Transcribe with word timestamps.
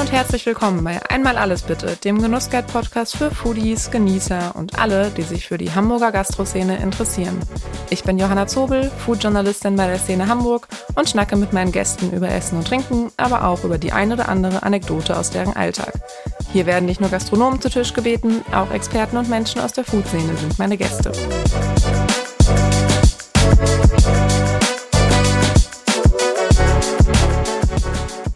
und 0.00 0.12
herzlich 0.12 0.46
willkommen 0.46 0.82
bei 0.82 0.98
Einmal 1.10 1.36
Alles 1.36 1.60
Bitte, 1.60 1.94
dem 1.96 2.22
Genussguide-Podcast 2.22 3.18
für 3.18 3.30
Foodies, 3.30 3.90
Genießer 3.90 4.56
und 4.56 4.78
alle, 4.78 5.10
die 5.10 5.20
sich 5.20 5.46
für 5.46 5.58
die 5.58 5.72
Hamburger 5.72 6.10
Gastroszene 6.10 6.78
interessieren. 6.78 7.38
Ich 7.90 8.02
bin 8.02 8.18
Johanna 8.18 8.46
Zobel, 8.46 8.90
Foodjournalistin 9.04 9.76
bei 9.76 9.88
der 9.88 9.98
Szene 9.98 10.26
Hamburg 10.26 10.68
und 10.94 11.10
schnacke 11.10 11.36
mit 11.36 11.52
meinen 11.52 11.70
Gästen 11.70 12.12
über 12.12 12.30
Essen 12.30 12.56
und 12.56 12.66
Trinken, 12.66 13.12
aber 13.18 13.44
auch 13.44 13.62
über 13.62 13.76
die 13.76 13.92
ein 13.92 14.10
oder 14.10 14.30
andere 14.30 14.62
Anekdote 14.62 15.18
aus 15.18 15.30
deren 15.30 15.54
Alltag. 15.54 15.92
Hier 16.50 16.64
werden 16.64 16.86
nicht 16.86 17.02
nur 17.02 17.10
Gastronomen 17.10 17.60
zu 17.60 17.68
Tisch 17.68 17.92
gebeten, 17.92 18.42
auch 18.52 18.70
Experten 18.70 19.18
und 19.18 19.28
Menschen 19.28 19.60
aus 19.60 19.74
der 19.74 19.84
Foodszene 19.84 20.34
sind 20.34 20.58
meine 20.58 20.78
Gäste. 20.78 21.12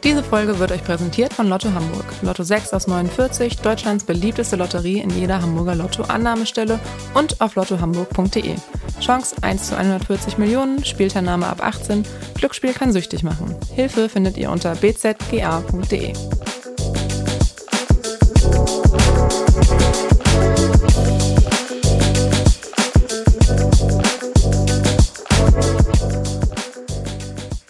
Diese 0.04 0.22
Folge 0.22 0.58
wird 0.58 0.70
euch 0.70 0.84
präsentiert 0.84 1.32
von 1.32 1.48
Lotto 1.48 1.72
Hamburg. 1.72 2.04
Lotto 2.20 2.42
6 2.42 2.74
aus 2.74 2.86
49, 2.86 3.56
Deutschlands 3.56 4.04
beliebteste 4.04 4.54
Lotterie 4.54 5.00
in 5.00 5.08
jeder 5.08 5.40
Hamburger 5.40 5.74
Lotto-Annahmestelle 5.74 6.78
und 7.14 7.40
auf 7.40 7.54
lottohamburg.de. 7.54 8.54
Chance 9.00 9.36
1 9.40 9.68
zu 9.68 9.76
140 9.78 10.36
Millionen, 10.36 10.84
Spielteilnahme 10.84 11.46
ab 11.46 11.64
18. 11.64 12.04
Glücksspiel 12.34 12.74
kann 12.74 12.92
süchtig 12.92 13.22
machen. 13.22 13.56
Hilfe 13.74 14.10
findet 14.10 14.36
ihr 14.36 14.50
unter 14.50 14.74
bzga.de. 14.74 16.12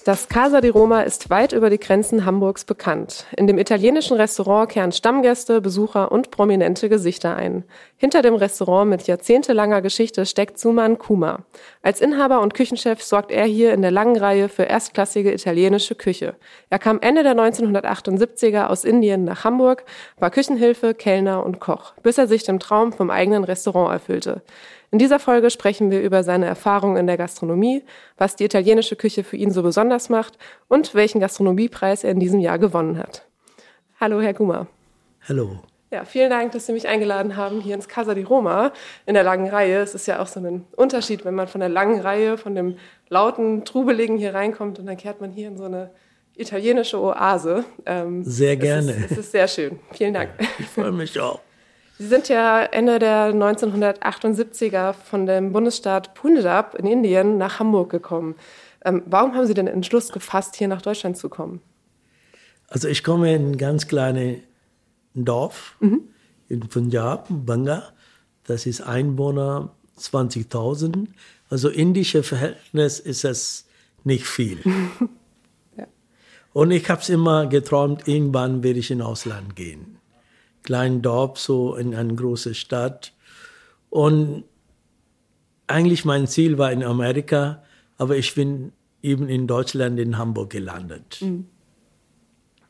Das 0.05 0.29
Casa 0.29 0.61
di 0.61 0.69
Roma 0.69 1.01
ist 1.01 1.31
weit 1.31 1.55
über 1.55 1.71
die 1.71 1.81
Grenzen 1.81 2.27
Hamburgs 2.27 2.67
bekannt. 2.67 3.25
In 3.39 3.47
dem 3.47 3.57
italienischen 3.57 4.19
Restaurant 4.19 4.69
kehren 4.69 4.93
Stammgäste, 4.93 5.63
Besucher 5.63 6.13
und 6.13 6.31
prominente 6.31 6.91
Gesichter 6.91 7.37
ein. 7.37 7.65
Hinter 7.97 8.21
dem 8.21 8.35
Restaurant 8.35 8.91
mit 8.91 9.07
jahrzehntelanger 9.07 9.81
Geschichte 9.81 10.27
steckt 10.27 10.59
Suman 10.59 10.99
Kuma. 10.99 11.47
Als 11.81 12.03
Inhaber 12.03 12.43
und 12.43 12.53
Küchenchef 12.53 13.03
sorgt 13.03 13.31
er 13.31 13.47
hier 13.47 13.73
in 13.73 13.81
der 13.81 13.93
langen 13.93 14.19
Reihe 14.19 14.51
für 14.51 14.65
erstklassige 14.65 15.33
italienische 15.33 15.95
Küche. 15.95 16.35
Er 16.69 16.79
kam 16.79 17.01
Ende 17.01 17.23
der 17.23 17.35
1978er 17.35 18.67
aus 18.67 18.85
Indien 18.85 19.25
nach 19.25 19.45
Hamburg, 19.45 19.85
war 20.19 20.31
Küchenhilfe, 20.31 20.93
Kellner 20.93 21.47
und 21.47 21.61
Koch, 21.61 21.95
bis 22.03 22.19
er 22.19 22.27
sich 22.27 22.43
dem 22.43 22.59
Traum 22.59 22.93
vom 22.93 23.09
eigenen 23.09 23.45
Restaurant 23.45 23.91
erfüllte. 23.91 24.43
In 24.95 24.99
dieser 24.99 25.19
Folge 25.19 25.51
sprechen 25.51 25.91
wir 25.91 26.01
über 26.03 26.23
seine 26.23 26.47
Erfahrungen 26.47 26.97
in 26.99 27.09
der 27.09 27.17
Gastronomie, 27.17 27.83
was 28.17 28.37
die 28.37 28.45
italienische 28.45 28.95
Küche 28.95 29.25
für 29.25 29.37
ihn 29.37 29.51
so 29.51 29.65
besonders 29.65 30.09
macht 30.09 30.39
und 30.69 30.95
welchen 30.95 31.21
Gastronomiepreis 31.21 32.05
er 32.05 32.13
in 32.13 32.21
diesem 32.21 32.39
Jahr 32.39 32.61
gewonnen 32.61 32.97
hat. 32.97 33.27
Hallo, 33.99 34.21
Herr 34.21 34.35
Guma. 34.35 34.69
Hallo. 35.29 35.59
Ja, 35.91 36.05
vielen 36.05 36.31
Dank, 36.31 36.53
dass 36.53 36.67
Sie 36.67 36.73
mich 36.73 36.87
eingeladen 36.87 37.37
haben 37.37 37.61
hier 37.61 37.75
ins 37.75 37.89
Casa 37.89 38.15
di 38.15 38.23
Roma 38.23 38.73
in 39.05 39.15
der 39.15 39.25
langen 39.25 39.49
Reihe. 39.49 39.81
Es 39.81 39.97
ist 39.97 40.07
ja 40.07 40.23
auch 40.23 40.29
so 40.29 40.39
ein 40.39 40.65
Unterschied, 40.77 41.25
wenn 41.25 41.35
man 41.35 41.49
von 41.49 41.59
der 41.59 41.71
langen 41.71 42.01
Reihe, 42.01 42.39
von 42.39 42.55
dem 42.55 42.77
lauten, 43.09 43.65
trubeligen 43.65 44.17
hier 44.17 44.33
reinkommt 44.33 44.79
und 44.79 44.87
dann 44.87 44.97
kehrt 44.97 45.21
man 45.21 45.33
hier 45.33 45.49
in 45.49 45.57
so 45.57 45.65
eine 45.65 45.91
italienische 46.37 47.01
Oase. 47.01 47.65
Ähm, 47.85 48.23
sehr 48.23 48.55
gerne. 48.57 48.93
Es 48.93 48.99
ist, 48.99 49.11
es 49.11 49.19
ist 49.19 49.33
sehr 49.33 49.49
schön. 49.49 49.81
Vielen 49.91 50.15
Dank. 50.15 50.31
Ich 50.61 50.67
freue 50.67 50.93
mich 50.93 51.19
auch. 51.19 51.41
Sie 52.05 52.11
sind 52.11 52.29
ja 52.29 52.63
Ende 52.63 52.99
der 52.99 53.33
1978er 53.33 54.93
von 54.93 55.25
dem 55.25 55.53
Bundesstaat 55.53 56.13
Punjab 56.13 56.75
in 56.75 56.87
Indien 56.87 57.39
nach 57.39 57.61
Hamburg 57.61 57.89
gekommen. 57.89 58.35
Ähm, 58.85 59.03
warum 59.07 59.35
haben 59.35 59.47
Sie 59.47 59.55
den 59.55 59.69
Entschluss 59.69 60.13
gefasst, 60.13 60.55
hier 60.55 60.69
nach 60.69 60.83
Deutschland 60.83 61.17
zu 61.17 61.31
kommen? 61.31 61.63
Also 62.69 62.89
ich 62.89 63.05
komme 63.05 63.35
in 63.35 63.53
ein 63.53 63.57
ganz 63.57 63.89
kleines 63.89 64.41
Dorf 65.15 65.77
mhm. 65.81 66.03
in 66.51 66.61
Punjab, 66.61 67.27
Banga. 67.31 67.85
Das 68.47 68.67
ist 68.67 68.83
Einwohner 68.83 69.71
20.000. 69.99 71.07
Also 71.49 71.71
indische 71.71 72.23
Verhältnis 72.23 73.01
ist 73.01 73.25
es 73.25 73.67
nicht 74.03 74.27
viel. 74.27 74.59
ja. 75.79 75.87
Und 76.53 76.71
ich 76.71 76.87
habe 76.91 77.01
es 77.01 77.09
immer 77.09 77.47
geträumt, 77.47 78.07
irgendwann 78.07 78.63
werde 78.63 78.81
ich 78.81 78.91
in 78.91 79.01
Ausland 79.01 79.57
gehen 79.57 79.94
kleinen 80.65 81.03
Dorf, 81.03 81.39
so 81.39 81.77
in 81.77 81.95
eine 81.95 82.15
große 82.15 82.55
Stadt. 82.55 83.13
Und 83.91 84.45
eigentlich 85.67 86.05
mein 86.05 86.27
Ziel 86.27 86.59
war 86.59 86.73
in 86.73 86.83
Amerika, 86.83 87.63
aber 87.97 88.17
ich 88.17 88.35
bin 88.35 88.73
eben 89.03 89.29
in 89.29 89.47
Deutschland, 89.47 90.01
in 90.01 90.19
Hamburg 90.19 90.51
gelandet. 90.51 91.19
Mhm. 91.21 91.47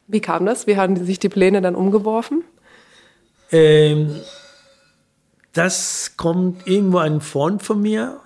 Wie 0.06 0.21
kam 0.21 0.44
das? 0.44 0.66
Wie 0.66 0.77
haben 0.77 1.03
sich 1.03 1.19
die 1.19 1.31
Pläne 1.31 1.62
dann 1.62 1.75
umgeworfen? 1.75 2.44
Ähm, 3.50 4.21
das 5.53 6.16
kommt 6.16 6.66
irgendwo 6.66 6.99
ein 6.99 7.21
Freund 7.21 7.62
von 7.62 7.81
mir 7.81 8.21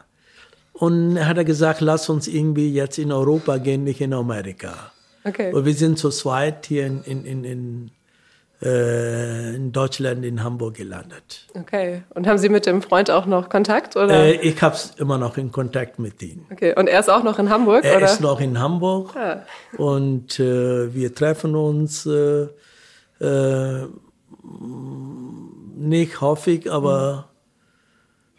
und 0.72 1.16
er 1.16 1.28
hat 1.28 1.44
gesagt, 1.44 1.80
lass 1.80 2.08
uns 2.08 2.26
irgendwie 2.26 2.72
jetzt 2.72 2.98
in 2.98 3.12
Europa 3.12 3.58
gehen, 3.58 3.84
nicht 3.84 4.00
in 4.00 4.12
Amerika. 4.12 4.92
Okay. 5.24 5.52
Und 5.52 5.64
wir 5.64 5.74
sind 5.74 5.98
zu 5.98 6.10
zweit 6.10 6.66
hier 6.66 6.86
in, 6.86 7.02
in, 7.04 7.44
in, 7.44 7.90
in 8.60 8.68
äh, 8.68 9.54
in 9.54 9.72
Deutschland, 9.72 10.24
in 10.24 10.42
Hamburg 10.42 10.74
gelandet. 10.74 11.46
Okay. 11.54 12.02
Und 12.10 12.26
haben 12.26 12.38
Sie 12.38 12.48
mit 12.48 12.66
dem 12.66 12.82
Freund 12.82 13.10
auch 13.10 13.26
noch 13.26 13.48
Kontakt? 13.48 13.96
Oder? 13.96 14.24
Äh, 14.24 14.40
ich 14.40 14.60
habe 14.62 14.76
immer 14.98 15.18
noch 15.18 15.36
in 15.36 15.52
Kontakt 15.52 15.98
mit 15.98 16.22
ihm. 16.22 16.46
Okay. 16.50 16.74
Und 16.76 16.88
er 16.88 17.00
ist 17.00 17.10
auch 17.10 17.22
noch 17.22 17.38
in 17.38 17.50
Hamburg? 17.50 17.84
Er 17.84 17.98
oder? 17.98 18.06
ist 18.06 18.20
noch 18.20 18.40
in 18.40 18.58
Hamburg. 18.58 19.14
Ah. 19.16 19.42
Und 19.76 20.40
äh, 20.40 20.94
wir 20.94 21.14
treffen 21.14 21.54
uns 21.54 22.06
äh, 22.06 22.48
äh, 23.20 23.86
nicht 25.76 26.20
häufig, 26.20 26.70
aber 26.70 27.28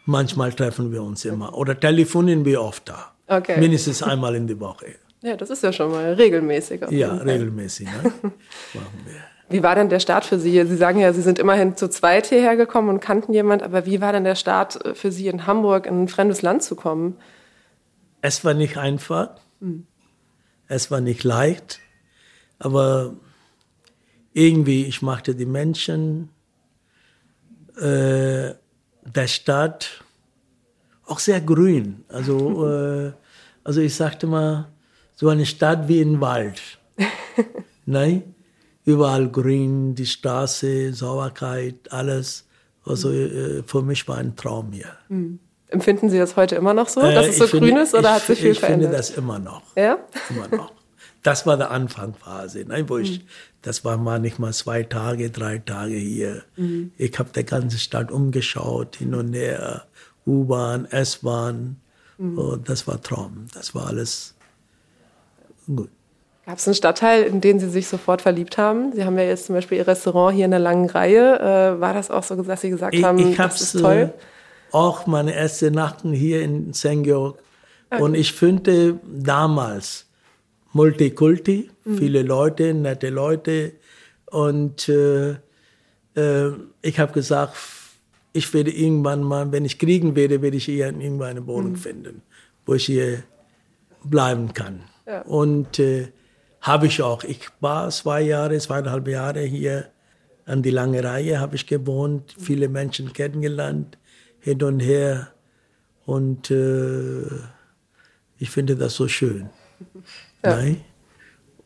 mhm. 0.04 0.12
manchmal 0.12 0.52
treffen 0.52 0.92
wir 0.92 1.02
uns 1.02 1.24
immer. 1.24 1.56
Oder 1.56 1.78
telefonieren 1.78 2.44
wir 2.44 2.60
oft 2.62 2.88
da. 2.88 3.12
Okay. 3.26 3.60
Mindestens 3.60 4.02
einmal 4.02 4.34
in 4.34 4.46
der 4.46 4.58
Woche. 4.58 4.96
Ja, 5.22 5.36
das 5.36 5.50
ist 5.50 5.62
ja 5.62 5.72
schon 5.72 5.92
mal 5.92 6.14
regelmäßig. 6.14 6.80
ja, 6.90 7.14
regelmäßig. 7.14 7.86
Ne? 7.86 8.02
Machen 8.22 9.00
wir. 9.04 9.30
Wie 9.50 9.64
war 9.64 9.74
denn 9.74 9.88
der 9.88 9.98
Start 9.98 10.24
für 10.24 10.38
Sie? 10.38 10.64
Sie 10.64 10.76
sagen 10.76 11.00
ja, 11.00 11.12
Sie 11.12 11.22
sind 11.22 11.40
immerhin 11.40 11.76
zu 11.76 11.90
zweit 11.90 12.26
hierher 12.26 12.56
gekommen 12.56 12.88
und 12.88 13.00
kannten 13.00 13.32
jemand, 13.32 13.64
aber 13.64 13.84
wie 13.84 14.00
war 14.00 14.12
denn 14.12 14.22
der 14.22 14.36
Start 14.36 14.84
äh, 14.84 14.94
für 14.94 15.10
Sie 15.10 15.26
in 15.26 15.46
Hamburg, 15.46 15.86
in 15.86 16.04
ein 16.04 16.08
fremdes 16.08 16.40
Land 16.42 16.62
zu 16.62 16.76
kommen? 16.76 17.16
Es 18.22 18.44
war 18.44 18.54
nicht 18.54 18.78
einfach. 18.78 19.30
Hm. 19.60 19.86
Es 20.68 20.92
war 20.92 21.00
nicht 21.00 21.24
leicht. 21.24 21.80
Aber 22.60 23.14
irgendwie, 24.32 24.84
ich 24.84 25.02
machte 25.02 25.34
die 25.34 25.46
Menschen, 25.46 26.28
äh, 27.76 28.54
der 29.04 29.26
Stadt 29.26 30.04
auch 31.06 31.18
sehr 31.18 31.40
grün. 31.40 32.04
Also, 32.08 32.68
äh, 32.68 33.12
also 33.64 33.80
ich 33.80 33.96
sagte 33.96 34.28
mal, 34.28 34.68
so 35.16 35.28
eine 35.28 35.44
Stadt 35.44 35.88
wie 35.88 36.02
ein 36.02 36.20
Wald. 36.20 36.78
Nein? 37.84 38.34
Überall 38.84 39.28
grün, 39.28 39.94
die 39.94 40.06
Straße, 40.06 40.92
Sauberkeit, 40.92 41.90
alles. 41.90 42.46
Also 42.84 43.10
mhm. 43.10 43.64
für 43.66 43.82
mich 43.82 44.06
war 44.08 44.18
ein 44.18 44.36
Traum 44.36 44.72
hier. 44.72 44.96
Mhm. 45.08 45.38
Empfinden 45.68 46.10
Sie 46.10 46.18
das 46.18 46.36
heute 46.36 46.56
immer 46.56 46.74
noch 46.74 46.88
so, 46.88 47.00
dass 47.00 47.26
äh, 47.26 47.30
es 47.30 47.38
so 47.38 47.46
grün 47.46 47.76
ist 47.76 47.94
oder 47.94 48.08
ich, 48.08 48.14
hat 48.14 48.22
sich 48.22 48.40
viel 48.40 48.50
ich 48.50 48.60
verändert? 48.60 48.90
Ich 48.90 48.96
finde 48.96 48.96
das 48.96 49.10
immer 49.10 49.38
noch. 49.38 49.62
Ja? 49.76 49.98
Immer 50.28 50.48
noch. 50.48 50.72
Das 51.22 51.46
war 51.46 51.56
der 51.56 51.70
Anfangsphase, 51.70 52.64
ne, 52.64 52.88
wo 52.88 52.98
ich, 52.98 53.20
mhm. 53.20 53.24
das 53.62 53.84
war 53.84 53.98
mal 53.98 54.18
nicht 54.18 54.38
mal 54.38 54.52
zwei 54.52 54.82
Tage, 54.82 55.30
drei 55.30 55.58
Tage 55.58 55.94
hier. 55.94 56.42
Mhm. 56.56 56.92
Ich 56.96 57.18
habe 57.18 57.30
die 57.34 57.44
ganze 57.44 57.78
Stadt 57.78 58.10
umgeschaut, 58.10 58.96
hin 58.96 59.14
und 59.14 59.34
her, 59.34 59.84
U-Bahn, 60.26 60.86
S-Bahn. 60.86 61.76
Mhm. 62.18 62.62
das 62.64 62.86
war 62.86 63.00
Traum. 63.00 63.46
Das 63.54 63.74
war 63.74 63.88
alles 63.88 64.34
gut. 65.66 65.90
Gab 66.50 66.58
es 66.58 66.66
einen 66.66 66.74
Stadtteil, 66.74 67.22
in 67.22 67.40
den 67.40 67.60
Sie 67.60 67.70
sich 67.70 67.86
sofort 67.86 68.22
verliebt 68.22 68.58
haben? 68.58 68.92
Sie 68.92 69.04
haben 69.04 69.16
ja 69.16 69.22
jetzt 69.22 69.46
zum 69.46 69.54
Beispiel 69.54 69.78
Ihr 69.78 69.86
Restaurant 69.86 70.34
hier 70.34 70.46
in 70.46 70.50
der 70.50 70.58
langen 70.58 70.90
Reihe. 70.90 71.38
Äh, 71.38 71.80
war 71.80 71.94
das 71.94 72.10
auch 72.10 72.24
so, 72.24 72.34
dass 72.42 72.60
Sie 72.60 72.70
gesagt 72.70 72.92
ich, 72.92 73.04
haben, 73.04 73.18
ich 73.20 73.36
das 73.36 73.60
ist 73.60 73.80
toll? 73.80 74.12
Äh, 74.12 74.74
auch 74.74 75.06
meine 75.06 75.32
erste 75.32 75.70
Nacht 75.70 75.98
hier 76.02 76.42
in 76.42 76.74
St. 76.74 77.04
Georg. 77.04 77.38
Okay. 77.88 78.02
Und 78.02 78.16
ich 78.16 78.32
finde 78.32 78.98
damals 79.06 80.06
Multikulti, 80.72 81.70
mhm. 81.84 81.98
viele 81.98 82.22
Leute, 82.22 82.74
nette 82.74 83.10
Leute. 83.10 83.74
Und 84.26 84.88
äh, 84.88 85.36
äh, 86.16 86.52
ich 86.82 86.98
habe 86.98 87.12
gesagt, 87.12 87.54
ich 88.32 88.52
werde 88.52 88.72
irgendwann 88.72 89.22
mal, 89.22 89.52
wenn 89.52 89.64
ich 89.64 89.78
kriegen 89.78 90.16
werde, 90.16 90.42
werde 90.42 90.56
ich 90.56 90.64
hier 90.64 90.86
irgendwann 90.86 91.30
eine 91.30 91.46
Wohnung 91.46 91.72
mhm. 91.72 91.76
finden, 91.76 92.22
wo 92.66 92.74
ich 92.74 92.86
hier 92.86 93.22
bleiben 94.02 94.52
kann. 94.52 94.80
Ja. 95.06 95.22
Und 95.22 95.78
äh, 95.78 96.08
habe 96.60 96.86
ich 96.86 97.02
auch. 97.02 97.24
Ich 97.24 97.48
war 97.60 97.90
zwei 97.90 98.22
Jahre, 98.22 98.58
zweieinhalb 98.58 99.08
Jahre 99.08 99.40
hier 99.40 99.90
an 100.46 100.62
die 100.62 100.70
lange 100.70 101.02
Reihe, 101.02 101.40
habe 101.40 101.56
ich 101.56 101.66
gewohnt, 101.66 102.34
viele 102.38 102.68
Menschen 102.68 103.12
kennengelernt, 103.12 103.98
hin 104.40 104.62
und 104.62 104.80
her. 104.80 105.28
Und 106.06 106.50
äh, 106.50 107.22
ich 108.38 108.50
finde 108.50 108.76
das 108.76 108.94
so 108.94 109.08
schön. 109.08 109.48
Ja. 110.42 110.56
Nein? 110.56 110.82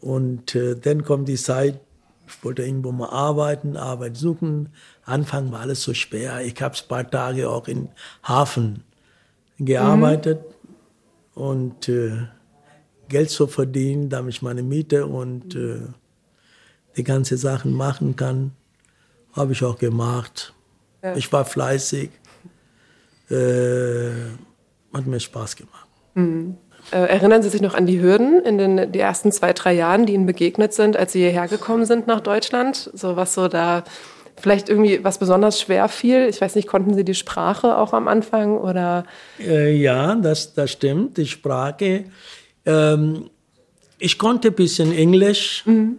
Und 0.00 0.56
äh, 0.56 0.74
dann 0.74 1.04
kommt 1.04 1.28
die 1.28 1.36
Zeit, 1.36 1.80
Ich 2.26 2.42
wollte 2.42 2.64
irgendwo 2.64 2.90
mal 2.90 3.10
arbeiten, 3.10 3.76
Arbeit 3.76 4.16
suchen. 4.16 4.70
Anfang 5.04 5.52
war 5.52 5.60
alles 5.60 5.82
so 5.82 5.94
schwer. 5.94 6.40
Ich 6.40 6.60
habe 6.60 6.74
ein 6.74 6.88
paar 6.88 7.08
Tage 7.08 7.48
auch 7.48 7.68
im 7.68 7.88
Hafen 8.24 8.82
gearbeitet 9.58 10.40
mhm. 10.40 11.40
und 11.40 11.88
äh, 11.88 12.26
Geld 13.08 13.30
zu 13.30 13.46
verdienen, 13.46 14.08
damit 14.08 14.34
ich 14.34 14.42
meine 14.42 14.62
Miete 14.62 15.06
und 15.06 15.54
äh, 15.54 15.80
die 16.96 17.04
ganzen 17.04 17.36
Sachen 17.36 17.72
machen 17.72 18.16
kann. 18.16 18.52
Habe 19.32 19.52
ich 19.52 19.62
auch 19.64 19.78
gemacht. 19.78 20.54
Ja. 21.02 21.16
Ich 21.16 21.32
war 21.32 21.44
fleißig. 21.44 22.10
Äh, 23.30 24.10
hat 24.92 25.06
mir 25.06 25.18
Spaß 25.20 25.56
gemacht. 25.56 25.88
Mhm. 26.14 26.56
Äh, 26.90 26.98
erinnern 26.98 27.42
Sie 27.42 27.48
sich 27.48 27.62
noch 27.62 27.74
an 27.74 27.86
die 27.86 28.00
Hürden 28.00 28.42
in 28.42 28.58
den 28.58 28.92
die 28.92 28.98
ersten 28.98 29.32
zwei, 29.32 29.52
drei 29.52 29.72
Jahren, 29.72 30.06
die 30.06 30.12
Ihnen 30.12 30.26
begegnet 30.26 30.74
sind, 30.74 30.96
als 30.96 31.12
Sie 31.12 31.20
hierher 31.20 31.48
gekommen 31.48 31.86
sind 31.86 32.06
nach 32.06 32.20
Deutschland? 32.20 32.90
So 32.92 33.16
was 33.16 33.34
so 33.34 33.48
da 33.48 33.84
vielleicht 34.36 34.68
irgendwie 34.68 35.02
was 35.02 35.18
besonders 35.18 35.60
schwer 35.60 35.88
fiel? 35.88 36.26
Ich 36.28 36.40
weiß 36.40 36.54
nicht, 36.54 36.68
konnten 36.68 36.94
Sie 36.94 37.04
die 37.04 37.14
Sprache 37.14 37.78
auch 37.78 37.92
am 37.92 38.06
Anfang 38.06 38.58
oder? 38.58 39.04
Äh, 39.40 39.74
ja, 39.74 40.14
das, 40.14 40.54
das 40.54 40.72
stimmt, 40.72 41.16
die 41.16 41.26
Sprache. 41.26 42.04
Ähm, 42.66 43.30
ich 43.98 44.18
konnte 44.18 44.48
ein 44.48 44.54
bisschen 44.54 44.92
Englisch. 44.92 45.64
Mhm. 45.66 45.98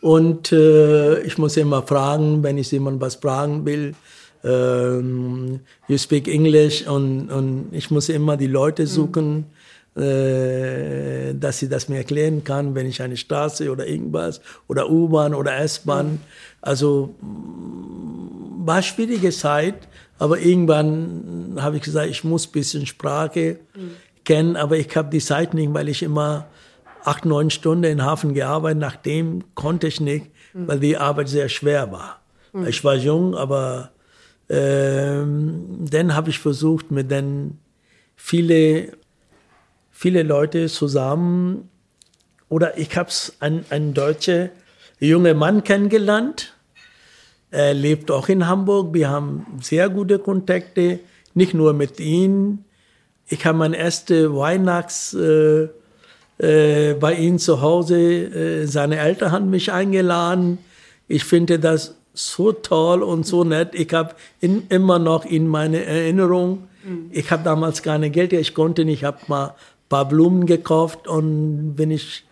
Und 0.00 0.52
äh, 0.52 1.20
ich 1.22 1.38
muss 1.38 1.56
immer 1.56 1.82
fragen, 1.82 2.42
wenn 2.42 2.56
ich 2.56 2.70
jemand 2.70 3.00
was 3.00 3.16
fragen 3.16 3.66
will, 3.66 3.94
ähm, 4.44 5.60
you 5.88 5.98
speak 5.98 6.28
English 6.28 6.86
und, 6.86 7.30
und 7.30 7.68
ich 7.72 7.90
muss 7.90 8.08
immer 8.08 8.36
die 8.36 8.46
Leute 8.46 8.86
suchen, 8.86 9.46
mhm. 9.96 10.02
äh, 10.02 11.34
dass 11.34 11.58
sie 11.58 11.68
das 11.68 11.88
mir 11.88 11.96
erklären 11.96 12.44
kann, 12.44 12.76
wenn 12.76 12.86
ich 12.86 13.02
eine 13.02 13.16
Straße 13.16 13.70
oder 13.70 13.88
irgendwas 13.88 14.40
oder 14.68 14.88
U-Bahn 14.88 15.34
oder 15.34 15.58
S-Bahn. 15.58 16.12
Mhm. 16.12 16.20
Also 16.60 17.14
war 18.64 18.82
schwierige 18.82 19.30
Zeit, 19.30 19.88
aber 20.20 20.38
irgendwann 20.38 21.56
habe 21.58 21.76
ich 21.76 21.82
gesagt, 21.82 22.08
ich 22.08 22.22
muss 22.22 22.46
ein 22.46 22.52
bisschen 22.52 22.86
Sprache 22.86 23.58
mhm. 23.74 23.90
Kennen, 24.28 24.56
aber 24.56 24.76
ich 24.76 24.94
habe 24.94 25.08
die 25.08 25.20
Zeit 25.20 25.54
nicht, 25.54 25.72
weil 25.72 25.88
ich 25.88 26.02
immer 26.02 26.48
acht, 27.02 27.24
neun 27.24 27.48
Stunden 27.48 27.84
in 27.84 28.04
Hafen 28.04 28.34
gearbeitet. 28.34 28.78
Nachdem 28.78 29.42
konnte 29.54 29.86
ich 29.86 30.02
nicht, 30.02 30.26
weil 30.52 30.78
die 30.78 30.98
Arbeit 30.98 31.30
sehr 31.30 31.48
schwer 31.48 31.90
war. 31.90 32.20
Mhm. 32.52 32.66
Ich 32.66 32.84
war 32.84 32.94
jung, 32.94 33.34
aber 33.34 33.90
ähm, 34.50 35.86
dann 35.90 36.14
habe 36.14 36.28
ich 36.28 36.38
versucht, 36.40 36.90
mit 36.90 37.10
den 37.10 37.58
viele, 38.16 38.92
viele 39.90 40.22
Leute 40.22 40.68
zusammen, 40.68 41.70
oder 42.50 42.76
ich 42.78 42.94
habe 42.96 43.10
einen, 43.40 43.64
einen 43.70 43.94
deutschen 43.94 44.50
jungen 45.00 45.38
Mann 45.38 45.64
kennengelernt. 45.64 46.54
Er 47.50 47.72
lebt 47.72 48.10
auch 48.10 48.28
in 48.28 48.46
Hamburg. 48.46 48.92
Wir 48.92 49.08
haben 49.08 49.46
sehr 49.62 49.88
gute 49.88 50.18
Kontakte, 50.18 51.00
nicht 51.32 51.54
nur 51.54 51.72
mit 51.72 51.98
ihm. 51.98 52.64
Ich 53.28 53.44
habe 53.44 53.58
mein 53.58 53.74
erste 53.74 54.34
Weihnachts 54.34 55.14
äh, 55.14 55.68
äh, 56.38 56.94
bei 56.94 57.14
ihm 57.14 57.38
zu 57.38 57.60
Hause. 57.60 57.98
Äh, 57.98 58.66
seine 58.66 58.98
Eltern 58.98 59.32
haben 59.32 59.50
mich 59.50 59.72
eingeladen. 59.72 60.58
Ich 61.08 61.24
finde 61.24 61.58
das 61.58 61.94
so 62.14 62.52
toll 62.52 63.02
und 63.02 63.26
so 63.26 63.44
nett. 63.44 63.70
Ich 63.74 63.92
habe 63.92 64.14
immer 64.40 64.98
noch 64.98 65.24
in 65.24 65.46
meine 65.46 65.84
Erinnerung. 65.84 66.68
Mhm. 66.84 67.10
Ich 67.12 67.30
habe 67.30 67.44
damals 67.44 67.82
keine 67.82 68.10
Geld, 68.10 68.32
ich 68.32 68.54
konnte 68.54 68.84
nicht. 68.84 69.00
Ich 69.00 69.04
habe 69.04 69.18
mal 69.28 69.48
ein 69.48 69.54
paar 69.88 70.08
Blumen 70.08 70.46
gekauft 70.46 71.06
und 71.06 71.74
bin 71.76 71.90
ich 71.90 72.24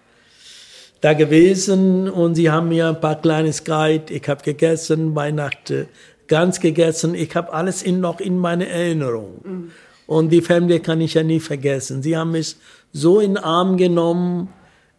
da 1.00 1.12
gewesen 1.12 2.08
und 2.08 2.34
sie 2.34 2.50
haben 2.50 2.68
mir 2.68 2.88
ein 2.88 3.00
paar 3.00 3.20
kleines 3.20 3.64
Guide. 3.64 4.12
Ich 4.12 4.28
habe 4.28 4.42
gegessen, 4.42 5.14
Weihnachten 5.14 5.88
ganz 6.26 6.58
gegessen. 6.58 7.14
Ich 7.14 7.34
habe 7.36 7.52
alles 7.52 7.82
in, 7.82 8.00
noch 8.00 8.18
in 8.18 8.38
meine 8.38 8.68
Erinnerung. 8.68 9.40
Mhm. 9.44 9.70
Und 10.06 10.30
die 10.30 10.40
Familie 10.42 10.80
kann 10.80 11.00
ich 11.00 11.14
ja 11.14 11.22
nie 11.22 11.40
vergessen. 11.40 12.02
Sie 12.02 12.16
haben 12.16 12.32
mich 12.32 12.56
so 12.92 13.20
in 13.20 13.34
den 13.34 13.44
Arm 13.44 13.76
genommen, 13.76 14.48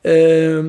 äh, 0.03 0.59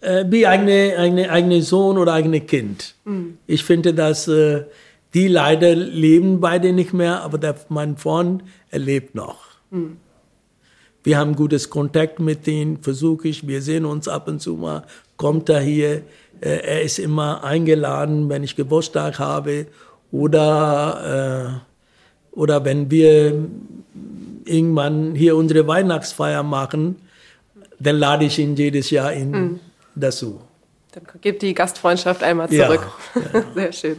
äh, 0.00 0.24
wie 0.28 0.46
eigene, 0.46 0.96
eigene, 0.98 1.30
eigene 1.30 1.62
Sohn 1.62 1.98
oder 1.98 2.14
eigene 2.14 2.40
Kind. 2.40 2.94
Mhm. 3.04 3.38
Ich 3.46 3.64
finde, 3.64 3.92
dass 3.92 4.28
äh, 4.28 4.64
die 5.14 5.28
leider 5.28 5.74
leben 5.74 6.40
beide 6.40 6.72
nicht 6.72 6.92
mehr, 6.92 7.22
aber 7.22 7.38
der, 7.38 7.56
mein 7.68 7.96
Freund, 7.96 8.42
er 8.70 8.78
lebt 8.78 9.14
noch. 9.14 9.38
Mhm. 9.70 9.98
Wir 11.02 11.18
haben 11.18 11.36
gutes 11.36 11.70
Kontakt 11.70 12.18
mit 12.18 12.48
ihm, 12.48 12.82
versuche 12.82 13.28
ich, 13.28 13.46
wir 13.46 13.62
sehen 13.62 13.84
uns 13.84 14.08
ab 14.08 14.26
und 14.28 14.40
zu 14.40 14.54
mal, 14.54 14.82
kommt 15.16 15.48
er 15.48 15.60
hier, 15.60 16.02
äh, 16.40 16.58
er 16.62 16.82
ist 16.82 16.98
immer 16.98 17.44
eingeladen, 17.44 18.28
wenn 18.28 18.42
ich 18.42 18.56
Geburtstag 18.56 19.18
habe 19.18 19.66
oder, 20.10 21.62
äh, 21.62 21.75
oder 22.36 22.64
wenn 22.64 22.90
wir 22.90 23.48
irgendwann 24.44 25.16
hier 25.16 25.34
unsere 25.36 25.66
Weihnachtsfeier 25.66 26.44
machen, 26.44 26.96
dann 27.80 27.96
lade 27.96 28.26
ich 28.26 28.38
ihn 28.38 28.54
jedes 28.54 28.90
Jahr 28.90 29.12
in, 29.12 29.30
mhm. 29.30 29.60
dazu. 29.96 30.40
Dann 30.92 31.04
geht 31.20 31.42
die 31.42 31.52
Gastfreundschaft 31.52 32.22
einmal 32.22 32.48
zurück. 32.48 32.86
Ja, 33.14 33.22
ja. 33.34 33.44
Sehr 33.54 33.72
schön. 33.72 33.96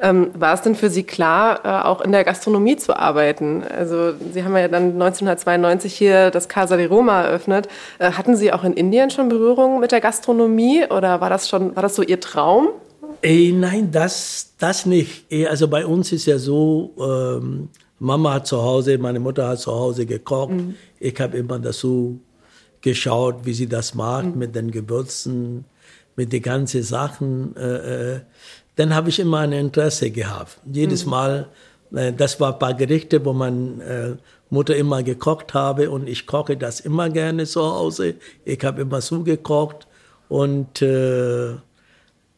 Ähm, 0.00 0.30
war 0.34 0.54
es 0.54 0.62
denn 0.62 0.74
für 0.74 0.90
Sie 0.90 1.04
klar, 1.04 1.60
äh, 1.64 1.86
auch 1.86 2.00
in 2.00 2.10
der 2.10 2.24
Gastronomie 2.24 2.76
zu 2.76 2.96
arbeiten? 2.96 3.62
Also 3.62 4.12
Sie 4.32 4.42
haben 4.42 4.56
ja 4.56 4.66
dann 4.66 4.92
1992 4.92 5.94
hier 5.94 6.30
das 6.30 6.48
Casa 6.48 6.76
de 6.76 6.86
Roma 6.86 7.22
eröffnet. 7.22 7.68
Äh, 7.98 8.12
hatten 8.12 8.36
Sie 8.36 8.52
auch 8.52 8.64
in 8.64 8.72
Indien 8.72 9.10
schon 9.10 9.28
Berührung 9.28 9.78
mit 9.78 9.92
der 9.92 10.00
Gastronomie 10.00 10.84
oder 10.90 11.20
war 11.20 11.30
das 11.30 11.48
schon, 11.48 11.76
war 11.76 11.82
das 11.82 11.94
so 11.94 12.02
Ihr 12.02 12.20
Traum? 12.20 12.70
Ey, 13.22 13.52
nein, 13.52 13.90
das, 13.90 14.54
das 14.58 14.86
nicht. 14.86 15.24
Also 15.48 15.68
bei 15.68 15.86
uns 15.86 16.12
ist 16.12 16.26
ja 16.26 16.38
so, 16.38 16.94
ähm, 16.98 17.68
Mama 17.98 18.34
hat 18.34 18.46
zu 18.46 18.62
Hause, 18.62 18.98
meine 18.98 19.20
Mutter 19.20 19.48
hat 19.48 19.60
zu 19.60 19.72
Hause 19.72 20.06
gekocht. 20.06 20.52
Mhm. 20.52 20.74
Ich 21.00 21.18
habe 21.20 21.36
immer 21.38 21.58
dazu 21.58 22.20
geschaut, 22.80 23.44
wie 23.44 23.54
sie 23.54 23.68
das 23.68 23.94
macht 23.94 24.26
mhm. 24.26 24.38
mit 24.38 24.54
den 24.54 24.70
Gewürzen, 24.70 25.64
mit 26.14 26.32
den 26.32 26.42
ganzen 26.42 26.82
Sachen. 26.82 27.56
Äh, 27.56 28.14
äh. 28.14 28.20
dann 28.76 28.94
habe 28.94 29.08
ich 29.08 29.18
immer 29.18 29.38
ein 29.38 29.52
Interesse 29.52 30.10
gehabt. 30.10 30.58
Jedes 30.70 31.04
mhm. 31.04 31.10
Mal, 31.10 31.48
äh, 31.94 32.12
das 32.12 32.38
war 32.38 32.52
ein 32.52 32.58
paar 32.58 32.74
Gerichte, 32.74 33.24
wo 33.24 33.32
meine 33.32 33.82
äh, 33.84 34.16
Mutter 34.50 34.76
immer 34.76 35.02
gekocht 35.02 35.54
habe 35.54 35.90
und 35.90 36.08
ich 36.08 36.26
koche 36.26 36.56
das 36.56 36.80
immer 36.80 37.08
gerne 37.10 37.46
zu 37.46 37.62
Hause. 37.62 38.14
Ich 38.44 38.62
habe 38.64 38.82
immer 38.82 39.00
zugekocht 39.00 39.86
und 40.28 40.82
äh, 40.82 41.54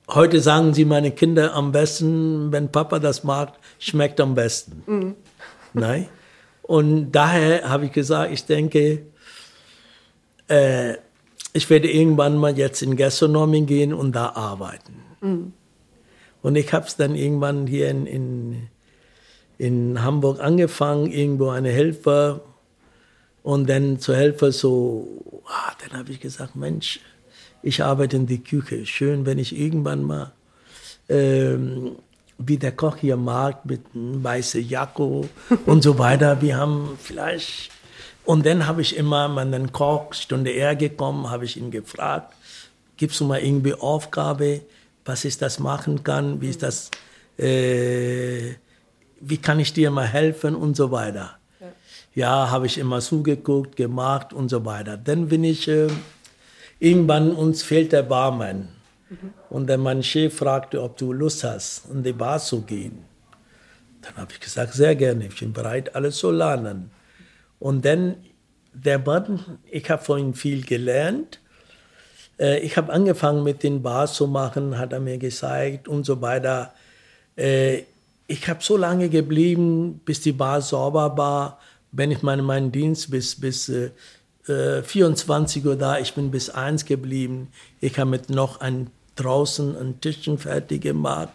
heute 0.08 0.40
sagen 0.40 0.74
sie 0.74 0.84
meine 0.84 1.10
Kinder 1.10 1.54
am 1.54 1.72
besten, 1.72 2.50
wenn 2.52 2.72
Papa 2.72 2.98
das 2.98 3.24
mag, 3.24 3.54
schmeckt 3.78 4.20
am 4.20 4.34
besten. 4.34 4.82
Mhm. 4.86 5.14
Nein. 5.74 6.08
Und 6.62 7.12
daher 7.12 7.68
habe 7.68 7.86
ich 7.86 7.92
gesagt, 7.92 8.32
ich 8.32 8.44
denke, 8.44 9.06
äh, 10.48 10.94
ich 11.52 11.70
werde 11.70 11.90
irgendwann 11.90 12.36
mal 12.36 12.56
jetzt 12.58 12.82
in 12.82 12.96
Gastronomie 12.96 13.64
gehen 13.64 13.94
und 13.94 14.12
da 14.12 14.30
arbeiten. 14.30 15.02
Mhm. 15.20 15.52
Und 16.42 16.56
ich 16.56 16.72
habe 16.72 16.86
es 16.86 16.96
dann 16.96 17.14
irgendwann 17.14 17.66
hier 17.66 17.88
in, 17.88 18.06
in, 18.06 18.68
in 19.56 20.02
Hamburg 20.02 20.40
angefangen, 20.40 21.10
irgendwo 21.10 21.48
eine 21.48 21.70
Helfer 21.70 22.40
und 23.42 23.68
dann 23.68 23.98
zur 23.98 24.16
Helfer 24.16 24.52
so, 24.52 25.42
ah, 25.46 25.72
dann 25.82 25.98
habe 25.98 26.12
ich 26.12 26.20
gesagt, 26.20 26.54
Mensch, 26.54 27.00
ich 27.62 27.82
arbeite 27.82 28.16
in 28.16 28.26
der 28.26 28.38
Küche. 28.38 28.86
Schön, 28.86 29.26
wenn 29.26 29.38
ich 29.38 29.58
irgendwann 29.58 30.02
mal 30.02 30.32
ähm, 31.08 31.96
wie 32.38 32.56
der 32.56 32.72
Koch 32.72 32.96
hier 32.96 33.16
mag, 33.16 33.64
mit 33.66 33.82
einem 33.94 34.22
weißen 34.22 34.66
Jacke 34.66 35.02
und 35.66 35.82
so 35.82 35.98
weiter. 35.98 36.40
Wir 36.40 36.56
haben 36.56 36.96
vielleicht, 37.02 37.70
und 38.24 38.46
dann 38.46 38.66
habe 38.66 38.82
ich 38.82 38.96
immer 38.96 39.28
meinen 39.28 39.72
Koch, 39.72 40.14
Stunde 40.14 40.50
eher 40.50 40.76
gekommen, 40.76 41.30
habe 41.30 41.44
ich 41.44 41.56
ihn 41.56 41.70
gefragt, 41.70 42.34
gibst 42.96 43.20
du 43.20 43.24
mal 43.24 43.40
irgendwie 43.40 43.74
Aufgabe, 43.74 44.62
was 45.04 45.24
ich 45.24 45.38
das 45.38 45.58
machen 45.58 46.04
kann, 46.04 46.40
wie 46.40 46.50
ist 46.50 46.62
das, 46.62 46.90
äh, 47.38 48.54
wie 49.20 49.38
kann 49.38 49.58
ich 49.58 49.72
dir 49.72 49.90
mal 49.90 50.06
helfen 50.06 50.54
und 50.54 50.76
so 50.76 50.90
weiter. 50.92 51.38
Ja, 51.60 51.66
ja 52.14 52.50
habe 52.50 52.66
ich 52.66 52.78
immer 52.78 53.00
zugeguckt, 53.00 53.74
gemacht 53.74 54.32
und 54.32 54.48
so 54.48 54.64
weiter. 54.64 54.96
Dann 54.96 55.28
bin 55.28 55.42
ich, 55.42 55.66
äh, 55.66 55.88
irgendwann 56.78 57.32
uns 57.32 57.62
fehlt 57.62 57.92
der 57.92 58.02
Barmann. 58.02 58.68
Mhm. 59.08 59.32
Und 59.50 59.66
dann 59.68 59.80
mein 59.80 60.02
Chef 60.02 60.36
fragte, 60.36 60.82
ob 60.82 60.96
du 60.96 61.12
Lust 61.12 61.44
hast, 61.44 61.86
in 61.90 62.02
die 62.02 62.12
Bar 62.12 62.38
zu 62.38 62.62
gehen. 62.62 63.04
Dann 64.02 64.16
habe 64.16 64.32
ich 64.32 64.40
gesagt, 64.40 64.74
sehr 64.74 64.94
gerne, 64.94 65.26
ich 65.26 65.38
bin 65.38 65.52
bereit, 65.52 65.94
alles 65.94 66.16
zu 66.18 66.30
lernen. 66.30 66.90
Und 67.58 67.84
dann 67.84 68.16
der 68.72 68.98
Mann, 68.98 69.58
ich 69.70 69.90
habe 69.90 70.02
von 70.02 70.20
ihm 70.20 70.34
viel 70.34 70.64
gelernt. 70.64 71.40
Äh, 72.38 72.60
ich 72.60 72.76
habe 72.76 72.92
angefangen 72.92 73.42
mit 73.42 73.62
den 73.62 73.82
Bars 73.82 74.14
zu 74.14 74.26
machen, 74.26 74.78
hat 74.78 74.92
er 74.92 75.00
mir 75.00 75.18
gezeigt 75.18 75.88
und 75.88 76.04
so 76.04 76.20
weiter. 76.20 76.72
Äh, 77.36 77.82
ich 78.28 78.46
habe 78.48 78.62
so 78.62 78.76
lange 78.76 79.08
geblieben, 79.08 80.00
bis 80.04 80.20
die 80.20 80.32
Bar 80.32 80.60
sauber 80.60 81.16
war. 81.16 81.58
Wenn 81.90 82.10
ich 82.10 82.22
meine, 82.22 82.42
meinen 82.42 82.70
Dienst 82.70 83.10
bis, 83.10 83.40
bis 83.40 83.68
äh, 84.48 84.82
24 84.82 85.64
Uhr 85.64 85.76
da, 85.76 85.98
ich 85.98 86.14
bin 86.14 86.30
bis 86.30 86.50
1 86.50 86.84
geblieben. 86.84 87.48
Ich 87.80 87.98
habe 87.98 88.10
mit 88.10 88.30
noch 88.30 88.60
ein 88.60 88.88
draußen 89.16 89.76
ein 89.76 90.00
Tischchen 90.00 90.38
fertig 90.38 90.82
gemacht 90.82 91.32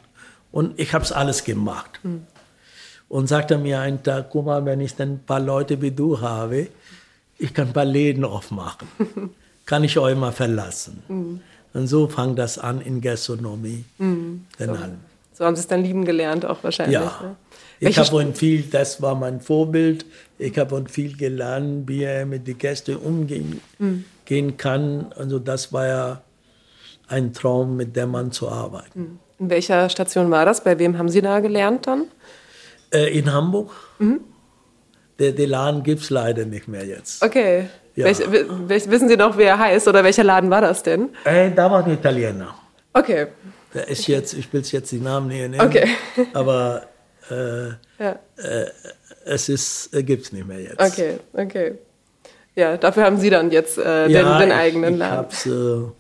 und 0.51 0.79
ich 0.79 0.93
habe 0.93 1.03
es 1.03 1.12
alles 1.12 1.43
gemacht. 1.43 2.00
Mhm. 2.03 2.27
Und 3.10 3.27
sagte 3.27 3.58
mir 3.58 3.79
einen 3.79 4.01
Tag, 4.01 4.29
guck 4.32 4.46
mal, 4.46 4.65
wenn 4.65 4.79
ich 4.79 4.96
dann 4.96 5.13
ein 5.13 5.24
paar 5.24 5.39
Leute 5.39 5.82
wie 5.82 5.91
du 5.91 6.22
habe, 6.22 6.70
ich 7.38 7.53
kann 7.53 7.67
ein 7.67 7.74
paar 7.74 7.86
Läden 7.86 8.24
aufmachen. 8.25 8.88
kann 9.65 9.84
ich 9.84 9.98
euch 9.98 10.15
mal 10.15 10.32
verlassen. 10.32 11.03
Mhm. 11.08 11.41
Und 11.74 11.88
so 11.88 12.08
fang 12.08 12.36
das 12.36 12.58
an 12.58 12.82
in 12.82 13.01
Gastronomie. 13.01 13.84
Mhm. 13.98 14.46
So. 14.58 14.77
so. 15.34 15.46
haben 15.46 15.55
sie 15.55 15.62
es 15.62 15.67
dann 15.67 15.84
lieben 15.84 16.05
gelernt 16.05 16.46
auch 16.46 16.63
wahrscheinlich. 16.63 16.93
Ja. 16.93 17.20
Ne? 17.22 17.36
Ich 17.79 17.98
habe 17.98 18.34
viel, 18.34 18.63
das 18.63 19.01
war 19.01 19.15
mein 19.15 19.41
Vorbild. 19.41 20.05
Ich 20.38 20.58
habe 20.58 20.84
viel 20.90 21.16
gelernt, 21.16 21.88
wie 21.88 22.04
er 22.04 22.25
mit 22.25 22.48
den 22.48 22.58
Gästen 22.58 22.96
umgehen 22.98 23.62
mhm. 23.78 24.06
gehen 24.25 24.58
kann. 24.58 25.13
Also 25.16 25.40
das 25.40 25.72
war 25.72 25.88
ja 25.88 26.22
ein 27.08 27.34
Traum, 27.34 27.78
mit 27.78 27.96
dem 27.96 28.12
Mann 28.12 28.32
zu 28.32 28.50
arbeiten. 28.50 29.00
Mhm. 29.00 29.20
In 29.40 29.50
welcher 29.50 29.90
Station 29.90 30.32
war 30.32 30.46
das? 30.46 30.63
Bei 30.63 30.78
wem 30.80 30.98
haben 30.98 31.10
Sie 31.10 31.22
da 31.22 31.40
gelernt 31.40 31.88
dann? 31.88 32.06
Äh, 32.92 33.18
in 33.18 33.32
Hamburg. 33.32 33.72
Mhm. 34.00 34.22
Der, 35.20 35.32
der 35.32 35.48
Laden 35.48 35.84
gibt 35.84 36.02
es 36.02 36.10
leider 36.10 36.46
nicht 36.46 36.68
mehr 36.68 36.86
jetzt. 36.86 37.24
Okay. 37.24 37.68
Ja. 37.96 38.06
Welch, 38.06 38.20
welch, 38.68 38.90
wissen 38.90 39.08
Sie 39.08 39.18
noch, 39.18 39.38
wer 39.38 39.50
er 39.50 39.60
heißt 39.60 39.88
oder 39.88 40.04
welcher 40.04 40.24
Laden 40.24 40.50
war 40.50 40.62
das 40.62 40.82
denn? 40.82 41.10
Äh, 41.25 41.52
da 41.52 41.70
war 41.70 41.86
ein 41.86 41.92
Italiener. 41.92 42.56
Okay. 42.94 43.28
Der 43.74 43.88
ist 43.88 44.08
jetzt, 44.08 44.34
ich 44.34 44.52
will 44.52 44.62
jetzt 44.63 44.92
die 44.92 45.00
Namen 45.00 45.28
nicht 45.28 45.42
nennen, 45.42 45.62
okay. 45.62 45.88
aber 46.34 46.84
äh, 47.30 47.70
ja. 48.04 48.20
äh, 48.38 48.66
es 49.25 49.50
ist, 49.50 49.94
äh, 49.94 50.03
gibt 50.03 50.25
es 50.25 50.32
nicht 50.32 50.48
mehr 50.48 50.60
jetzt. 50.60 50.80
Okay, 50.80 51.20
okay. 51.34 51.75
Ja, 52.56 52.77
dafür 52.77 53.03
haben 53.03 53.18
Sie 53.18 53.30
dann 53.30 53.51
jetzt 53.51 53.77
äh, 53.77 54.08
ja, 54.08 54.39
den, 54.39 54.50
den, 54.50 54.58
eigenen 54.58 54.94
ich, 54.94 55.00
Laden. 55.00 55.27
Ich 55.32 55.46
habe 55.46 55.94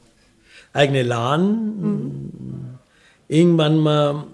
äh, 0.73 0.77
eigene 0.77 1.03
Laden. 1.03 1.81
Mhm. 1.81 2.79
Irgendwann 3.27 3.77
mal, 3.79 4.27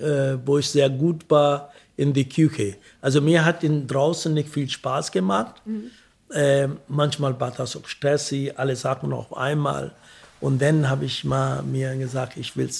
äh, 0.00 0.36
wo 0.44 0.58
ich 0.58 0.68
sehr 0.68 0.90
gut 0.90 1.24
war, 1.28 1.72
in 1.96 2.12
die 2.12 2.28
Küche. 2.28 2.76
Also 3.00 3.20
mir 3.20 3.44
hat 3.44 3.62
in 3.62 3.86
draußen 3.86 4.32
nicht 4.32 4.48
viel 4.48 4.68
Spaß 4.68 5.12
gemacht. 5.12 5.62
Mhm. 5.64 5.90
Äh, 6.32 6.68
manchmal 6.88 7.38
war 7.38 7.50
das 7.50 7.76
auch 7.76 7.86
stressig, 7.86 8.58
alle 8.58 8.76
Sachen 8.76 9.12
auf 9.12 9.36
einmal. 9.36 9.92
Und 10.40 10.60
dann 10.60 10.88
habe 10.88 11.04
ich 11.04 11.24
mal 11.24 11.62
mir 11.62 11.96
gesagt, 11.96 12.36
ich 12.36 12.56
will 12.56 12.70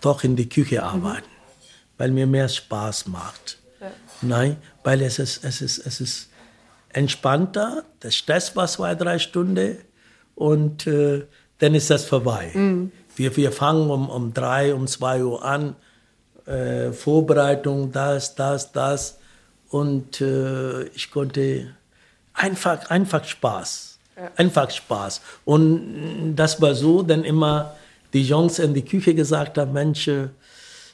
doch 0.00 0.24
in 0.24 0.36
die 0.36 0.48
Küche 0.48 0.76
mhm. 0.76 0.82
arbeiten, 0.82 1.28
mhm. 1.28 1.98
weil 1.98 2.10
mir 2.10 2.26
mehr 2.26 2.48
Spaß 2.48 3.08
macht. 3.08 3.58
Nein, 4.22 4.56
weil 4.82 5.02
es 5.02 5.18
ist, 5.18 5.44
es, 5.44 5.60
ist, 5.60 5.78
es 5.86 6.00
ist 6.00 6.28
entspannter, 6.90 7.84
der 8.02 8.10
Stress 8.10 8.54
war 8.56 8.66
zwei, 8.68 8.94
drei 8.94 9.18
Stunden 9.18 9.78
und 10.34 10.86
äh, 10.86 11.26
dann 11.58 11.74
ist 11.74 11.90
das 11.90 12.04
vorbei. 12.04 12.50
Mhm. 12.54 12.92
Wir, 13.16 13.36
wir 13.36 13.52
fangen 13.52 13.90
um, 13.90 14.08
um 14.08 14.34
drei, 14.34 14.74
um 14.74 14.86
zwei 14.86 15.24
Uhr 15.24 15.44
an 15.44 15.76
äh, 16.46 16.92
Vorbereitung, 16.92 17.92
das, 17.92 18.34
das, 18.34 18.72
das. 18.72 19.18
Und 19.70 20.20
äh, 20.20 20.84
ich 20.88 21.10
konnte 21.10 21.74
einfach, 22.32 22.90
einfach 22.90 23.24
Spaß. 23.24 23.98
Ja. 24.16 24.30
Einfach 24.36 24.70
Spaß. 24.70 25.20
Und 25.44 26.34
das 26.36 26.60
war 26.60 26.74
so, 26.74 27.02
denn 27.02 27.24
immer 27.24 27.74
die 28.12 28.22
Jungs 28.22 28.58
in 28.58 28.74
die 28.74 28.84
Küche 28.84 29.14
gesagt 29.14 29.58
haben, 29.58 29.72
Mensch, 29.72 30.06
äh, 30.06 30.28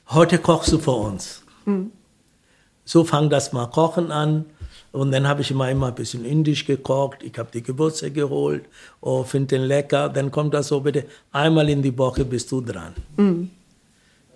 heute 0.08 0.38
kochst 0.38 0.72
du 0.72 0.78
für 0.78 0.92
uns. 0.92 1.42
Mhm. 1.64 1.92
So 2.84 3.04
fang 3.04 3.30
das 3.30 3.52
mal 3.52 3.66
Kochen 3.66 4.10
an. 4.10 4.46
Und 4.92 5.12
dann 5.12 5.28
habe 5.28 5.42
ich 5.42 5.50
immer, 5.50 5.70
immer 5.70 5.88
ein 5.88 5.94
bisschen 5.94 6.24
indisch 6.24 6.66
gekocht. 6.66 7.22
Ich 7.22 7.38
habe 7.38 7.50
die 7.52 7.62
Gewürze 7.62 8.10
geholt. 8.10 8.64
Oh, 9.00 9.22
finde 9.22 9.58
den 9.58 9.62
lecker. 9.62 10.08
Dann 10.08 10.30
kommt 10.30 10.52
das 10.54 10.68
so 10.68 10.80
bitte, 10.80 11.04
einmal 11.30 11.68
in 11.68 11.82
die 11.82 11.96
Woche 11.96 12.24
bist 12.24 12.50
du 12.50 12.60
dran. 12.60 12.94
Mhm. 13.16 13.50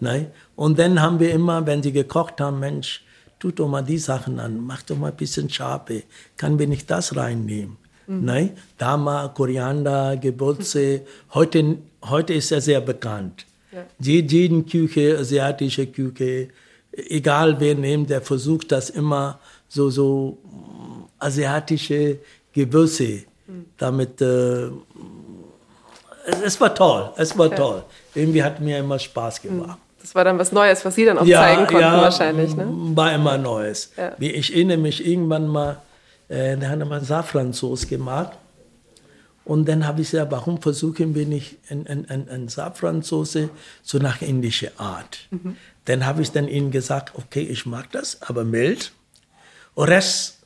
Nein? 0.00 0.28
Und 0.54 0.78
dann 0.78 1.00
haben 1.00 1.18
wir 1.18 1.32
immer, 1.32 1.66
wenn 1.66 1.82
sie 1.82 1.92
gekocht 1.92 2.40
haben, 2.40 2.60
Mensch, 2.60 3.02
tut 3.38 3.58
doch 3.58 3.68
mal 3.68 3.82
die 3.82 3.98
Sachen 3.98 4.38
an, 4.40 4.60
mach 4.64 4.82
doch 4.82 4.96
mal 4.96 5.10
ein 5.10 5.16
bisschen 5.16 5.50
Schabe, 5.50 6.04
kann 6.36 6.58
wir 6.58 6.66
nicht 6.66 6.90
das 6.90 7.16
reinnehmen? 7.16 7.76
Mhm. 8.06 8.24
Nein? 8.24 8.50
Da 8.78 8.96
mal 8.96 9.28
Koriander, 9.34 10.16
Gewürze, 10.16 11.02
heute, 11.32 11.78
heute 12.04 12.34
ist 12.34 12.52
er 12.52 12.60
sehr 12.60 12.80
bekannt. 12.80 13.46
Ja. 13.72 13.84
Jede 13.98 14.62
Küche, 14.62 15.18
asiatische 15.18 15.86
Küche, 15.86 16.48
egal 16.96 17.58
wer 17.58 17.74
nimmt, 17.74 18.10
der 18.10 18.20
versucht 18.20 18.72
das 18.72 18.90
immer 18.90 19.38
so, 19.68 19.90
so 19.90 20.38
asiatische 21.18 22.18
Gewürze, 22.52 23.24
mhm. 23.46 23.66
damit, 23.76 24.20
äh, 24.20 24.68
es, 26.44 26.60
war 26.60 26.74
toll, 26.74 27.10
es 27.16 27.36
war 27.36 27.50
ja. 27.50 27.56
toll. 27.56 27.82
Irgendwie 28.14 28.42
hat 28.42 28.60
mir 28.60 28.78
immer 28.78 28.98
Spaß 28.98 29.42
gemacht. 29.42 29.78
Das 30.00 30.14
war 30.14 30.24
dann 30.24 30.38
was 30.38 30.52
Neues, 30.52 30.84
was 30.84 30.94
Sie 30.94 31.04
dann 31.04 31.18
auch 31.18 31.24
ja, 31.24 31.40
zeigen 31.40 31.66
konnten 31.66 31.80
ja, 31.80 32.02
wahrscheinlich. 32.02 32.54
Ne? 32.54 32.66
War 32.94 33.14
immer 33.14 33.38
Neues. 33.38 33.90
Ja. 33.96 34.12
Wie 34.18 34.30
ich 34.30 34.52
erinnere 34.54 34.76
mich 34.76 35.04
irgendwann 35.04 35.48
mal, 35.48 35.78
äh, 36.28 36.56
da 36.56 36.68
haben 36.68 36.88
wir 36.88 37.00
Safransauce 37.00 37.88
gemacht. 37.88 38.32
Und 39.44 39.68
dann 39.68 39.86
habe 39.86 40.00
ich 40.00 40.10
gesagt, 40.10 40.32
warum 40.32 40.60
versuchen 40.60 41.14
wir 41.14 41.26
nicht 41.26 41.58
eine 41.68 41.88
ein, 41.88 42.08
ein, 42.08 42.28
ein 42.28 42.48
so 42.48 43.98
nach 43.98 44.22
indischer 44.22 44.70
Art? 44.78 45.18
Mhm. 45.30 45.56
Dann 45.84 46.06
habe 46.06 46.22
ich 46.22 46.30
dann 46.32 46.48
ihnen 46.48 46.70
gesagt, 46.70 47.14
okay, 47.16 47.42
ich 47.42 47.66
mag 47.66 47.90
das, 47.92 48.22
aber 48.22 48.44
mild. 48.44 48.92
Und 49.74 49.88
Rest 49.88 50.38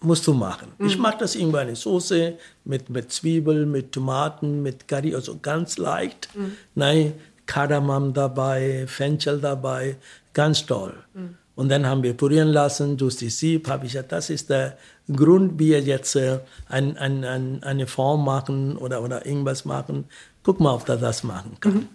musst 0.00 0.26
du 0.26 0.34
machen. 0.34 0.72
Mhm. 0.78 0.86
Ich 0.86 0.98
mag 0.98 1.18
das 1.18 1.34
irgendwie 1.34 1.58
eine 1.58 1.76
Soße 1.76 2.38
mit, 2.64 2.90
mit 2.90 3.10
Zwiebeln, 3.10 3.70
mit 3.70 3.92
Tomaten, 3.92 4.62
mit 4.62 4.86
Curry, 4.86 5.14
also 5.14 5.38
ganz 5.40 5.78
leicht. 5.78 6.28
Mhm. 6.34 6.52
Nein, 6.74 7.14
Kardamom 7.46 8.12
dabei, 8.12 8.84
Fenchel 8.86 9.40
dabei, 9.40 9.96
ganz 10.32 10.64
toll. 10.64 10.94
Mhm. 11.14 11.36
Und 11.58 11.70
dann 11.70 11.86
haben 11.86 12.04
wir 12.04 12.14
purieren 12.14 12.50
lassen 12.50 12.96
durch 12.96 13.16
die 13.16 13.30
Sieb, 13.30 13.66
habe 13.66 13.86
ich 13.86 13.92
gesagt, 13.92 14.12
das 14.12 14.30
ist 14.30 14.48
der 14.48 14.78
Grund, 15.12 15.58
wie 15.58 15.70
wir 15.70 15.80
jetzt 15.80 16.14
äh, 16.14 16.38
ein, 16.68 16.96
ein, 16.96 17.24
ein, 17.24 17.64
eine 17.64 17.88
Form 17.88 18.24
machen 18.24 18.76
oder, 18.76 19.02
oder 19.02 19.26
irgendwas 19.26 19.64
machen. 19.64 20.04
Guck 20.44 20.60
mal, 20.60 20.72
ob 20.72 20.88
er 20.88 20.98
das 20.98 21.24
machen 21.24 21.56
kann. 21.58 21.74
Mhm. 21.74 21.88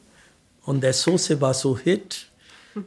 Und 0.65 0.83
der 0.83 0.91
Soße 0.91 1.39
war 1.39 1.53
so 1.53 1.77
hit, 1.77 2.27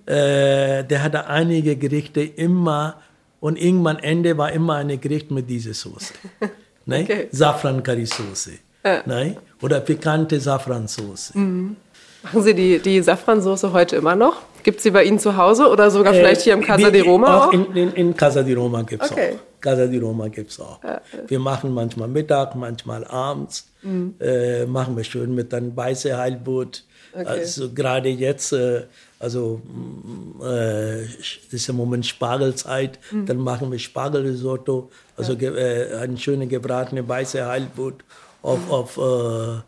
äh, 0.04 0.84
der 0.84 1.02
hatte 1.02 1.26
einige 1.28 1.76
Gerichte 1.76 2.20
immer 2.20 3.00
und 3.40 3.56
irgendwann 3.56 3.98
Ende 3.98 4.36
war 4.36 4.52
immer 4.52 4.74
ein 4.74 5.00
Gericht 5.00 5.30
mit 5.30 5.48
dieser 5.48 5.72
Soße. 5.72 6.12
ne? 6.84 7.00
okay. 7.04 7.28
Safran 7.32 7.82
Curry 7.82 8.04
Soße. 8.04 8.52
Ja. 8.84 9.02
Ne? 9.06 9.38
Oder 9.62 9.80
pikante 9.80 10.38
Safransoße. 10.38 11.38
Mhm. 11.38 11.76
Machen 12.22 12.42
Sie 12.42 12.52
die, 12.52 12.80
die 12.80 13.00
Safransoße 13.00 13.72
heute 13.72 13.96
immer 13.96 14.14
noch? 14.14 14.42
Gibt 14.66 14.78
es 14.78 14.82
sie 14.82 14.90
bei 14.90 15.04
Ihnen 15.04 15.20
zu 15.20 15.36
Hause 15.36 15.68
oder 15.68 15.92
sogar 15.92 16.12
äh, 16.12 16.18
vielleicht 16.18 16.40
hier 16.40 16.52
im 16.52 16.60
Casa 16.60 16.90
di 16.90 16.98
Roma 16.98 17.44
auch? 17.44 17.52
In, 17.52 17.66
in, 17.76 17.92
in 17.92 18.16
Casa 18.16 18.42
di 18.42 18.52
Roma 18.52 18.82
gibt 18.82 19.04
es 19.04 19.12
okay. 19.12 19.34
auch. 19.34 19.60
Casa 19.60 19.86
di 19.86 19.96
Roma 19.96 20.26
gibt 20.26 20.60
auch. 20.60 20.82
Ja. 20.82 21.00
Wir 21.28 21.38
machen 21.38 21.72
manchmal 21.72 22.08
Mittag, 22.08 22.56
manchmal 22.56 23.04
abends. 23.04 23.68
Mhm. 23.82 24.16
Äh, 24.18 24.66
machen 24.66 24.96
wir 24.96 25.04
schön 25.04 25.36
mit 25.36 25.54
einem 25.54 25.76
weißen 25.76 26.16
Heilbutt. 26.16 26.82
Okay. 27.12 27.28
Also 27.28 27.72
gerade 27.72 28.08
jetzt, 28.08 28.52
äh, 28.54 28.82
also 29.20 29.62
äh, 30.40 31.02
das 31.04 31.52
ist 31.52 31.68
im 31.68 31.76
Moment 31.76 32.04
Spargelzeit, 32.04 32.98
mhm. 33.12 33.26
dann 33.26 33.36
machen 33.36 33.70
wir 33.70 33.78
Spargelrisotto, 33.78 34.90
also 35.16 35.34
ja. 35.34 35.54
äh, 35.54 35.94
eine 35.94 36.18
schöne 36.18 36.48
gebratene 36.48 37.08
weiße 37.08 37.46
Heilbutt 37.46 38.02
auf, 38.42 38.66
mhm. 38.66 38.72
auf 38.72 38.98
äh, 38.98 39.60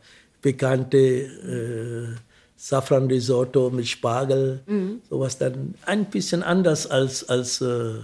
bekannte 0.43 0.99
äh, 0.99 2.28
Safran-Risotto 2.59 3.71
mit 3.71 3.87
Spargel, 3.87 4.61
mhm. 4.67 5.01
sowas 5.09 5.39
dann 5.39 5.75
ein 5.87 6.07
bisschen 6.07 6.43
anders 6.43 6.89
als, 6.89 7.29
als 7.29 7.61
äh, 7.61 7.95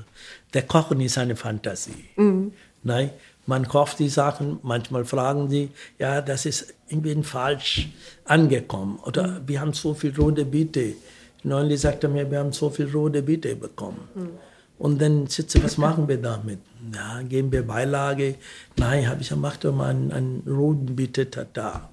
der 0.54 0.62
Kochen 0.62 1.00
ist 1.00 1.18
eine 1.18 1.34
Fantasie. 1.34 2.04
Mhm. 2.16 2.52
Nein, 2.84 3.10
man 3.46 3.66
kocht 3.66 3.98
die 3.98 4.08
Sachen, 4.08 4.60
manchmal 4.62 5.04
fragen 5.04 5.50
sie, 5.50 5.70
ja, 5.98 6.20
das 6.20 6.46
ist 6.46 6.72
irgendwie 6.88 7.20
falsch 7.24 7.88
angekommen 8.24 9.00
oder 9.04 9.26
mhm. 9.26 9.48
wir 9.48 9.60
haben 9.60 9.72
so 9.72 9.92
viel 9.92 10.14
rote 10.16 10.44
Beete. 10.44 10.94
Neulich 11.42 11.80
sagte 11.80 12.08
mir, 12.08 12.30
wir 12.30 12.38
haben 12.38 12.52
so 12.52 12.70
viel 12.70 12.88
rote 12.90 13.22
Beete 13.22 13.54
bekommen. 13.56 14.08
Und 14.78 15.02
dann 15.02 15.26
sitze, 15.26 15.62
was 15.62 15.76
machen 15.76 16.08
wir 16.08 16.16
damit? 16.16 16.58
Ja, 16.94 17.20
geben 17.22 17.52
wir 17.52 17.66
Beilage? 17.66 18.36
Nein, 18.76 19.06
habe 19.08 19.20
ich 19.20 19.28
gemacht, 19.28 19.62
mal 19.64 19.90
einen, 19.90 20.10
einen 20.10 20.42
roten 20.46 20.96
Beete 20.96 21.30
Tatar. 21.30 21.90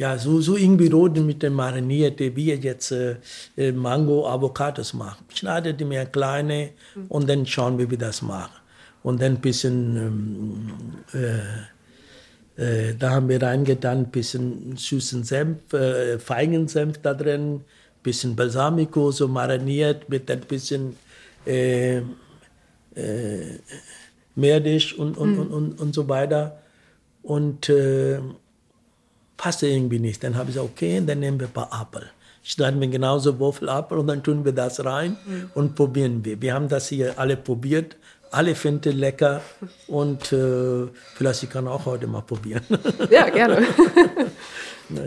Ja, 0.00 0.16
so, 0.16 0.40
so 0.40 0.56
irgendwie 0.56 0.88
roten 0.88 1.26
mit 1.26 1.42
dem 1.42 1.52
Marinierte, 1.52 2.34
wie 2.34 2.54
jetzt 2.54 2.90
äh, 2.90 3.16
äh, 3.54 3.70
Mango, 3.70 4.26
Avocados 4.26 4.94
machen. 4.94 5.26
Schneide 5.34 5.74
die 5.74 5.84
mir 5.84 6.06
kleine 6.06 6.70
mhm. 6.94 7.04
und 7.10 7.28
dann 7.28 7.44
schauen 7.44 7.76
wir, 7.78 7.90
wie 7.90 7.98
das 7.98 8.22
machen. 8.22 8.58
Und 9.02 9.20
dann 9.20 9.32
ein 9.32 9.40
bisschen, 9.42 9.96
ähm, 11.12 11.20
äh, 12.56 12.88
äh, 12.88 12.94
da 12.98 13.10
haben 13.10 13.28
wir 13.28 13.42
reingetan, 13.42 13.98
ein 13.98 14.10
bisschen 14.10 14.74
süßen 14.74 15.22
Senf, 15.22 15.70
äh, 15.74 16.18
Feigensenf 16.18 16.96
da 17.02 17.12
drin, 17.12 17.56
ein 17.56 17.64
bisschen 18.02 18.34
Balsamico, 18.34 19.10
so 19.10 19.28
mariniert 19.28 20.08
mit 20.08 20.30
ein 20.30 20.40
bisschen 20.40 20.96
äh, 21.44 21.98
äh, 21.98 22.02
Meerdisch 24.34 24.94
und, 24.94 25.18
und, 25.18 25.32
mhm. 25.32 25.40
und, 25.40 25.50
und, 25.50 25.78
und 25.78 25.94
so 25.94 26.08
weiter. 26.08 26.58
Und 27.22 27.70
passte 29.40 29.66
irgendwie 29.66 29.98
nicht. 29.98 30.22
Dann 30.22 30.36
habe 30.36 30.50
ich 30.50 30.56
gesagt, 30.56 30.70
okay, 30.72 31.02
dann 31.04 31.20
nehmen 31.20 31.40
wir 31.40 31.46
ein 31.46 31.52
paar 31.52 31.72
Apfel. 31.72 32.10
Schneiden 32.42 32.78
wir 32.80 32.88
genauso 32.88 33.30
Apfel 33.66 33.98
und 33.98 34.06
dann 34.06 34.22
tun 34.22 34.44
wir 34.44 34.52
das 34.52 34.84
rein 34.84 35.16
mhm. 35.26 35.50
und 35.54 35.74
probieren 35.74 36.22
wir. 36.24 36.40
Wir 36.42 36.52
haben 36.52 36.68
das 36.68 36.88
hier 36.88 37.18
alle 37.18 37.36
probiert. 37.36 37.96
Alle 38.32 38.54
finden 38.54 38.96
lecker 38.96 39.40
und 39.88 40.32
äh, 40.32 40.86
vielleicht 41.16 41.42
ich 41.42 41.50
kann 41.50 41.66
auch 41.66 41.84
heute 41.84 42.06
mal 42.06 42.20
probieren. 42.20 42.62
Ja, 43.10 43.28
gerne. 43.28 43.66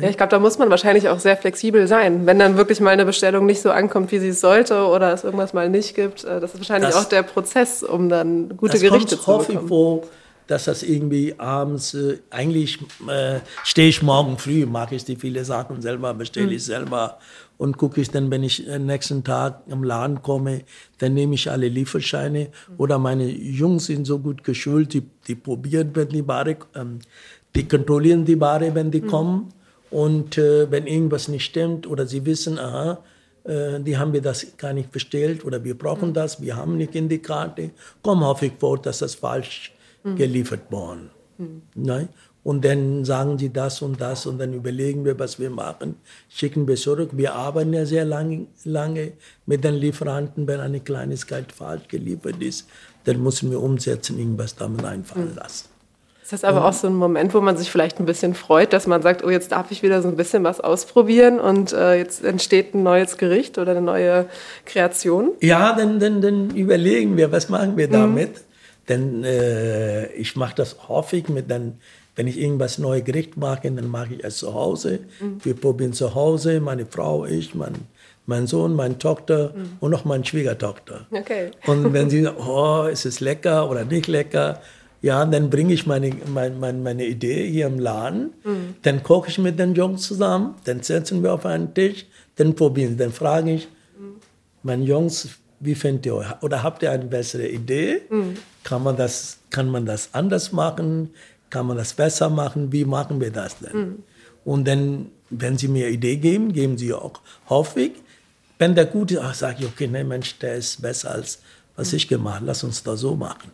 Ja, 0.02 0.08
ich 0.08 0.16
glaube, 0.16 0.30
da 0.30 0.40
muss 0.40 0.58
man 0.58 0.70
wahrscheinlich 0.70 1.10
auch 1.10 1.20
sehr 1.20 1.36
flexibel 1.36 1.88
sein. 1.88 2.26
Wenn 2.26 2.40
dann 2.40 2.56
wirklich 2.56 2.80
mal 2.80 2.92
eine 2.92 3.06
Bestellung 3.06 3.46
nicht 3.46 3.62
so 3.62 3.70
ankommt, 3.70 4.14
wie 4.14 4.20
sie 4.20 4.30
es 4.30 4.40
sollte, 4.40 4.86
oder 4.88 5.12
es 5.12 5.26
irgendwas 5.26 5.52
mal 5.52 5.70
nicht 5.70 5.94
gibt, 5.94 6.24
äh, 6.24 6.40
das 6.40 6.54
ist 6.54 6.62
wahrscheinlich 6.62 6.92
das, 6.92 7.04
auch 7.04 7.10
der 7.10 7.24
Prozess, 7.24 7.84
um 7.84 8.08
dann 8.08 8.56
gute 8.56 8.80
Gerichte 8.80 9.18
zu 9.18 9.18
bekommen. 9.18 9.60
Ich 9.62 9.68
vor, 9.68 10.04
dass 10.48 10.66
das 10.66 10.84
irgendwie 10.84 11.40
abends, 11.40 11.94
äh, 11.94 12.20
eigentlich 12.30 12.80
äh, 13.08 13.40
stehe 13.64 13.90
ich 13.90 14.02
morgen 14.02 14.38
früh, 14.38 14.66
mache 14.66 14.96
ich 14.96 15.06
die 15.06 15.16
viele 15.16 15.46
Sachen 15.46 15.82
selber, 15.82 16.14
bestelle 16.14 16.48
mhm. 16.48 16.54
ich 16.54 16.66
selber 16.66 17.20
und 17.58 17.78
gucke 17.78 18.02
ich 18.02 18.10
dann, 18.10 18.30
wenn 18.32 18.44
ich 18.44 18.70
am 18.70 18.86
nächsten 18.86 19.24
Tag 19.24 19.64
im 19.68 19.84
Laden 19.84 20.22
komme, 20.22 20.64
dann 20.98 21.14
nehme 21.14 21.36
ich 21.36 21.50
alle 21.50 21.68
Lieferscheine 21.68 22.48
mhm. 22.48 22.74
oder 22.78 23.00
meine 23.00 23.30
Jungs 23.30 23.86
sind 23.86 24.06
so 24.06 24.20
gut 24.20 24.44
geschult, 24.44 24.94
die, 24.94 25.04
die 25.28 25.36
probieren, 25.36 25.92
wenn 25.94 26.10
die 26.10 26.28
Ware, 26.28 26.58
ähm, 26.76 27.00
die 27.56 27.68
kontrollieren 27.68 28.26
die 28.26 28.40
Ware, 28.40 28.74
wenn 28.76 28.92
die 28.92 29.02
mhm. 29.02 29.08
kommen 29.08 29.54
und 29.92 30.38
äh, 30.38 30.70
wenn 30.72 30.88
irgendwas 30.88 31.28
nicht 31.28 31.46
stimmt 31.46 31.88
oder 31.88 32.08
sie 32.08 32.26
wissen, 32.26 32.60
aha, 32.60 33.00
äh, 33.44 33.80
die 33.80 33.98
haben 33.98 34.14
wir 34.14 34.22
das 34.22 34.58
gar 34.58 34.74
nicht 34.74 34.92
bestellt 34.92 35.46
oder 35.46 35.64
wir 35.64 35.78
brauchen 35.78 36.10
mhm. 36.10 36.14
das, 36.14 36.42
wir 36.42 36.56
haben 36.56 36.78
nicht 36.78 36.96
in 36.96 37.10
die 37.10 37.20
Karte, 37.20 37.72
kommt 38.02 38.24
häufig 38.24 38.54
vor, 38.60 38.82
dass 38.82 39.00
das 39.00 39.16
falsch 39.16 39.73
mhm. 40.04 40.16
geliefert 40.16 40.72
worden. 40.72 41.10
Mhm. 41.38 41.62
Nein? 41.76 42.10
Und 42.44 42.66
dann 42.66 43.06
sagen 43.06 43.38
sie 43.38 43.52
das 43.52 43.82
und 43.82 44.02
das 44.02 44.26
und 44.26 44.38
dann 44.38 44.54
überlegen 44.54 45.06
wir, 45.06 45.18
was 45.18 45.40
wir 45.40 45.50
machen, 45.50 45.96
schicken 46.28 46.68
wir 46.68 46.76
zurück. 46.76 47.12
Wir 47.14 47.34
arbeiten 47.34 47.72
ja 47.72 47.86
sehr 47.86 48.04
lange, 48.04 48.48
lange 48.66 49.14
mit 49.46 49.64
den 49.64 49.76
Lieferanten, 49.76 50.46
wenn 50.46 50.60
eine 50.60 50.82
Kleinigkeit 50.82 51.54
falsch 51.54 51.88
geliefert 51.88 52.42
ist, 52.42 52.68
dann 53.06 53.24
müssen 53.24 53.50
wir 53.50 53.62
umsetzen, 53.62 54.20
irgendwas 54.20 54.56
damit 54.56 54.84
einfallen 54.84 55.32
mhm. 55.32 55.38
lassen. 55.38 55.68
Ist 56.22 56.32
das 56.32 56.46
aber 56.46 56.66
auch 56.66 56.74
so 56.74 56.88
ein 56.88 56.96
Moment, 56.96 57.34
wo 57.34 57.42
man 57.42 57.58
sich 57.58 57.70
vielleicht 57.70 58.00
ein 58.00 58.06
bisschen 58.06 58.34
freut, 58.34 58.72
dass 58.72 58.88
man 58.88 59.02
sagt, 59.02 59.26
oh, 59.26 59.30
jetzt 59.30 59.52
darf 59.52 59.72
ich 59.72 59.84
wieder 59.84 60.02
so 60.02 60.08
ein 60.08 60.16
bisschen 60.16 60.44
was 60.46 60.62
ausprobieren 60.62 61.38
und 61.38 61.74
äh, 61.74 61.96
jetzt 61.96 62.24
entsteht 62.24 62.74
ein 62.74 62.82
neues 62.82 63.18
Gericht 63.18 63.58
oder 63.58 63.72
eine 63.72 63.82
neue 63.82 64.28
Kreation? 64.66 65.32
Ja, 65.42 65.76
dann, 65.76 66.00
dann, 66.00 66.22
dann 66.22 66.50
überlegen 66.52 67.18
wir, 67.18 67.30
was 67.34 67.50
machen 67.50 67.76
wir 67.76 67.90
damit. 67.90 68.36
Mhm. 68.36 68.53
Denn 68.90 69.24
äh, 69.24 70.12
ich 70.14 70.36
mache 70.36 70.56
das 70.56 70.90
häufig 70.90 71.30
mit 71.30 71.50
dann, 71.50 71.80
wenn 72.16 72.28
ich 72.28 72.40
irgendwas 72.40 72.78
neues 72.78 73.06
Gericht 73.06 73.38
mache, 73.38 73.72
dann 73.72 73.88
mache 73.88 74.16
ich 74.16 74.24
es 74.24 74.38
zu 74.38 74.54
Hause. 74.54 75.00
Mhm. 75.20 75.38
Wir 75.44 75.56
probieren 75.56 75.94
zu 75.94 76.14
Hause, 76.14 76.60
meine 76.60 76.86
Frau, 76.86 77.26
ich, 77.26 77.56
mein, 77.56 77.74
mein 78.26 78.46
Sohn, 78.48 78.76
meine 78.76 78.98
Tochter 78.98 79.54
mhm. 79.56 79.78
und 79.80 79.92
noch 79.92 80.06
meine 80.06 80.26
Schwiegertochter. 80.26 81.08
Okay. 81.12 81.52
Und 81.66 81.94
wenn 81.94 82.10
sie 82.10 82.24
sagen, 82.24 82.38
oh, 82.48 82.88
ist 82.92 83.06
es 83.06 83.20
lecker 83.20 83.70
oder 83.70 83.86
nicht 83.86 84.08
lecker, 84.08 84.62
ja, 85.02 85.26
dann 85.26 85.50
bringe 85.50 85.74
ich 85.74 85.86
meine, 85.86 86.12
meine, 86.28 86.56
meine, 86.56 86.80
meine 86.80 87.06
Idee 87.06 87.50
hier 87.50 87.68
im 87.68 87.78
Laden, 87.78 88.34
mhm. 88.44 88.76
dann 88.84 89.04
koche 89.04 89.30
ich 89.30 89.38
mit 89.38 89.60
den 89.60 89.76
Jungs 89.76 90.04
zusammen, 90.04 90.56
dann 90.64 90.82
setzen 90.82 91.22
wir 91.24 91.34
auf 91.34 91.46
einen 91.46 91.74
Tisch, 91.74 92.06
dann 92.36 92.56
probieren, 92.56 92.98
dann 92.98 93.12
frage 93.12 93.56
ich, 93.56 93.68
mhm. 93.98 94.16
meine 94.64 94.84
Jungs, 94.86 95.28
wie 95.64 95.76
findet 95.76 96.06
ihr 96.06 96.16
euch? 96.16 96.28
Oder 96.42 96.64
habt 96.64 96.84
ihr 96.84 96.92
eine 96.92 97.06
bessere 97.06 97.48
Idee? 97.48 98.02
Mhm. 98.10 98.38
Kann, 98.64 98.84
man 98.84 98.98
das, 98.98 99.38
kann 99.50 99.70
man 99.70 99.86
das 99.86 100.10
anders 100.14 100.52
machen? 100.52 101.12
Kann 101.50 101.68
man 101.68 101.78
das 101.78 101.94
besser 101.94 102.30
machen? 102.30 102.72
Wie 102.72 102.86
machen 102.86 103.22
wir 103.22 103.32
das 103.32 103.58
denn? 103.60 103.78
Mhm. 103.78 104.04
Und 104.46 104.68
dann, 104.68 105.12
wenn 105.30 105.58
sie 105.58 105.68
mir 105.68 105.90
Idee 105.90 106.18
geben, 106.18 106.54
geben 106.54 106.78
sie 106.78 106.94
auch 106.94 107.22
häufig. 107.50 107.94
Wenn 108.60 108.76
der 108.76 108.86
gut 108.86 109.12
ist, 109.12 109.40
sage 109.40 109.58
ich, 109.60 109.66
okay, 109.66 109.88
nee, 109.88 110.04
Mensch, 110.04 110.38
der 110.40 110.56
ist 110.56 110.82
besser 110.82 111.12
als 111.12 111.40
was 111.76 111.92
mhm. 111.92 111.98
ich 111.98 112.08
gemacht 112.08 112.36
habe, 112.36 112.46
lass 112.46 112.64
uns 112.64 112.84
da 112.84 112.96
so 112.96 113.16
machen. 113.16 113.52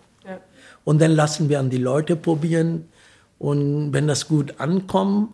Und 0.85 1.01
dann 1.01 1.11
lassen 1.11 1.49
wir 1.49 1.59
an 1.59 1.69
die 1.69 1.77
Leute 1.77 2.15
probieren. 2.15 2.85
Und 3.37 3.93
wenn 3.93 4.07
das 4.07 4.27
gut 4.27 4.59
ankommt, 4.59 5.33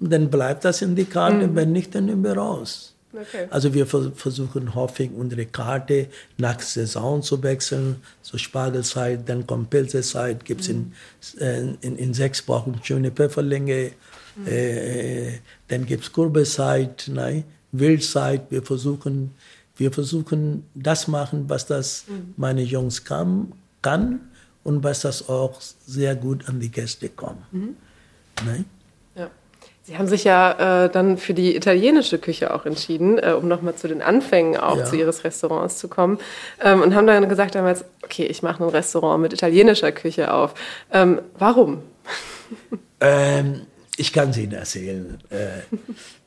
dann 0.00 0.30
bleibt 0.30 0.64
das 0.64 0.82
in 0.82 0.96
die 0.96 1.04
Karte. 1.04 1.46
Mhm. 1.48 1.54
Wenn 1.54 1.72
nicht, 1.72 1.94
dann 1.94 2.06
nehmen 2.06 2.24
wir 2.24 2.36
raus. 2.36 2.91
Okay. 3.14 3.46
Also 3.50 3.74
wir 3.74 3.86
versuchen 3.86 4.74
häufig 4.74 5.10
unsere 5.14 5.44
Karte 5.46 6.08
nach 6.38 6.60
Saison 6.60 7.22
zu 7.22 7.42
wechseln. 7.42 7.96
So 8.22 8.38
Spargelzeit, 8.38 9.28
dann 9.28 9.46
kommt 9.46 9.70
Pilzezeit, 9.70 10.44
gibt 10.44 10.62
es 10.62 10.68
mhm. 10.68 10.92
in, 11.38 11.40
äh, 11.40 11.60
in, 11.82 11.96
in, 11.96 12.14
sechs 12.14 12.46
Wochen 12.48 12.80
schöne 12.82 13.10
Pfefferlinge. 13.10 13.92
Mhm. 14.36 14.46
Äh, 14.46 15.38
dann 15.68 15.84
gibt 15.84 16.04
es 16.04 16.12
Kurbelzeit, 16.12 17.10
nein, 17.12 17.44
Wildzeit. 17.72 18.50
Wir 18.50 18.62
versuchen, 18.62 19.34
wir 19.76 19.92
versuchen 19.92 20.64
das 20.74 21.06
machen, 21.06 21.44
was 21.48 21.66
das 21.66 22.04
mhm. 22.08 22.34
meine 22.36 22.62
Jungs 22.62 23.04
kann, 23.04 23.52
kann 23.82 24.20
und 24.64 24.82
was 24.82 25.00
das 25.00 25.28
auch 25.28 25.60
sehr 25.86 26.16
gut 26.16 26.48
an 26.48 26.60
die 26.60 26.70
Gäste 26.70 27.10
kommt. 27.10 27.52
Mhm. 27.52 27.76
Sie 29.84 29.98
haben 29.98 30.06
sich 30.06 30.22
ja 30.22 30.84
äh, 30.84 30.90
dann 30.90 31.18
für 31.18 31.34
die 31.34 31.56
italienische 31.56 32.18
Küche 32.18 32.54
auch 32.54 32.66
entschieden, 32.66 33.18
äh, 33.18 33.32
um 33.32 33.48
nochmal 33.48 33.74
zu 33.74 33.88
den 33.88 34.00
Anfängen 34.00 34.56
auch 34.56 34.78
ja. 34.78 34.84
zu 34.84 34.96
Ihres 34.96 35.24
Restaurants 35.24 35.78
zu 35.78 35.88
kommen. 35.88 36.18
Ähm, 36.62 36.82
und 36.82 36.94
haben 36.94 37.06
dann 37.06 37.28
gesagt 37.28 37.56
damals, 37.56 37.84
okay, 38.04 38.24
ich 38.24 38.42
mache 38.42 38.62
ein 38.62 38.68
Restaurant 38.68 39.20
mit 39.20 39.32
italienischer 39.32 39.90
Küche 39.90 40.32
auf. 40.32 40.54
Ähm, 40.92 41.20
warum? 41.36 41.82
Ähm, 43.00 43.62
ich 43.96 44.12
kann 44.12 44.30
es 44.30 44.38
Ihnen 44.38 44.52
erzählen. 44.52 45.18
Äh, 45.30 45.76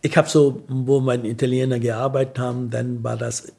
ich 0.02 0.18
habe 0.18 0.28
so, 0.28 0.64
wo 0.68 1.00
meine 1.00 1.28
Italiener 1.30 1.80
gearbeitet 1.80 2.40
haben, 2.40 2.70
dann 2.70 3.04
war 3.06 3.16
das 3.16 3.54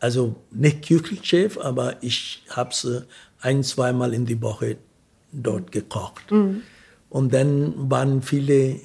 also 0.00 0.34
nicht 0.50 0.86
Küchenchef, 0.86 1.56
aber 1.58 1.96
ich 2.02 2.42
habe 2.50 2.70
es 2.70 2.84
äh, 2.84 3.02
ein, 3.40 3.62
zweimal 3.62 4.12
in 4.12 4.26
die 4.26 4.42
Woche 4.42 4.76
dort 5.32 5.70
gekocht. 5.70 6.30
Mhm. 6.30 6.62
Und 7.10 7.32
dann 7.32 7.90
waren 7.90 8.22
viele 8.22 8.80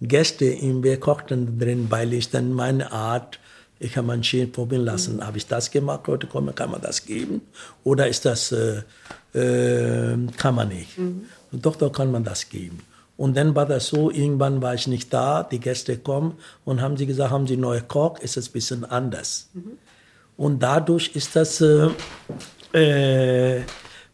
Gäste, 0.00 0.56
wir 0.82 1.00
kochten 1.00 1.58
drin, 1.58 1.86
weil 1.90 2.12
ich 2.12 2.30
dann 2.30 2.52
meine 2.52 2.92
Art, 2.92 3.38
ich 3.78 3.96
habe 3.96 4.06
meinen 4.06 4.24
Chef 4.24 4.52
probieren 4.52 4.84
lassen, 4.84 5.16
mhm. 5.16 5.26
habe 5.26 5.38
ich 5.38 5.46
das 5.46 5.70
gemacht, 5.70 6.02
heute 6.06 6.26
kann 6.26 6.70
man 6.70 6.80
das 6.80 7.04
geben? 7.04 7.42
Oder 7.82 8.08
ist 8.08 8.24
das, 8.24 8.52
äh, 8.52 8.82
äh, 9.34 10.16
kann 10.36 10.54
man 10.54 10.68
nicht? 10.68 10.98
Mhm. 10.98 11.26
Doch, 11.52 11.76
doch 11.76 11.90
kann 11.90 12.10
man 12.10 12.24
das 12.24 12.48
geben. 12.48 12.80
Und 13.16 13.36
dann 13.36 13.54
war 13.54 13.66
das 13.66 13.86
so, 13.88 14.10
irgendwann 14.10 14.60
war 14.60 14.74
ich 14.74 14.88
nicht 14.88 15.12
da, 15.12 15.44
die 15.44 15.60
Gäste 15.60 15.96
kommen 15.98 16.36
und 16.64 16.80
haben 16.80 16.96
sie 16.96 17.06
gesagt, 17.06 17.30
haben 17.30 17.46
sie 17.46 17.56
neue 17.56 17.82
Koch, 17.82 18.18
ist 18.18 18.36
es 18.36 18.48
ein 18.48 18.52
bisschen 18.52 18.84
anders. 18.84 19.50
Mhm. 19.54 19.78
Und 20.36 20.62
dadurch 20.62 21.14
ist 21.14 21.36
das 21.36 21.60
äh, 21.60 21.90
äh, 22.72 23.62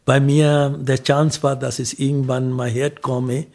bei 0.05 0.21
mir, 0.21 0.77
der 0.79 1.03
Chance 1.03 1.43
war, 1.43 1.57
dass 1.57 1.79
ich 1.79 2.01
irgendwann 2.01 2.51
mal 2.51 2.69
herkomme. 2.69 3.47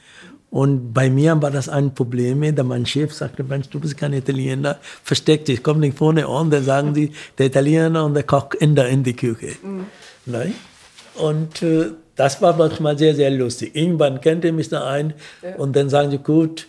Und 0.51 0.93
bei 0.93 1.09
mir 1.09 1.41
war 1.41 1.51
das 1.51 1.67
ein 1.67 1.93
Problem, 1.93 2.55
da 2.55 2.63
mein 2.63 2.85
Chef 2.85 3.13
sagte, 3.13 3.43
Mensch, 3.43 3.67
du 3.69 3.79
bist 3.79 3.97
kein 3.97 4.13
Italiener, 4.13 4.77
versteck 5.03 5.43
dich, 5.45 5.61
komm 5.61 5.81
nicht 5.81 5.97
vorne 5.97 6.27
an, 6.27 6.49
dann 6.49 6.63
sagen 6.63 6.93
die, 6.93 7.11
der 7.37 7.47
Italiener 7.47 8.05
und 8.05 8.13
der 8.13 8.23
Koch 8.23 8.53
in, 8.59 8.73
der, 8.73 8.87
in 8.87 9.03
die 9.03 9.15
Küche. 9.15 9.57
Mhm. 9.61 9.87
Nein? 10.25 10.53
Und 11.15 11.61
äh, 11.61 11.91
das 12.15 12.41
war 12.41 12.55
manchmal 12.55 12.97
sehr, 12.97 13.15
sehr 13.15 13.31
lustig. 13.31 13.75
Irgendwann 13.75 14.21
kennt 14.21 14.45
ihr 14.45 14.53
mich 14.53 14.69
da 14.69 14.85
ein 14.87 15.13
ja. 15.41 15.55
und 15.55 15.75
dann 15.75 15.89
sagen 15.89 16.11
sie, 16.11 16.19
gut, 16.19 16.67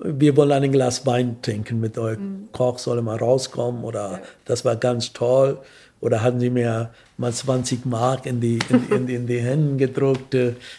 wir 0.00 0.36
wollen 0.36 0.52
ein 0.52 0.72
Glas 0.72 1.06
Wein 1.06 1.36
trinken 1.42 1.80
mit 1.80 1.98
euch. 1.98 2.18
Mhm. 2.18 2.48
Koch 2.52 2.78
soll 2.78 3.00
mal 3.02 3.18
rauskommen 3.18 3.84
oder 3.84 4.12
ja. 4.12 4.20
das 4.44 4.64
war 4.64 4.76
ganz 4.76 5.12
toll. 5.12 5.58
Oder 6.00 6.22
haben 6.22 6.38
sie 6.38 6.50
mir 6.50 6.90
mal 7.16 7.32
20 7.32 7.84
Mark 7.86 8.26
in 8.26 8.40
die, 8.40 8.58
in, 8.68 8.88
in, 8.90 9.08
in 9.08 9.26
die 9.26 9.40
Hände 9.40 9.76
gedruckt, 9.76 10.36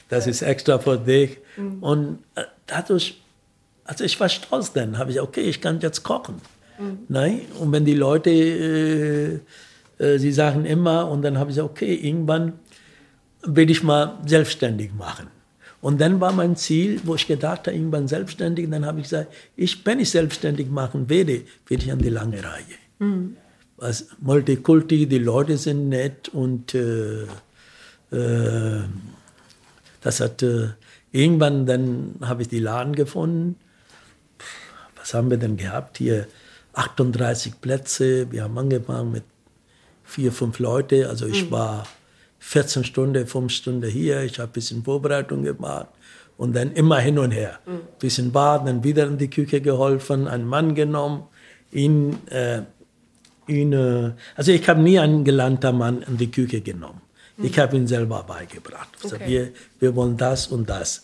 das 0.07 0.27
ist 0.27 0.41
extra 0.41 0.79
für 0.79 0.97
dich. 0.97 1.37
Mhm. 1.57 1.83
Und 1.83 2.19
äh, 2.35 2.43
dadurch, 2.67 3.21
also 3.83 4.03
ich 4.03 4.19
war 4.19 4.29
stolz 4.29 4.71
dann, 4.71 4.97
habe 4.97 5.11
ich, 5.11 5.19
okay, 5.19 5.41
ich 5.41 5.59
kann 5.59 5.79
jetzt 5.81 6.03
kochen. 6.03 6.35
Mhm. 6.79 6.99
Nein? 7.09 7.41
Und 7.59 7.71
wenn 7.71 7.83
die 7.83 7.95
Leute, 7.95 8.29
äh, 8.29 9.39
äh, 10.03 10.17
sie 10.17 10.31
sagen 10.31 10.65
immer, 10.65 11.09
und 11.09 11.21
dann 11.21 11.37
habe 11.37 11.49
ich 11.49 11.57
gesagt, 11.57 11.71
okay, 11.71 11.95
irgendwann 11.95 12.53
will 13.43 13.69
ich 13.69 13.83
mal 13.83 14.19
selbstständig 14.25 14.91
machen. 14.97 15.27
Und 15.81 16.01
dann 16.01 16.19
war 16.19 16.33
mein 16.33 16.55
Ziel, 16.55 16.99
wo 17.05 17.15
ich 17.15 17.25
gedacht 17.25 17.67
habe, 17.67 17.75
irgendwann 17.75 18.07
selbstständig, 18.07 18.69
dann 18.69 18.85
habe 18.85 18.99
ich 18.99 19.03
gesagt, 19.05 19.33
ich, 19.55 19.85
wenn 19.85 19.99
ich 19.99 20.09
selbstständig 20.09 20.69
machen 20.69 21.09
werde, 21.09 21.41
werde 21.67 21.83
ich 21.83 21.91
an 21.91 21.99
die 21.99 22.09
lange 22.09 22.43
Reihe. 22.43 22.63
Mhm. 22.99 23.37
Also 23.81 24.05
Multikulti, 24.19 25.07
die 25.07 25.19
Leute 25.19 25.57
sind 25.57 25.89
nett 25.89 26.29
und 26.29 26.73
äh, 26.75 27.23
äh, 28.11 28.83
das 30.01 30.19
hat 30.19 30.43
äh, 30.43 30.69
irgendwann, 31.11 31.65
dann 31.65 32.15
habe 32.21 32.41
ich 32.41 32.47
die 32.47 32.59
Laden 32.59 32.95
gefunden. 32.95 33.55
Was 34.95 35.13
haben 35.13 35.29
wir 35.29 35.37
denn 35.37 35.57
gehabt? 35.57 35.97
Hier 35.97 36.27
38 36.73 37.61
Plätze. 37.61 38.31
Wir 38.31 38.43
haben 38.43 38.57
angefangen 38.57 39.11
mit 39.11 39.23
vier, 40.03 40.31
fünf 40.31 40.59
Leute. 40.59 41.09
Also 41.09 41.25
ich 41.25 41.45
mhm. 41.45 41.51
war 41.51 41.87
14 42.39 42.83
Stunden, 42.83 43.27
5 43.27 43.51
Stunden 43.51 43.89
hier. 43.89 44.23
Ich 44.23 44.39
habe 44.39 44.49
ein 44.49 44.53
bisschen 44.53 44.83
Vorbereitung 44.83 45.43
gemacht. 45.43 45.87
Und 46.37 46.55
dann 46.55 46.71
immer 46.71 46.99
hin 46.99 47.19
und 47.19 47.31
her. 47.31 47.59
Mhm. 47.65 47.81
Bisschen 47.99 48.31
baden, 48.31 48.65
dann 48.65 48.83
wieder 48.83 49.05
in 49.07 49.17
die 49.17 49.29
Küche 49.29 49.61
geholfen, 49.61 50.27
einen 50.27 50.45
Mann 50.45 50.73
genommen, 50.73 51.23
ihn, 51.71 52.17
äh, 52.29 52.61
äh, 53.49 54.11
also 54.35 54.51
ich 54.51 54.67
habe 54.69 54.81
nie 54.81 54.99
einen 54.99 55.23
gelernten 55.23 55.77
Mann 55.77 56.01
in 56.03 56.17
die 56.17 56.31
Küche 56.31 56.61
genommen. 56.61 57.01
Mhm. 57.37 57.45
Ich 57.45 57.59
habe 57.59 57.75
ihn 57.77 57.87
selber 57.87 58.23
beigebracht. 58.23 58.89
Also 59.03 59.15
okay. 59.15 59.27
wir, 59.27 59.49
wir 59.79 59.95
wollen 59.95 60.17
das 60.17 60.47
und 60.47 60.69
das. 60.69 61.01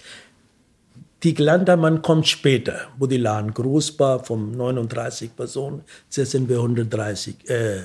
Die 1.23 1.33
gelernte 1.33 1.75
Mann 1.75 2.01
kommt 2.01 2.27
später, 2.27 2.87
wo 2.99 3.07
die 3.07 3.17
Laden 3.17 3.53
groß 3.53 3.97
war, 3.99 4.23
von 4.23 4.51
39 4.51 5.35
Personen, 5.35 5.81
jetzt 6.11 6.31
sind 6.31 6.49
wir 6.49 6.57
130 6.57 7.49
äh, 7.49 7.77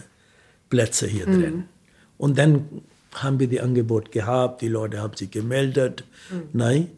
Plätze 0.69 1.07
hier 1.07 1.27
mhm. 1.27 1.41
drin. 1.41 1.65
Und 2.19 2.39
dann 2.39 2.83
haben 3.15 3.41
wir 3.41 3.49
die 3.49 3.61
Angebot 3.61 4.13
gehabt, 4.13 4.61
die 4.61 4.69
Leute 4.69 5.01
haben 5.01 5.17
sich 5.17 5.31
gemeldet, 5.31 6.05
mhm. 6.31 6.43
nein. 6.53 6.89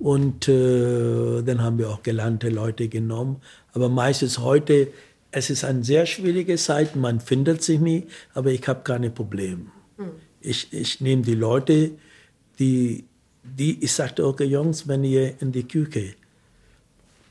Und 0.00 0.48
äh, 0.48 1.42
dann 1.42 1.62
haben 1.62 1.78
wir 1.78 1.90
auch 1.90 2.02
gelernte 2.02 2.48
Leute 2.48 2.88
genommen. 2.88 3.40
Aber 3.72 3.88
meistens 3.88 4.38
heute, 4.38 4.88
es 5.34 5.50
ist 5.50 5.64
eine 5.64 5.82
sehr 5.82 6.06
schwierige 6.06 6.56
Zeit, 6.56 6.94
man 6.94 7.18
findet 7.18 7.62
sich 7.62 7.80
nie, 7.80 8.06
aber 8.34 8.50
ich 8.52 8.66
habe 8.68 8.82
keine 8.84 9.10
Probleme. 9.10 9.66
Mhm. 9.96 10.12
Ich, 10.40 10.72
ich 10.72 11.00
nehme 11.00 11.22
die 11.22 11.34
Leute, 11.34 11.90
die, 12.60 13.04
die, 13.42 13.82
ich 13.82 13.92
sagte, 13.92 14.24
okay 14.24 14.44
Jungs, 14.44 14.86
wenn 14.86 15.02
ihr 15.02 15.40
in 15.40 15.50
die 15.50 15.66
Küche 15.66 16.14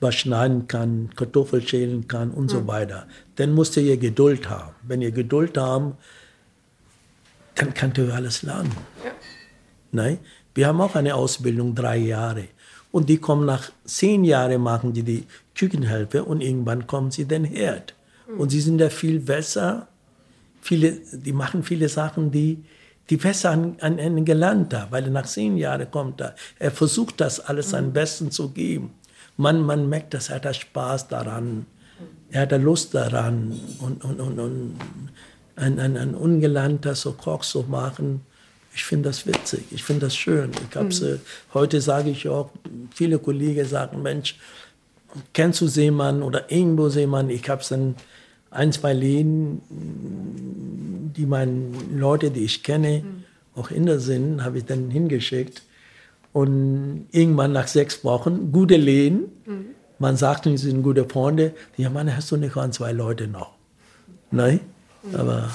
was 0.01 0.15
schneiden 0.15 0.67
kann, 0.67 1.11
Kartoffeln 1.15 1.65
schälen 1.65 2.09
kann 2.09 2.31
und 2.31 2.45
mhm. 2.45 2.49
so 2.49 2.67
weiter, 2.67 3.07
dann 3.37 3.53
musst 3.53 3.77
ihr 3.77 3.95
Geduld 3.95 4.49
haben. 4.49 4.75
Wenn 4.81 5.01
ihr 5.01 5.11
Geduld 5.11 5.57
haben, 5.57 5.95
dann 7.55 7.73
könnt 7.73 7.97
ihr 7.97 8.13
alles 8.13 8.41
lernen. 8.41 8.75
Ja. 9.05 9.11
Nein? 9.93 10.19
Wir 10.53 10.67
haben 10.67 10.81
auch 10.81 10.95
eine 10.95 11.15
Ausbildung, 11.15 11.73
drei 11.73 11.97
Jahre. 11.97 12.49
Und 12.93 13.09
die 13.09 13.17
kommen 13.17 13.47
nach 13.47 13.71
zehn 13.85 14.23
Jahren, 14.23 14.61
machen 14.61 14.93
die 14.93 15.01
die 15.01 15.25
Küchenhelfer 15.55 16.27
und 16.27 16.41
irgendwann 16.41 16.85
kommen 16.85 17.09
sie 17.09 17.25
den 17.25 17.43
Herd. 17.43 17.95
Und 18.37 18.51
sie 18.51 18.61
sind 18.61 18.77
da 18.77 18.91
viel 18.91 19.19
besser. 19.19 19.87
Viele, 20.61 20.99
die 21.11 21.33
machen 21.33 21.63
viele 21.63 21.89
Sachen, 21.89 22.29
die, 22.29 22.63
die 23.09 23.17
besser 23.17 23.49
an, 23.49 23.77
an 23.81 23.99
einen 23.99 24.25
gelernt 24.25 24.75
haben, 24.75 24.91
weil 24.91 25.05
er 25.05 25.09
nach 25.09 25.25
zehn 25.25 25.57
Jahren 25.57 25.89
kommt 25.89 26.21
er. 26.21 26.35
Er 26.59 26.69
versucht 26.69 27.19
das 27.19 27.39
alles 27.39 27.71
mhm. 27.71 27.79
am 27.79 27.93
besten 27.93 28.29
zu 28.29 28.49
geben. 28.49 28.91
Man, 29.37 29.65
man 29.65 29.89
merkt, 29.89 30.13
dass 30.13 30.29
er 30.29 30.35
hat 30.43 30.55
Spaß 30.55 31.07
daran. 31.07 31.65
Er 32.29 32.41
hat 32.43 32.51
Lust 32.61 32.93
daran. 32.93 33.59
Und, 33.79 34.05
und, 34.05 34.19
und, 34.19 34.39
und 34.39 34.75
ein, 35.55 35.79
ein, 35.79 35.97
ein 35.97 36.13
ungelernter 36.13 36.93
so 36.93 37.13
Koch 37.13 37.41
zu 37.41 37.63
machen, 37.63 38.21
ich 38.75 38.83
finde 38.83 39.09
das 39.09 39.27
witzig, 39.27 39.63
ich 39.71 39.83
finde 39.83 40.07
das 40.07 40.15
schön. 40.15 40.51
Ich 40.69 40.75
hab's, 40.75 41.01
mhm. 41.01 41.07
äh, 41.07 41.19
heute 41.53 41.81
sage 41.81 42.09
ich 42.09 42.27
auch, 42.27 42.49
viele 42.93 43.19
Kollegen 43.19 43.65
sagen, 43.65 44.01
Mensch, 44.01 44.37
kennst 45.33 45.61
du 45.61 45.67
Seemann 45.67 46.23
oder 46.23 46.51
irgendwo 46.51 46.89
Seemann? 46.89 47.29
Ich 47.29 47.47
habe 47.49 47.63
dann 47.69 47.95
ein, 48.49 48.71
zwei 48.71 48.93
Läden, 48.93 49.61
die 51.15 51.25
meine 51.25 51.69
Leute, 51.93 52.31
die 52.31 52.45
ich 52.45 52.63
kenne, 52.63 53.03
mhm. 53.03 53.23
auch 53.55 53.69
in 53.71 53.85
der 53.85 53.99
sind, 53.99 54.43
habe 54.43 54.59
ich 54.59 54.65
dann 54.65 54.89
hingeschickt. 54.89 55.63
Und 56.31 57.07
irgendwann 57.11 57.51
nach 57.51 57.67
sechs 57.67 58.03
Wochen, 58.03 58.51
gute 58.51 58.75
Läden, 58.75 59.25
mhm. 59.45 59.65
man 59.99 60.17
sagt, 60.17 60.45
sie 60.45 60.57
sind 60.57 60.81
gute 60.81 61.05
Freunde, 61.05 61.53
ja, 61.77 61.91
Mann, 61.91 62.15
hast 62.15 62.31
du 62.31 62.37
nicht 62.37 62.57
an 62.57 62.71
zwei 62.71 62.91
Leute 62.91 63.27
noch? 63.27 63.53
Nein, 64.31 64.61
mhm. 65.03 65.15
aber 65.15 65.51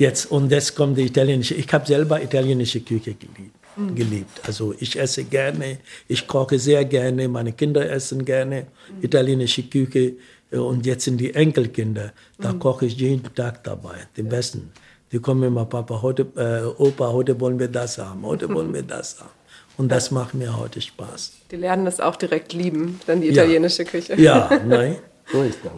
Jetzt, 0.00 0.30
und 0.32 0.50
jetzt 0.50 0.74
kommt 0.74 0.96
die 0.96 1.02
italienische. 1.02 1.54
Ich 1.54 1.70
habe 1.74 1.86
selber 1.86 2.22
italienische 2.22 2.80
Küche 2.80 3.12
geliebt, 3.12 3.54
mhm. 3.76 3.94
geliebt. 3.94 4.40
Also 4.46 4.74
ich 4.78 4.98
esse 4.98 5.24
gerne, 5.24 5.76
ich 6.08 6.26
koche 6.26 6.58
sehr 6.58 6.86
gerne, 6.86 7.28
meine 7.28 7.52
Kinder 7.52 7.82
essen 7.90 8.24
gerne 8.24 8.62
mhm. 8.62 9.04
italienische 9.04 9.62
Küche. 9.64 10.14
Und 10.52 10.86
jetzt 10.86 11.04
sind 11.04 11.18
die 11.18 11.34
Enkelkinder, 11.34 12.14
da 12.38 12.54
mhm. 12.54 12.60
koche 12.60 12.86
ich 12.86 12.94
jeden 12.96 13.34
Tag 13.34 13.62
dabei, 13.62 13.96
die 14.16 14.22
besten. 14.22 14.72
Die 15.12 15.18
kommen 15.18 15.42
immer, 15.42 15.66
Papa, 15.66 16.00
heute, 16.00 16.22
äh, 16.34 16.82
Opa, 16.82 17.12
heute 17.12 17.38
wollen 17.38 17.58
wir 17.58 17.68
das 17.68 17.98
haben, 17.98 18.24
heute 18.24 18.48
wollen 18.48 18.72
wir 18.78 18.82
das 18.82 19.20
haben. 19.20 19.28
Und 19.76 19.92
das 19.92 20.10
macht 20.10 20.32
mir 20.32 20.56
heute 20.56 20.80
Spaß. 20.80 21.32
Die 21.50 21.56
lernen 21.56 21.84
das 21.84 22.00
auch 22.00 22.16
direkt 22.16 22.54
lieben, 22.54 22.98
dann 23.06 23.20
die 23.20 23.28
italienische 23.28 23.82
ja. 23.82 23.90
Küche. 23.90 24.14
Ja, 24.18 24.60
nein, 24.66 24.96
so 25.30 25.42
ist 25.42 25.58
das. 25.62 25.72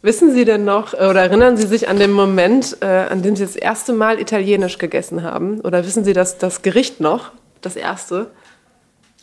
Wissen 0.00 0.32
Sie 0.32 0.44
denn 0.44 0.64
noch 0.64 0.94
äh, 0.94 1.06
oder 1.08 1.22
erinnern 1.22 1.56
Sie 1.56 1.66
sich 1.66 1.88
an 1.88 1.98
den 1.98 2.12
Moment, 2.12 2.76
äh, 2.80 2.86
an 2.86 3.22
dem 3.22 3.34
Sie 3.34 3.44
das 3.44 3.56
erste 3.56 3.92
Mal 3.92 4.20
Italienisch 4.20 4.78
gegessen 4.78 5.22
haben? 5.22 5.60
Oder 5.60 5.84
wissen 5.84 6.04
Sie 6.04 6.12
das, 6.12 6.38
das 6.38 6.62
Gericht 6.62 7.00
noch, 7.00 7.32
das 7.60 7.74
erste? 7.74 8.30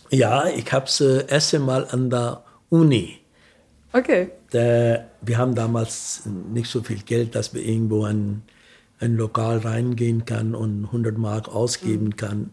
Ja, 0.09 0.47
ich 0.47 0.71
habe 0.73 0.85
es 0.85 0.99
äh, 0.99 1.25
erste 1.27 1.59
Mal 1.59 1.87
an 1.89 2.09
der 2.09 2.43
Uni. 2.69 3.19
Okay. 3.93 4.29
Der, 4.51 5.07
wir 5.21 5.37
haben 5.37 5.55
damals 5.55 6.23
nicht 6.25 6.69
so 6.69 6.83
viel 6.83 7.01
Geld, 7.03 7.35
dass 7.35 7.53
wir 7.53 7.63
irgendwo 7.63 8.03
ein, 8.03 8.43
ein 8.99 9.15
Lokal 9.15 9.59
reingehen 9.59 10.25
kann 10.25 10.53
und 10.53 10.85
100 10.85 11.17
Mark 11.17 11.47
ausgeben 11.47 12.07
mhm. 12.07 12.15
kann. 12.17 12.49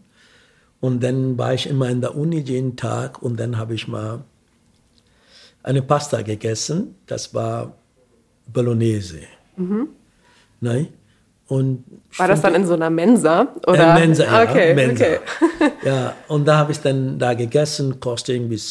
Und 0.79 1.03
dann 1.03 1.37
war 1.37 1.53
ich 1.53 1.67
immer 1.67 1.89
in 1.89 1.99
der 1.99 2.15
Uni 2.15 2.39
jeden 2.39 2.77
Tag 2.77 3.21
und 3.21 3.39
dann 3.39 3.57
habe 3.57 3.73
ich 3.73 3.87
mal 3.87 4.23
eine 5.61 5.81
Pasta 5.81 6.21
gegessen. 6.21 6.95
Das 7.05 7.33
war 7.33 7.75
Bolognese. 8.47 9.21
Mhm. 9.55 9.89
Nein? 10.61 10.87
Und 11.47 11.83
War 12.17 12.27
das 12.27 12.41
dann 12.41 12.55
in 12.55 12.65
so 12.65 12.73
einer 12.73 12.89
Mensa? 12.89 13.53
Oder? 13.67 13.95
Äh, 13.95 13.99
Mensa, 13.99 14.23
ja. 14.23 14.49
Okay, 14.49 14.73
Mensa. 14.73 15.05
Okay. 15.05 15.19
ja, 15.85 16.15
und 16.27 16.45
da 16.47 16.57
habe 16.57 16.71
ich 16.71 16.79
dann 16.79 17.19
da 17.19 17.33
gegessen, 17.33 17.99
kostet 17.99 18.35
irgendwie 18.35 18.61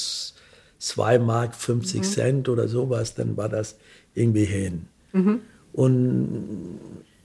2 0.79 1.19
Mark 1.19 1.55
50 1.55 2.01
mhm. 2.01 2.05
Cent 2.05 2.49
oder 2.49 2.69
sowas, 2.69 3.15
dann 3.15 3.37
war 3.37 3.49
das 3.49 3.77
irgendwie 4.15 4.45
hin. 4.45 4.89
Mhm. 5.13 5.41
Und 5.73 6.81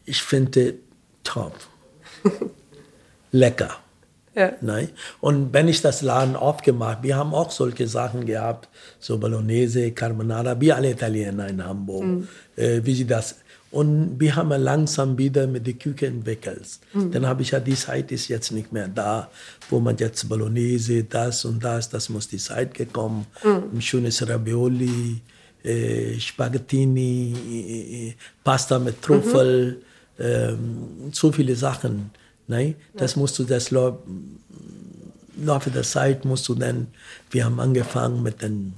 ich 0.06 0.22
finde 0.22 0.76
top. 1.24 1.54
Lecker. 3.32 3.78
Ja. 4.38 4.52
Nein? 4.62 4.90
Und 5.20 5.52
wenn 5.52 5.68
ich 5.68 5.82
das 5.82 6.04
Laden 6.04 6.36
aufgemacht, 6.36 7.00
wir 7.02 7.16
haben 7.16 7.34
auch 7.34 7.50
solche 7.50 7.88
Sachen 7.88 8.26
gehabt, 8.28 8.70
so 9.00 9.18
Bolognese, 9.18 9.92
Carbonara, 9.92 10.62
wie 10.62 10.72
alle 10.72 10.92
Italiener 10.92 11.48
in 11.48 11.66
Hamburg, 11.66 12.04
mhm. 12.04 12.28
äh, 12.56 12.82
wie 12.84 12.94
sie 12.94 13.08
das. 13.08 13.38
Und 13.72 14.20
wir 14.20 14.36
haben 14.36 14.50
langsam 14.62 15.18
wieder 15.18 15.48
mit 15.48 15.66
der 15.66 15.74
Küche 15.74 16.06
entwickelt. 16.06 16.68
Mhm. 16.94 17.12
Dann 17.12 17.26
habe 17.26 17.42
ich 17.42 17.52
ja, 17.52 17.60
die 17.60 17.74
Zeit 17.74 18.12
ist 18.12 18.28
jetzt 18.28 18.52
nicht 18.52 18.72
mehr 18.72 18.88
da, 18.88 19.30
wo 19.72 19.80
man 19.80 19.98
jetzt 19.98 20.30
Bolognese, 20.30 21.04
das 21.04 21.44
und 21.44 21.64
das, 21.64 21.90
das 21.90 22.08
muss 22.08 22.28
die 22.28 22.38
Zeit 22.38 22.76
gekommen. 22.76 23.26
Mhm. 23.44 23.64
Ein 23.74 23.82
schönes 23.82 24.28
Ravioli, 24.28 25.20
äh, 25.64 26.20
Spaghettini, 26.20 28.14
äh, 28.14 28.16
Pasta 28.44 28.78
mit 28.78 29.02
Trüffel, 29.02 29.82
mhm. 30.18 30.24
ähm, 30.24 31.12
so 31.12 31.32
viele 31.32 31.56
Sachen. 31.56 32.12
Nein, 32.48 32.76
das 32.96 33.16
musst 33.16 33.38
du 33.40 33.44
das 33.44 33.72
Laufe 33.72 35.70
der 35.70 35.84
Zeit 35.84 36.26
musst 36.26 36.48
du 36.48 36.56
dann, 36.56 36.88
wir 37.30 37.46
haben 37.46 37.60
angefangen 37.60 38.24
mit 38.24 38.42
den 38.42 38.74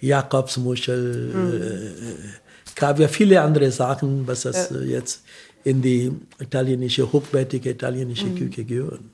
Jakobsmuschel, 0.00 1.32
mhm. 1.34 1.62
äh, 1.62 2.74
Kaviar, 2.74 3.08
viele 3.08 3.40
andere 3.42 3.70
Sachen, 3.72 4.26
was 4.26 4.42
das 4.42 4.70
ja. 4.70 4.80
jetzt 4.80 5.22
in 5.64 5.82
die 5.82 6.12
italienische, 6.38 7.10
hochwertige 7.12 7.70
italienische 7.70 8.26
mhm. 8.26 8.36
Küche 8.36 8.64
gehören. 8.64 9.10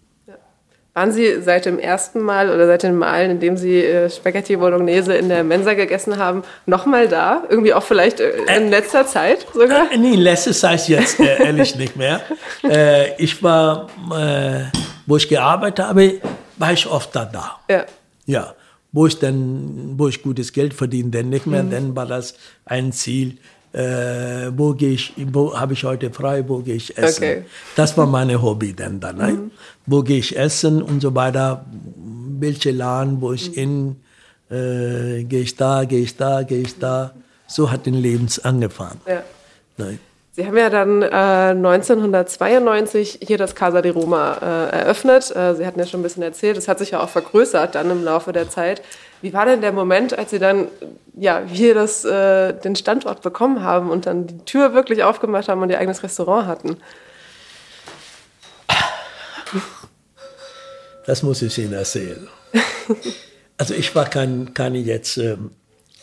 Waren 0.94 1.10
Sie 1.10 1.42
seit 1.42 1.66
dem 1.66 1.80
ersten 1.80 2.20
Mal 2.20 2.50
oder 2.50 2.68
seit 2.68 2.84
den 2.84 2.94
Malen, 2.94 3.32
in 3.32 3.40
dem 3.40 3.56
Sie 3.56 3.80
äh, 3.80 4.08
Spaghetti 4.08 4.54
Bolognese 4.56 5.14
in 5.16 5.28
der 5.28 5.42
Mensa 5.42 5.74
gegessen 5.74 6.18
haben, 6.18 6.44
nochmal 6.66 7.08
da? 7.08 7.42
Irgendwie 7.50 7.74
auch 7.74 7.82
vielleicht 7.82 8.20
äh, 8.20 8.30
in 8.30 8.46
äh, 8.46 8.68
letzter 8.70 9.04
Zeit 9.04 9.44
sogar? 9.52 9.90
Äh, 9.90 9.98
nee, 9.98 10.14
in 10.14 10.20
letzter 10.20 10.52
Zeit 10.52 10.86
jetzt 10.86 11.18
ehrlich 11.40 11.74
nicht 11.74 11.96
mehr. 11.96 12.20
Ich 13.18 13.42
war, 13.42 13.88
wo 15.06 15.16
ich 15.16 15.28
gearbeitet 15.28 15.84
habe, 15.84 16.20
war 16.58 16.72
ich 16.72 16.86
oft 16.86 17.14
da. 17.16 17.24
da. 17.24 17.58
Ja. 17.68 17.84
Ja. 18.26 18.54
Wo 18.92 19.08
ich 19.08 19.18
dann, 19.18 19.94
wo 19.98 20.06
ich 20.06 20.22
gutes 20.22 20.52
Geld 20.52 20.74
verdiene, 20.74 21.10
dann 21.10 21.28
nicht 21.28 21.46
mehr. 21.46 21.64
Mhm. 21.64 21.70
Dann 21.70 21.96
war 21.96 22.06
das 22.06 22.34
ein 22.64 22.92
Ziel, 22.92 23.38
äh, 23.74 24.52
wo 24.56 24.72
gehe 24.72 24.92
ich, 24.92 25.12
wo 25.32 25.58
habe 25.58 25.72
ich 25.72 25.82
heute 25.82 26.10
frei, 26.10 26.48
wo 26.48 26.58
gehe 26.58 26.76
ich 26.76 26.96
essen. 26.96 27.24
Okay. 27.24 27.44
Das 27.74 27.98
war 27.98 28.06
meine 28.06 28.40
Hobby 28.40 28.72
dann. 28.72 29.00
dann 29.00 29.16
ne? 29.16 29.32
mhm. 29.32 29.50
Wo 29.86 30.02
gehe 30.02 30.18
ich 30.18 30.36
essen 30.36 30.80
und 30.80 31.00
so 31.00 31.14
weiter. 31.14 31.64
Welche 32.38 32.70
Laden, 32.70 33.20
wo 33.20 33.32
ich 33.32 33.50
mhm. 33.50 33.96
in, 34.50 34.50
äh, 34.50 35.24
gehe 35.24 35.42
ich 35.42 35.56
da, 35.56 35.84
gehe 35.84 36.02
ich 36.02 36.16
da, 36.16 36.42
gehe 36.42 36.60
ich 36.60 36.78
da. 36.78 37.12
So 37.48 37.70
hat 37.70 37.86
den 37.86 37.94
Lebens 37.94 38.38
angefangen. 38.38 39.00
Ja. 39.06 39.22
Nein. 39.76 39.98
Sie 40.36 40.46
haben 40.46 40.56
ja 40.56 40.68
dann 40.68 41.02
äh, 41.02 41.06
1992 41.06 43.20
hier 43.22 43.38
das 43.38 43.54
Casa 43.54 43.82
di 43.82 43.90
Roma 43.90 44.36
äh, 44.42 44.78
eröffnet. 44.78 45.34
Äh, 45.34 45.54
Sie 45.54 45.64
hatten 45.64 45.78
ja 45.78 45.86
schon 45.86 46.00
ein 46.00 46.02
bisschen 46.02 46.24
erzählt, 46.24 46.56
es 46.56 46.66
hat 46.66 46.80
sich 46.80 46.90
ja 46.90 47.00
auch 47.00 47.08
vergrößert 47.08 47.76
dann 47.76 47.88
im 47.90 48.02
Laufe 48.02 48.32
der 48.32 48.50
Zeit. 48.50 48.82
Wie 49.24 49.32
war 49.32 49.46
denn 49.46 49.62
der 49.62 49.72
Moment, 49.72 50.18
als 50.18 50.32
Sie 50.32 50.38
dann 50.38 50.68
ja, 51.16 51.42
hier 51.46 51.72
das, 51.72 52.04
äh, 52.04 52.52
den 52.52 52.76
Standort 52.76 53.22
bekommen 53.22 53.62
haben 53.62 53.88
und 53.88 54.04
dann 54.04 54.26
die 54.26 54.36
Tür 54.44 54.74
wirklich 54.74 55.02
aufgemacht 55.02 55.48
haben 55.48 55.62
und 55.62 55.70
Ihr 55.70 55.78
eigenes 55.78 56.02
Restaurant 56.02 56.46
hatten? 56.46 56.76
Das 61.06 61.22
muss 61.22 61.40
ich 61.40 61.56
Ihnen 61.56 61.72
erzählen. 61.72 62.28
Also 63.56 63.72
ich 63.72 63.94
war 63.94 64.06
kein, 64.06 64.52
kein 64.52 64.74
jetzt 64.74 65.16
ähm, 65.16 65.52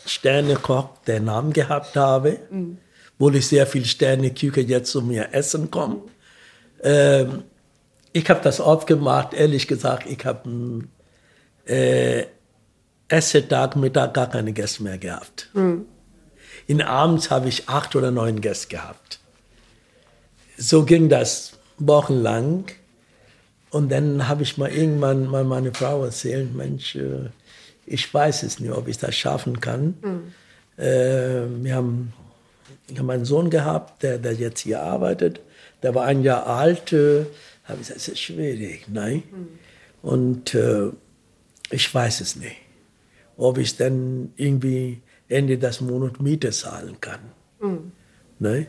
Sternekoch, 0.06 0.88
der 1.06 1.20
Namen 1.20 1.52
gehabt 1.52 1.96
habe, 1.96 2.38
mhm. 2.48 2.78
obwohl 3.14 3.36
ich 3.36 3.46
sehr 3.46 3.66
viel 3.66 3.84
Sterneküche 3.84 4.62
jetzt 4.62 4.90
zu 4.90 5.02
mir 5.02 5.28
essen 5.32 5.70
komme. 5.70 6.00
Ähm, 6.82 7.42
ich 8.14 8.28
habe 8.30 8.40
das 8.42 8.58
aufgemacht, 8.58 9.34
ehrlich 9.34 9.68
gesagt, 9.68 10.06
ich 10.06 10.24
habe 10.24 10.88
äh, 11.66 12.24
Essetag, 13.12 13.76
Mittag 13.76 14.14
gar 14.14 14.30
keine 14.30 14.52
Gäste 14.52 14.82
mehr 14.82 14.98
gehabt. 14.98 15.50
Mhm. 15.52 15.86
In 16.66 16.80
Abends 16.80 17.30
habe 17.30 17.48
ich 17.48 17.68
acht 17.68 17.94
oder 17.94 18.10
neun 18.10 18.40
Gäste 18.40 18.68
gehabt. 18.68 19.20
So 20.56 20.84
ging 20.84 21.08
das 21.08 21.52
wochenlang. 21.78 22.64
Und 23.70 23.90
dann 23.90 24.28
habe 24.28 24.42
ich 24.42 24.58
mal 24.58 24.70
irgendwann 24.70 25.26
mal 25.26 25.44
meine 25.44 25.74
Frau 25.74 26.04
erzählt, 26.04 26.54
Mensch, 26.54 26.94
äh, 26.94 27.30
ich 27.86 28.12
weiß 28.12 28.44
es 28.44 28.60
nicht, 28.60 28.72
ob 28.72 28.88
ich 28.88 28.98
das 28.98 29.14
schaffen 29.14 29.60
kann. 29.60 29.94
Mhm. 30.02 30.82
Äh, 30.82 31.64
wir 31.64 31.74
haben, 31.74 32.12
ich 32.88 32.98
habe 32.98 33.12
einen 33.12 33.24
Sohn 33.24 33.50
gehabt, 33.50 34.02
der, 34.02 34.18
der 34.18 34.34
jetzt 34.34 34.60
hier 34.60 34.82
arbeitet. 34.82 35.40
Der 35.82 35.94
war 35.94 36.04
ein 36.04 36.22
Jahr 36.22 36.46
alt. 36.46 36.92
Äh, 36.92 37.26
habe 37.64 37.80
ich 37.80 37.88
gesagt, 37.88 37.96
es 37.96 38.08
ist 38.08 38.20
schwierig, 38.20 38.86
nein. 38.88 39.22
Mhm. 39.30 39.48
Und 40.02 40.54
äh, 40.54 40.90
ich 41.70 41.92
weiß 41.92 42.20
es 42.20 42.36
nicht, 42.36 42.56
ob 43.36 43.58
ich 43.58 43.76
dann 43.76 44.32
irgendwie 44.36 45.02
Ende 45.28 45.58
des 45.58 45.80
Monats 45.80 46.20
Miete 46.20 46.50
zahlen 46.50 47.00
kann. 47.00 47.20
Mhm. 47.60 47.92
Ne? 48.38 48.66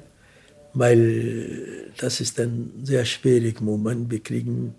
Weil 0.74 1.92
das 1.98 2.22
ist 2.22 2.40
dann 2.40 2.72
sehr 2.84 3.06
schwierig 3.06 3.60
im 3.60 3.66
Moment. 3.66 4.10
Wir 4.10 4.22
kriegen 4.22 4.76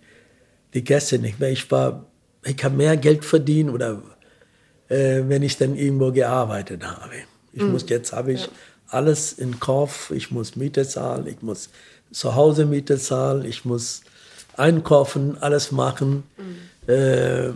die 0.73 0.83
Gäste 0.83 1.19
nicht. 1.19 1.41
Weil 1.41 1.53
ich 1.53 1.71
war, 1.71 2.07
ich 2.45 2.63
habe 2.65 2.77
mehr 2.77 2.97
Geld 2.97 3.25
verdient 3.25 3.71
oder 3.71 4.03
äh, 4.89 5.23
wenn 5.27 5.43
ich 5.43 5.57
dann 5.57 5.77
irgendwo 5.77 6.11
gearbeitet 6.11 6.85
habe. 6.85 7.15
Ich 7.53 7.63
mhm. 7.63 7.73
muss 7.73 7.89
jetzt 7.89 8.13
habe 8.13 8.33
ich 8.33 8.43
ja. 8.43 8.49
alles 8.89 9.33
in 9.33 9.61
Kauf. 9.61 10.13
Ich 10.15 10.31
muss 10.31 10.57
Miete 10.57 10.87
zahlen, 10.87 11.27
ich 11.27 11.43
muss 11.43 11.71
zu 12.11 12.35
Hause 12.35 12.67
Miete 12.67 12.99
zahlen, 12.99 13.45
ich 13.45 13.65
muss 13.65 14.03
einkaufen, 14.57 15.37
alles 15.41 15.73
machen. 15.73 16.25
Mhm. 16.37 16.93
Äh, 16.93 17.53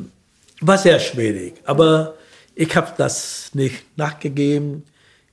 war 0.66 0.78
sehr 0.78 0.98
schwierig. 0.98 1.54
Aber 1.64 2.14
ich 2.54 2.74
habe 2.74 2.92
das 2.96 3.50
nicht 3.54 3.84
nachgegeben. 3.96 4.84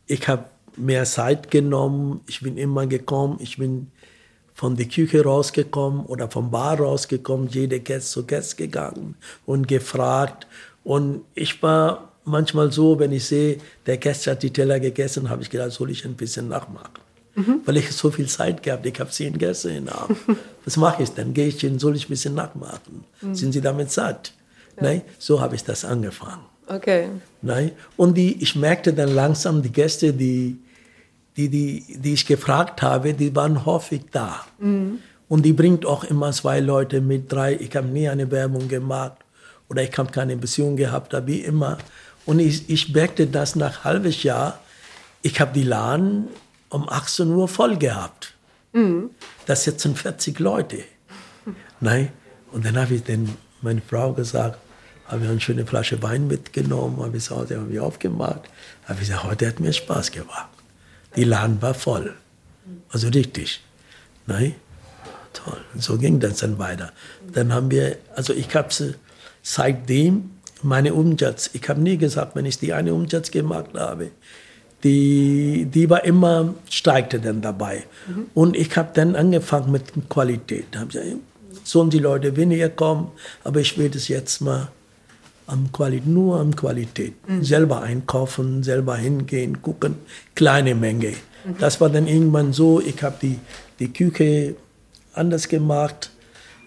Ich 0.07 0.27
habe 0.27 0.45
mehr 0.77 1.05
Zeit 1.05 1.49
genommen. 1.49 2.21
Ich 2.27 2.41
bin 2.41 2.57
immer 2.57 2.85
gekommen. 2.85 3.38
Ich 3.39 3.57
bin 3.57 3.91
von 4.53 4.75
der 4.77 4.88
Küche 4.88 5.23
rausgekommen 5.23 6.05
oder 6.05 6.29
vom 6.29 6.49
Bar 6.49 6.79
rausgekommen, 6.79 7.49
jede 7.49 7.81
Gast 7.81 8.11
zu 8.11 8.25
Gast 8.25 8.57
gegangen 8.57 9.15
und 9.45 9.67
gefragt. 9.67 10.47
Und 10.83 11.23
ich 11.33 11.61
war 11.61 12.13
manchmal 12.23 12.71
so, 12.71 12.97
wenn 12.97 13.11
ich 13.11 13.25
sehe, 13.25 13.57
der 13.85 13.97
Gast 13.97 14.27
hat 14.27 14.43
die 14.43 14.51
Teller 14.51 14.79
gegessen, 14.79 15.29
habe 15.29 15.41
ich 15.41 15.49
gedacht, 15.49 15.71
soll 15.71 15.91
ich 15.91 16.05
ein 16.05 16.15
bisschen 16.15 16.47
nachmachen. 16.47 17.03
Mhm. 17.35 17.61
Weil 17.65 17.77
ich 17.77 17.91
so 17.91 18.11
viel 18.11 18.27
Zeit 18.27 18.63
gehabt, 18.63 18.85
ich 18.85 18.97
habe 18.97 19.09
zehn 19.09 19.38
Gäste 19.38 19.71
in 19.71 19.89
Abend. 19.89 20.17
Was 20.65 20.77
mache 20.77 21.03
ich 21.03 21.09
dann? 21.09 21.33
Gehe 21.33 21.47
ich 21.47 21.59
hin, 21.59 21.77
soll 21.77 21.95
ich 21.97 22.05
ein 22.05 22.09
bisschen 22.09 22.33
nachmachen? 22.33 23.03
Mhm. 23.21 23.35
Sind 23.35 23.51
sie 23.51 23.61
damit 23.61 23.91
satt? 23.91 24.31
Nein, 24.81 25.01
so 25.19 25.41
habe 25.41 25.55
ich 25.55 25.63
das 25.63 25.85
angefangen. 25.85 26.45
Okay. 26.67 27.09
Nein? 27.41 27.71
Und 27.95 28.15
die, 28.17 28.41
ich 28.41 28.55
merkte 28.55 28.93
dann 28.93 29.13
langsam, 29.13 29.61
die 29.61 29.71
Gäste, 29.71 30.13
die, 30.13 30.57
die, 31.38 31.49
die, 31.49 31.83
die 31.99 32.13
ich 32.13 32.25
gefragt 32.25 32.81
habe, 32.81 33.13
die 33.13 33.35
waren 33.35 33.65
häufig 33.65 34.03
da. 34.11 34.45
Mhm. 34.59 34.99
Und 35.27 35.43
die 35.43 35.53
bringt 35.53 35.85
auch 35.85 36.03
immer 36.03 36.31
zwei 36.31 36.59
Leute 36.59 37.01
mit, 37.01 37.31
drei. 37.31 37.55
Ich 37.55 37.75
habe 37.75 37.88
nie 37.88 38.07
eine 38.09 38.29
Werbung 38.31 38.67
gemacht 38.67 39.17
oder 39.69 39.83
ich 39.83 39.97
habe 39.97 40.11
keine 40.11 40.38
Beziehung 40.38 40.75
gehabt, 40.75 41.15
wie 41.25 41.41
immer. 41.41 41.77
Und 42.25 42.39
ich, 42.39 42.69
ich 42.69 42.93
merkte 42.93 43.27
das 43.27 43.55
nach 43.55 43.83
halbes 43.83 44.23
Jahr. 44.23 44.59
Ich 45.21 45.39
habe 45.39 45.51
die 45.53 45.63
Laden 45.63 46.27
um 46.69 46.88
18 46.88 47.29
Uhr 47.31 47.47
voll 47.47 47.77
gehabt. 47.77 48.33
Mhm. 48.73 49.11
Das 49.45 49.63
sitzen 49.63 49.95
40 49.95 50.39
Leute. 50.39 50.79
Nein. 51.79 52.09
Und 52.51 52.65
dann 52.65 52.77
habe 52.77 52.95
ich 52.95 53.03
den, 53.03 53.35
meine 53.61 53.81
Frau 53.81 54.13
gesagt, 54.13 54.59
habe 55.08 55.24
ich 55.24 55.30
eine 55.30 55.39
schöne 55.39 55.65
Flasche 55.65 56.02
Wein 56.02 56.28
mitgenommen, 56.28 57.02
habe 57.02 57.18
ich 57.18 57.30
Hause 57.30 57.60
habe 57.60 57.72
ich 57.72 57.80
aufgemacht. 57.80 58.41
Habe 58.86 59.02
ich 59.02 59.08
gesagt, 59.08 59.24
heute 59.24 59.48
hat 59.48 59.60
mir 59.60 59.74
Spaß 59.74 60.12
gemacht. 60.12 60.50
Die 61.15 61.24
Laden 61.24 61.62
war 61.62 61.74
voll. 61.74 62.13
Also 62.89 63.08
richtig. 63.10 63.62
Nein? 64.26 64.56
Toll. 65.34 65.62
Und 65.74 65.84
so 65.84 65.98
ging 65.98 66.20
das 66.20 66.39
dann 66.39 66.58
weiter. 66.58 66.91
Dann 67.32 67.54
haben 67.54 67.70
wir, 67.70 67.98
also 68.15 68.34
ich 68.34 68.54
habe 68.56 68.70
seitdem 69.44 70.32
meine 70.63 70.94
Umsatz, 70.94 71.50
ich 71.54 71.68
habe 71.70 71.82
nie 71.82 71.98
gesagt, 71.98 72.36
wenn 72.36 72.46
ich 72.46 72.58
die 72.58 72.74
eine 72.74 72.94
Umsatz 72.94 73.30
gemacht 73.30 73.72
habe, 73.76 74.12
die, 74.84 75.68
die 75.72 75.89
war 75.89 76.04
immer, 76.04 76.54
steigte 76.70 77.20
dann 77.20 77.41
dabei. 77.41 77.84
Mhm. 78.08 78.26
Und 78.34 78.56
ich 78.56 78.76
habe 78.76 78.89
dann 78.94 79.15
angefangen 79.15 79.72
mit 79.72 79.84
Qualität. 80.10 80.65
Da 80.72 80.80
habe 80.80 80.89
ich 80.89 80.96
gesagt, 80.96 81.18
sollen 81.63 81.89
die 81.89 82.00
Leute 82.00 82.36
weniger 82.36 82.70
kommen, 82.70 83.12
aber 83.44 83.60
ich 83.60 83.78
will 83.78 83.89
das 83.89 84.08
jetzt 84.08 84.41
mal 84.41 84.70
am 85.47 85.71
Qualität, 85.71 86.08
nur 86.08 86.39
am 86.39 86.55
Qualität. 86.55 87.13
Mhm. 87.27 87.43
Selber 87.43 87.81
einkaufen, 87.81 88.63
selber 88.63 88.97
hingehen, 88.97 89.62
gucken, 89.62 89.95
kleine 90.34 90.75
Menge. 90.75 91.10
Mhm. 91.45 91.58
Das 91.60 91.79
war 91.81 91.89
dann 91.89 92.08
irgendwann 92.08 92.53
so, 92.53 92.81
ich 92.81 93.01
habe 93.03 93.15
die, 93.21 93.39
die 93.79 93.91
Küche 93.91 94.55
anders 95.13 95.47
gemacht, 95.47 96.12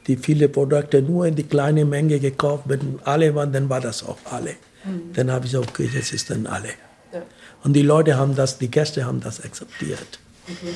die 0.06 0.16
viele 0.16 0.48
Produkte 0.48 1.02
nur 1.02 1.26
in 1.26 1.34
die 1.34 1.42
kleine 1.42 1.84
Menge 1.84 2.18
gekauft. 2.18 2.64
Wenn 2.66 2.98
alle 3.04 3.34
waren, 3.34 3.52
dann 3.52 3.68
war 3.68 3.80
das 3.80 4.04
auch 4.04 4.18
alle. 4.30 4.52
Mhm. 4.84 5.12
Dann 5.14 5.30
habe 5.30 5.46
ich 5.46 5.52
gesagt, 5.52 5.70
okay, 5.70 5.90
das 5.92 6.12
ist 6.12 6.30
dann 6.30 6.46
alle. 6.46 6.70
Ja. 7.12 7.22
Und 7.64 7.74
die 7.74 7.82
Leute 7.82 8.16
haben 8.16 8.34
das, 8.34 8.58
die 8.58 8.70
Gäste 8.70 9.04
haben 9.04 9.20
das 9.20 9.42
akzeptiert. 9.44 10.18
Mhm. 10.46 10.68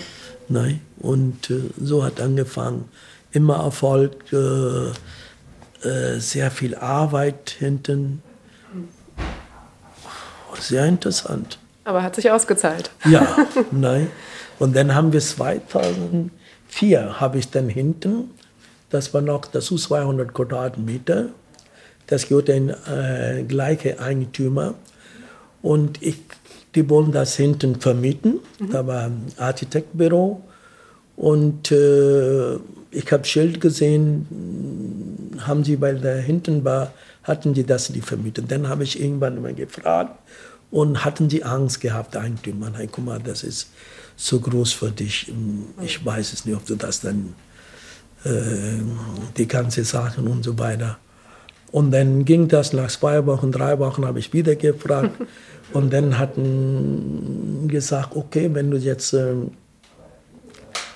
Nein? 0.49 0.81
Und 0.99 1.51
äh, 1.51 1.61
so 1.81 2.05
hat 2.05 2.21
angefangen. 2.21 2.89
Immer 3.31 3.57
Erfolg. 3.65 4.33
Äh, 4.33 4.91
äh, 5.85 6.19
sehr 6.19 6.51
viel 6.51 6.75
Arbeit 6.75 7.57
hinten. 7.59 8.23
Sehr 10.59 10.87
interessant. 10.87 11.59
Aber 11.85 12.03
hat 12.03 12.15
sich 12.15 12.31
ausgezahlt. 12.31 12.91
Ja, 13.05 13.47
nein. 13.71 14.09
Und 14.59 14.77
dann 14.77 14.95
haben 14.95 15.13
wir 15.13 15.21
2004, 15.21 17.21
habe 17.21 17.39
ich 17.39 17.51
dann 17.51 17.69
hinten, 17.69 18.31
das 18.91 19.13
war 19.13 19.23
noch 19.23 19.47
das 19.47 19.67
200 19.67 20.33
Quadratmeter, 20.33 21.31
das 22.07 22.29
gehört 22.29 22.49
den 22.49 22.69
äh, 22.69 23.45
gleichen 23.49 23.99
Eigentümer. 23.99 24.75
Und 25.63 26.03
ich, 26.03 26.21
die 26.75 26.89
wollen 26.91 27.13
das 27.13 27.37
hinten 27.37 27.81
vermieten. 27.81 28.41
Mhm. 28.59 28.71
Da 28.71 28.87
war 28.87 29.05
ein 29.05 29.27
Architektbüro. 29.39 30.43
Und 31.17 31.71
äh, 31.71 32.57
ich 32.91 33.11
habe 33.11 33.25
Schild 33.25 33.61
gesehen, 33.61 34.27
haben 35.41 35.65
sie, 35.65 35.81
weil 35.81 35.99
da 35.99 36.15
hinten 36.15 36.65
war, 36.65 36.93
hatten 37.23 37.55
die 37.55 37.65
das 37.65 37.91
nicht 37.91 38.07
vermietet. 38.07 38.51
Dann 38.51 38.69
habe 38.69 38.85
ich 38.85 39.01
irgendwann 39.01 39.41
mal 39.41 39.55
gefragt 39.55 40.19
und 40.71 41.05
hatten 41.05 41.31
sie 41.31 41.45
Angst 41.45 41.81
gehabt, 41.81 42.17
Eigentümer. 42.17 42.73
Hey, 42.75 42.89
guck 42.91 43.05
mal, 43.05 43.21
das 43.21 43.45
ist 43.45 43.71
so 44.17 44.41
groß 44.41 44.73
für 44.73 44.91
dich. 44.91 45.33
Ich 45.83 46.05
weiß 46.05 46.33
es 46.33 46.45
nicht, 46.45 46.57
ob 46.57 46.67
du 46.67 46.75
das 46.75 47.01
dann, 47.01 47.35
äh, 48.25 48.83
die 49.37 49.47
ganze 49.47 49.85
Sachen 49.85 50.27
und 50.27 50.43
so 50.43 50.59
weiter. 50.59 50.99
Und 51.71 51.91
dann 51.91 52.25
ging 52.25 52.49
das 52.49 52.73
nach 52.73 52.91
zwei 52.91 53.25
Wochen, 53.27 53.51
drei 53.51 53.79
Wochen, 53.79 54.05
habe 54.05 54.19
ich 54.19 54.33
wieder 54.33 54.57
gefragt. 54.57 55.11
und 55.73 55.93
dann 55.93 56.19
hatten 56.19 57.67
gesagt, 57.69 58.15
okay, 58.15 58.51
wenn 58.53 58.71
du 58.71 58.77
jetzt 58.77 59.15
äh, 59.15 59.35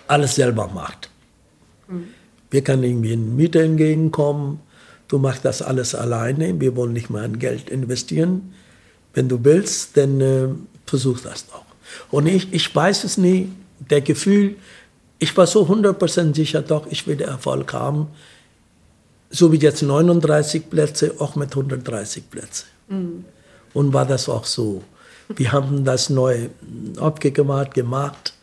alles 0.09 0.35
selber 0.35 0.69
machst, 0.69 1.11
mhm. 1.88 2.09
Wir 2.51 2.62
können 2.62 2.85
irgendwie 2.85 3.12
in 3.12 3.37
Miete 3.37 3.62
entgegenkommen. 3.62 4.61
Du 5.09 5.19
machst 5.19 5.45
das 5.45 5.62
alles 5.62 5.95
alleine. 5.95 6.61
Wir 6.61 6.77
wollen 6.77 6.92
nicht 6.92 7.11
mal 7.11 7.25
ein 7.25 7.38
Geld 7.38 7.71
investieren. 7.71 8.55
Wenn 9.14 9.29
du 9.29 9.45
willst, 9.45 9.97
dann 9.97 10.21
äh, 10.21 10.49
versuch 10.85 11.21
das 11.21 11.47
doch. 11.47 11.64
Und 12.11 12.27
ich, 12.27 12.53
ich 12.53 12.75
weiß 12.75 13.05
es 13.05 13.19
nie. 13.19 13.51
Der 13.90 14.01
Gefühl, 14.01 14.57
ich 15.19 15.37
war 15.37 15.47
so 15.47 15.66
100% 15.66 16.35
sicher, 16.35 16.62
doch, 16.62 16.87
ich 16.90 17.07
werde 17.07 17.25
Erfolg 17.25 17.73
haben. 17.73 18.09
So 19.31 19.53
wie 19.53 19.59
jetzt 19.59 19.83
39 19.83 20.71
Plätze, 20.71 21.14
auch 21.19 21.37
mit 21.37 21.51
130 21.51 22.31
Plätzen. 22.31 22.66
Mhm. 22.88 23.25
Und 23.75 23.92
war 23.92 24.07
das 24.07 24.29
auch 24.29 24.45
so. 24.45 24.83
Wir 25.29 25.53
haben 25.53 25.85
das 25.85 26.09
neu 26.09 26.49
abgemacht, 26.99 27.75
gemacht. 27.75 28.35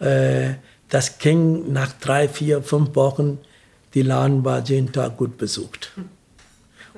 Äh, 0.00 0.54
das 0.88 1.18
ging 1.18 1.72
nach 1.72 1.92
drei, 1.92 2.28
vier, 2.28 2.62
fünf 2.62 2.94
Wochen, 2.94 3.38
die 3.94 4.02
Laden 4.02 4.44
war 4.44 4.62
jeden 4.64 4.92
Tag 4.92 5.16
gut 5.16 5.38
besucht. 5.38 5.92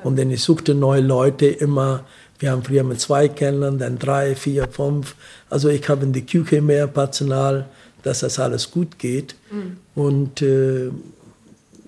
Und 0.03 0.18
dann 0.18 0.31
ich 0.31 0.42
suchte 0.42 0.75
neue 0.75 1.01
Leute 1.01 1.46
immer. 1.46 2.05
Wir 2.38 2.51
haben 2.51 2.62
früher 2.62 2.85
mit 2.85 3.01
zwei 3.01 3.29
Kellnern, 3.29 3.79
dann 3.79 3.99
drei, 3.99 4.35
vier, 4.35 4.68
fünf. 4.68 5.14
Also 5.49 5.68
ich 5.68 5.88
habe 5.88 6.05
in 6.05 6.12
die 6.12 6.27
Küche 6.27 6.61
mehr 6.61 6.87
Personal, 6.87 7.66
dass 8.03 8.20
das 8.20 8.38
alles 8.38 8.70
gut 8.70 8.99
geht. 8.99 9.35
Mhm. 9.51 9.79
Und 9.94 10.42
äh, 10.42 10.90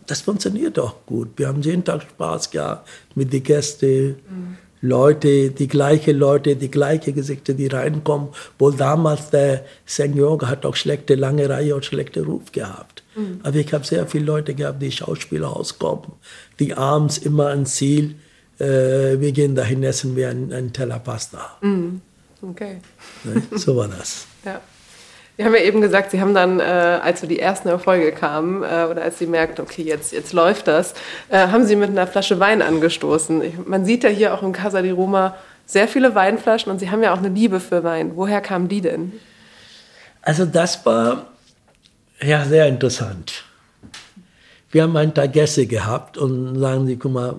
das 0.07 0.23
funktioniert 0.23 0.79
auch 0.79 0.97
gut. 1.05 1.29
Wir 1.37 1.49
haben 1.49 1.61
jeden 1.61 1.85
Tag 1.85 2.03
Spaß 2.03 2.51
gehabt 2.51 2.89
mit 3.15 3.33
den 3.33 3.43
Gästen. 3.43 4.17
Mhm. 4.29 4.59
Leute, 4.81 5.51
die 5.51 5.69
gleichen 5.69 6.17
Leute, 6.17 6.57
die 6.57 6.71
gleichen 6.71 7.15
Gesichter, 7.15 7.55
die 7.55 7.67
reinkommen. 7.67 8.29
Wohl 8.59 8.75
damals 8.75 9.31
der 9.31 9.65
Senior 9.85 10.41
hat 10.49 10.65
auch 10.65 10.77
schlechte 10.77 11.15
lange 11.15 11.49
Reihe 11.49 11.75
und 11.75 11.85
schlechte 11.85 12.25
Ruf 12.25 12.53
gehabt. 12.53 13.03
Mhm. 13.17 13.41
Aber 13.43 13.57
ich 13.57 13.73
habe 13.73 13.85
sehr 13.85 14.07
viele 14.07 14.25
Leute 14.25 14.55
gehabt, 14.55 14.81
die 14.83 14.93
Schauspieler 14.93 15.55
auskommen, 15.55 16.13
die 16.59 16.75
abends 16.75 17.19
immer 17.19 17.49
ein 17.49 17.67
Ziel, 17.67 18.15
äh, 18.59 19.21
wir 19.21 19.33
gehen 19.33 19.55
dahin, 19.55 19.83
essen 19.83 20.17
wir 20.17 20.31
einen, 20.31 20.53
einen 20.53 20.73
Teller 20.73 20.99
Pasta. 20.99 21.59
Mhm. 21.61 22.01
Okay. 22.43 22.79
Ne? 23.25 23.43
So 23.57 23.77
war 23.77 23.89
das. 23.89 24.27
ja. 24.45 24.61
Sie 25.39 25.45
haben 25.45 25.55
ja 25.55 25.61
eben 25.61 25.81
gesagt, 25.81 26.11
Sie 26.11 26.21
haben 26.21 26.35
dann, 26.35 26.59
äh, 26.59 26.65
als 26.65 27.21
so 27.21 27.29
die 27.29 27.39
ersten 27.39 27.69
Erfolge 27.69 28.11
kamen 28.11 28.65
äh, 28.65 28.89
oder 28.91 29.03
als 29.03 29.21
Sie 29.21 29.27
merkten, 29.27 29.65
okay, 29.65 29.83
jetzt, 29.83 30.13
jetzt 30.13 30.33
läuft 30.33 30.67
das, 30.67 30.95
äh, 31.29 31.47
haben 31.47 31.65
Sie 31.65 31.77
mit 31.77 31.91
einer 31.91 32.09
Flasche 32.09 32.41
Wein 32.41 32.61
angestoßen. 32.61 33.43
Ich, 33.43 33.55
man 33.65 33.85
sieht 33.85 34.03
ja 34.03 34.11
hier 34.11 34.35
auch 34.35 34.43
im 34.43 34.53
Casa 34.53 34.83
di 34.83 34.91
Roma 34.91 35.37
sehr 35.65 35.87
viele 35.87 36.17
Weinflaschen 36.17 36.73
und 36.73 36.81
Sie 36.81 36.91
haben 36.91 37.05
ja 37.05 37.15
auch 37.15 37.19
eine 37.19 37.29
Liebe 37.29 37.61
für 37.61 37.85
Wein. 37.85 38.17
Woher 38.17 38.41
kam 38.41 38.67
die 38.67 38.81
denn? 38.81 39.13
Also 40.23 40.45
das 40.45 40.85
war 40.85 41.29
ja 42.21 42.45
sehr 42.45 42.67
interessant. 42.67 43.45
Wir 44.73 44.83
haben 44.83 44.97
einen 44.97 45.15
Tag 45.15 45.35
Gäste 45.35 45.67
gehabt 45.67 46.19
und 46.19 46.59
sagen 46.59 46.85
sie, 46.89 46.97
guck 46.97 47.13
mal, 47.13 47.37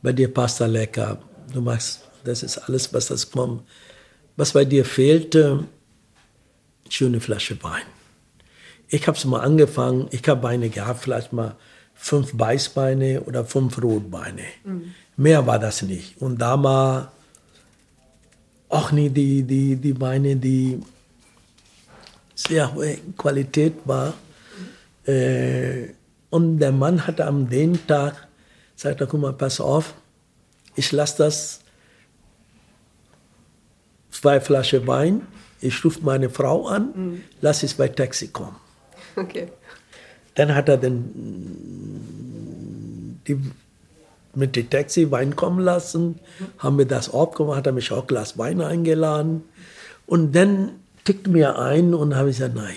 bei 0.00 0.14
dir 0.14 0.32
passt 0.32 0.62
da 0.62 0.64
lecker. 0.64 1.18
Du 1.52 1.60
machst, 1.60 2.00
das 2.24 2.42
ist 2.42 2.56
alles, 2.56 2.94
was 2.94 3.08
das 3.08 3.30
kommt. 3.30 3.62
Was 4.36 4.52
bei 4.52 4.64
dir 4.64 4.86
fehlte, 4.86 5.64
schöne 6.90 7.20
Flasche 7.20 7.62
Wein. 7.62 7.82
Ich 8.88 9.06
habe 9.06 9.16
es 9.16 9.24
mal 9.24 9.40
angefangen, 9.40 10.08
ich 10.10 10.28
habe 10.28 10.42
Weine 10.42 10.68
gehabt, 10.68 11.00
vielleicht 11.00 11.32
mal 11.32 11.56
fünf 11.94 12.32
Weißbeine 12.34 13.22
oder 13.22 13.44
fünf 13.44 13.80
Rotbeine. 13.80 14.42
Mhm. 14.64 14.94
Mehr 15.16 15.46
war 15.46 15.58
das 15.58 15.82
nicht. 15.82 16.20
Und 16.20 16.38
da 16.38 16.60
war 16.62 17.12
auch 18.68 18.90
nie 18.90 19.08
die, 19.08 19.42
die, 19.42 19.76
die 19.76 20.00
Weine, 20.00 20.36
die 20.36 20.80
sehr 22.34 22.74
hohe 22.74 22.98
Qualität 23.16 23.74
war. 23.84 24.14
Mhm. 25.06 25.12
Äh, 25.12 25.94
und 26.30 26.58
der 26.58 26.72
Mann 26.72 27.06
hatte 27.06 27.26
am 27.26 27.48
den 27.48 27.86
Tag, 27.86 28.26
sagte, 28.76 29.06
guck 29.06 29.20
mal, 29.20 29.32
pass 29.32 29.60
auf, 29.60 29.94
ich 30.74 30.90
lasse 30.92 31.18
das 31.18 31.60
zwei 34.10 34.40
Flaschen 34.40 34.86
Wein 34.86 35.26
ich 35.60 35.84
rufe 35.84 36.00
meine 36.02 36.30
Frau 36.30 36.66
an, 36.66 36.92
mhm. 36.94 37.22
lass 37.40 37.62
es 37.62 37.74
bei 37.74 37.88
Taxi 37.88 38.28
kommen. 38.28 38.56
Okay. 39.16 39.48
Dann 40.34 40.54
hat 40.54 40.68
er 40.68 40.76
den, 40.78 41.10
die, 43.26 43.38
mit 44.34 44.56
dem 44.56 44.70
Taxi 44.70 45.10
Wein 45.10 45.36
kommen 45.36 45.60
lassen, 45.60 46.06
mhm. 46.38 46.46
haben 46.58 46.78
wir 46.78 46.86
das 46.86 47.12
abgemacht, 47.12 47.58
hat 47.58 47.66
er 47.66 47.72
mich 47.72 47.92
auch 47.92 48.02
ein 48.02 48.06
Glas 48.06 48.38
Wein 48.38 48.60
eingeladen. 48.60 49.42
Und 50.06 50.34
dann 50.34 50.72
tickt 51.04 51.26
mir 51.28 51.58
ein 51.58 51.94
und 51.94 52.16
habe 52.16 52.30
ich 52.30 52.36
gesagt, 52.36 52.54
nein, 52.54 52.76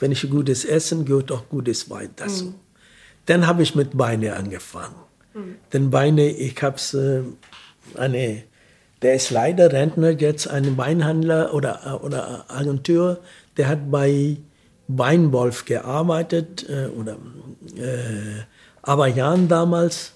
wenn 0.00 0.12
ich 0.12 0.28
gutes 0.28 0.64
Essen, 0.64 1.04
gehört 1.04 1.30
auch 1.32 1.48
gutes 1.48 1.88
Wein 1.88 2.10
dazu. 2.16 2.46
Mhm. 2.46 2.54
Dann 3.26 3.46
habe 3.46 3.62
ich 3.62 3.74
mit 3.74 3.96
Weine 3.98 4.34
angefangen. 4.34 4.96
Mhm. 5.34 5.56
Denn 5.72 5.92
Weine, 5.92 6.28
ich 6.28 6.60
habe 6.62 6.76
äh, 6.94 7.22
eine 7.98 8.42
der 9.02 9.14
ist 9.14 9.30
leider 9.30 9.72
Rentner 9.72 10.10
jetzt, 10.10 10.48
ein 10.48 10.76
Weinhandler 10.78 11.52
oder, 11.54 12.00
oder 12.04 12.44
Agentur, 12.48 13.18
der 13.56 13.68
hat 13.68 13.90
bei 13.90 14.36
Weinwolf 14.88 15.64
gearbeitet, 15.64 16.66
äh, 16.68 16.86
oder 16.86 17.16
äh, 17.76 18.42
aber 18.82 19.06
Jan 19.08 19.48
damals. 19.48 20.12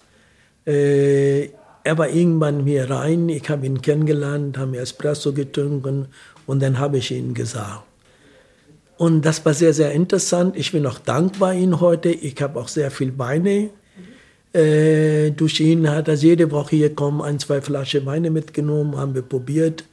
Äh, 0.67 1.51
er 1.85 1.99
war 1.99 2.09
irgendwann 2.09 2.65
hier 2.65 2.91
rein, 2.91 3.29
ich 3.29 3.49
habe 3.49 3.65
ihn 3.65 3.81
kennengelernt, 3.81 4.59
haben 4.59 4.75
Espresso 4.75 5.33
getrunken 5.33 6.09
und 6.45 6.61
dann 6.61 6.81
habe 6.81 6.99
ich 6.99 7.13
ihn 7.13 7.33
gesagt. 7.33 7.85
Und 8.97 9.25
das 9.25 9.45
war 9.45 9.55
sehr, 9.55 9.73
sehr 9.73 9.93
interessant. 9.93 10.57
Ich 10.57 10.73
bin 10.73 10.85
auch 10.87 10.99
dankbar 10.99 11.55
Ihnen 11.55 11.81
heute. 11.81 12.09
Ich 12.09 12.43
habe 12.43 12.59
auch 12.59 12.67
sehr 12.67 12.91
viel 12.91 13.17
Weine 13.19 13.71
äh, 14.57 15.31
durch 15.33 15.61
ihn 15.61 15.91
hat 15.91 16.09
er 16.09 16.15
jede 16.15 16.51
Woche 16.51 16.77
hier 16.77 16.95
kommen, 16.95 17.21
ein, 17.21 17.39
zwei 17.39 17.61
Flaschen 17.61 18.07
Weine 18.07 18.31
mitgenommen, 18.31 18.97
haben 18.97 19.15
wir 19.15 19.23
probiert. 19.23 19.85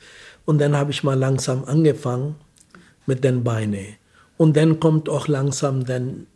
Und 0.45 0.59
dann 0.59 0.75
habe 0.75 0.91
ich 0.91 1.03
mal 1.03 1.17
langsam 1.17 1.65
angefangen 1.65 2.35
mit 3.05 3.23
den 3.23 3.45
Weinen. 3.45 3.97
Und 4.37 4.55
dann 4.55 4.79
kommt 4.79 5.09
auch 5.09 5.27
langsam 5.27 5.85
dann 5.85 6.27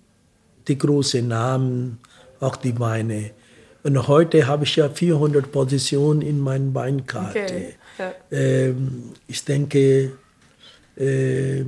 die 0.68 0.78
großen 0.78 1.28
Namen, 1.28 2.00
auch 2.40 2.58
die 2.58 2.78
Weine. 2.80 3.32
Und 3.84 4.08
heute 4.08 4.46
habe 4.48 4.66
ich 4.66 4.76
ja 4.76 4.90
400 4.90 5.50
Positionen 5.52 6.22
in 6.22 6.40
meiner 6.40 6.74
Weinkarte. 6.74 7.40
Okay. 7.40 7.76
Ja. 7.98 8.14
Ähm, 8.32 9.04
ich 9.28 9.44
denke, 9.46 10.12
äh, 10.98 11.64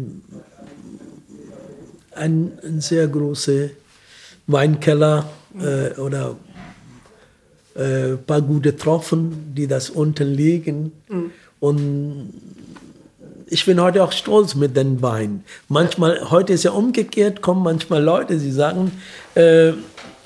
ein, 2.12 2.60
ein 2.63 2.82
sehr 2.82 3.08
großer 3.08 3.69
Weinkeller 4.48 5.30
äh, 5.58 6.00
oder 6.00 6.36
äh, 7.79 8.17
paar 8.17 8.41
gute 8.41 8.75
Tropfen, 8.75 9.53
die 9.55 9.67
das 9.67 9.89
unten 9.89 10.27
liegen. 10.27 10.91
Mhm. 11.07 11.31
Und 11.59 12.33
ich 13.47 13.65
bin 13.65 13.81
heute 13.81 14.03
auch 14.03 14.11
stolz 14.11 14.55
mit 14.55 14.75
den 14.75 15.01
Wein. 15.01 15.43
Manchmal, 15.69 16.29
heute 16.29 16.53
ist 16.53 16.63
ja 16.63 16.71
umgekehrt, 16.71 17.41
kommen 17.41 17.63
manchmal 17.63 18.03
Leute, 18.03 18.37
die 18.37 18.51
sagen, 18.51 18.91
äh, 19.35 19.71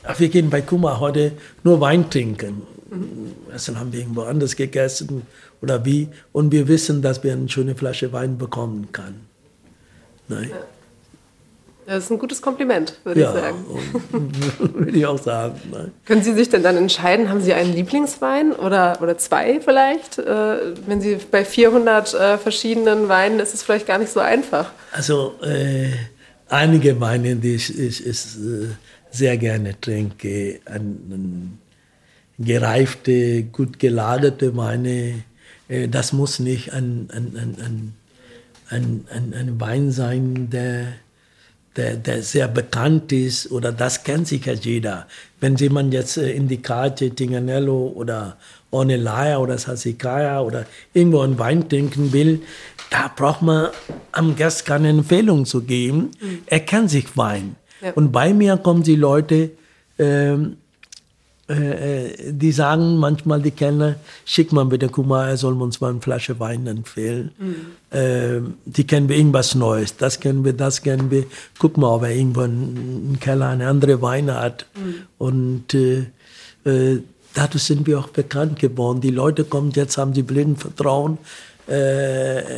ach, 0.03 0.19
wir 0.19 0.29
gehen 0.29 0.49
bei 0.49 0.61
Kuma 0.61 0.99
heute 0.99 1.33
nur 1.63 1.79
Wein 1.79 2.09
trinken. 2.09 2.63
Mhm. 2.89 3.31
Also 3.51 3.77
haben 3.77 3.93
wir 3.93 3.99
irgendwo 3.99 4.23
anders 4.23 4.55
gegessen 4.55 5.21
oder 5.61 5.85
wie. 5.85 6.09
Und 6.31 6.51
wir 6.51 6.67
wissen, 6.67 7.01
dass 7.01 7.23
wir 7.23 7.33
eine 7.33 7.49
schöne 7.49 7.75
Flasche 7.75 8.11
Wein 8.13 8.37
bekommen 8.37 8.89
können. 8.91 9.27
Nein. 10.27 10.49
Das 11.85 12.05
ist 12.05 12.11
ein 12.11 12.19
gutes 12.19 12.41
Kompliment, 12.41 12.97
würde 13.03 13.21
ja, 13.21 13.33
ich 13.33 13.41
sagen. 13.41 13.65
würde 14.73 14.97
ich 14.97 15.05
auch 15.05 15.17
sagen. 15.17 15.59
Nein. 15.71 15.91
Können 16.05 16.23
Sie 16.23 16.33
sich 16.33 16.49
denn 16.49 16.63
dann 16.63 16.77
entscheiden, 16.77 17.29
haben 17.29 17.41
Sie 17.41 17.53
einen 17.53 17.73
Lieblingswein 17.73 18.53
oder, 18.53 18.99
oder 19.01 19.17
zwei 19.17 19.59
vielleicht? 19.59 20.17
Äh, 20.17 20.75
wenn 20.87 21.01
Sie 21.01 21.17
bei 21.29 21.43
400 21.43 22.13
äh, 22.13 22.37
verschiedenen 22.37 23.09
Weinen, 23.09 23.39
ist 23.39 23.53
es 23.53 23.63
vielleicht 23.63 23.87
gar 23.87 23.97
nicht 23.97 24.11
so 24.11 24.19
einfach. 24.21 24.71
Also 24.91 25.35
äh, 25.43 25.89
einige 26.47 26.99
Weine, 27.01 27.35
die 27.35 27.55
ich, 27.55 27.77
ich, 27.77 28.05
ich 28.05 28.25
äh, 28.37 28.67
sehr 29.11 29.37
gerne 29.37 29.79
trinke, 29.79 30.59
an, 30.65 30.97
an 31.11 31.59
gereifte, 32.39 33.43
gut 33.43 33.79
gelagerte 33.79 34.55
Weine, 34.55 35.23
äh, 35.67 35.87
das 35.87 36.13
muss 36.13 36.39
nicht 36.39 36.73
ein, 36.73 37.09
ein, 37.11 37.35
ein, 37.37 37.95
ein, 38.69 39.07
ein, 39.09 39.33
ein 39.33 39.59
Wein 39.59 39.91
sein, 39.91 40.49
der 40.49 40.93
der, 41.75 41.95
der 41.95 42.21
sehr 42.21 42.47
bekannt 42.47 43.11
ist 43.11 43.51
oder 43.51 43.71
das 43.71 44.03
kennt 44.03 44.27
sich 44.27 44.45
ja 44.45 44.53
jeder. 44.53 45.07
Wenn 45.39 45.55
jemand 45.55 45.93
jetzt 45.93 46.17
äh, 46.17 46.31
in 46.31 46.47
die 46.47 46.61
Karte 46.61 47.09
Tinganello 47.09 47.93
oder 47.95 48.37
Ornellaia 48.71 49.37
oder 49.37 49.57
Sassicaia 49.57 50.41
oder 50.41 50.65
irgendwo 50.93 51.21
einen 51.21 51.37
Wein 51.37 51.67
trinken 51.67 52.11
will, 52.13 52.41
da 52.89 53.11
braucht 53.15 53.41
man 53.41 53.69
am 54.11 54.35
Gast 54.35 54.65
keine 54.65 54.89
Empfehlung 54.89 55.45
zu 55.45 55.61
geben. 55.61 56.11
Mhm. 56.19 56.39
Er 56.45 56.59
kennt 56.59 56.89
sich 56.89 57.17
Wein. 57.17 57.55
Ja. 57.81 57.91
Und 57.93 58.11
bei 58.11 58.33
mir 58.33 58.57
kommen 58.57 58.83
die 58.83 58.95
Leute, 58.95 59.51
ähm, 59.99 60.57
äh, 61.49 62.05
äh, 62.05 62.31
die 62.31 62.53
sagen 62.53 62.95
manchmal, 62.97 63.41
die 63.41 63.51
Kellner, 63.51 63.95
schick 64.23 64.53
mal 64.53 64.63
bitte, 64.63 64.87
guck 64.87 65.05
mal, 65.07 65.27
er 65.27 65.35
soll 65.35 65.61
uns 65.61 65.81
mal 65.81 65.89
eine 65.89 65.99
Flasche 65.99 66.39
Wein 66.39 66.65
empfehlen. 66.67 67.31
Mhm. 67.37 67.97
Äh, 67.97 68.39
die 68.63 68.87
kennen 68.87 69.09
wir 69.09 69.17
irgendwas 69.17 69.53
Neues, 69.53 69.97
das 69.97 70.21
kennen 70.21 70.45
wir, 70.45 70.53
das 70.53 70.81
kennen 70.83 71.11
wir. 71.11 71.25
Guck 71.59 71.75
mal, 71.77 71.89
ob 71.95 72.03
er 72.03 72.11
irgendwo 72.11 72.43
im 72.43 73.17
Keller 73.19 73.49
eine 73.49 73.67
andere 73.67 74.01
Weine 74.01 74.39
hat. 74.39 74.67
Mhm. 74.75 74.95
Und 75.17 75.73
äh, 75.73 76.05
äh, 76.63 77.01
dadurch 77.33 77.63
sind 77.63 77.87
wir 77.87 77.99
auch 77.99 78.07
bekannt 78.07 78.59
geworden. 78.59 79.01
Die 79.01 79.09
Leute 79.09 79.43
kommen, 79.43 79.71
jetzt 79.71 79.97
haben 79.97 80.13
sie 80.13 80.23
blinden 80.23 80.55
Vertrauen. 80.55 81.17
Er 81.65 82.53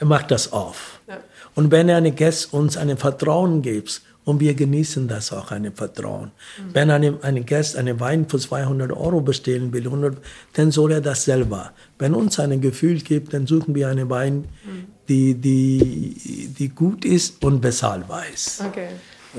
macht 0.00 0.30
das 0.30 0.52
auf. 0.52 1.00
Ja. 1.06 1.18
Und 1.54 1.70
wenn 1.70 1.88
er 1.88 1.98
eine 1.98 2.12
Gäste 2.12 2.56
uns 2.56 2.76
ein 2.78 2.96
Vertrauen 2.96 3.60
gibt, 3.60 4.00
und 4.24 4.40
wir 4.40 4.54
genießen 4.54 5.08
das 5.08 5.32
auch, 5.32 5.50
ein 5.50 5.72
Vertrauen. 5.74 6.30
Mhm. 6.58 6.74
Wenn 6.74 6.90
ein, 6.90 7.22
ein 7.22 7.46
Gast 7.46 7.76
einen 7.76 7.98
Wein 8.00 8.28
für 8.28 8.38
200 8.38 8.92
Euro 8.92 9.20
bestellen 9.20 9.72
will, 9.72 9.84
100, 9.84 10.18
dann 10.52 10.70
soll 10.70 10.92
er 10.92 11.00
das 11.00 11.24
selber. 11.24 11.72
Wenn 11.98 12.14
uns 12.14 12.38
ein 12.38 12.60
Gefühl 12.60 13.00
gibt, 13.00 13.32
dann 13.32 13.46
suchen 13.46 13.74
wir 13.74 13.88
einen 13.88 14.10
Wein, 14.10 14.48
mhm. 14.64 14.86
die, 15.08 15.34
die, 15.34 16.54
die 16.58 16.68
gut 16.68 17.04
ist 17.04 17.42
und 17.42 17.60
bezahlbar 17.60 18.24
ist. 18.32 18.60
Okay. 18.60 18.88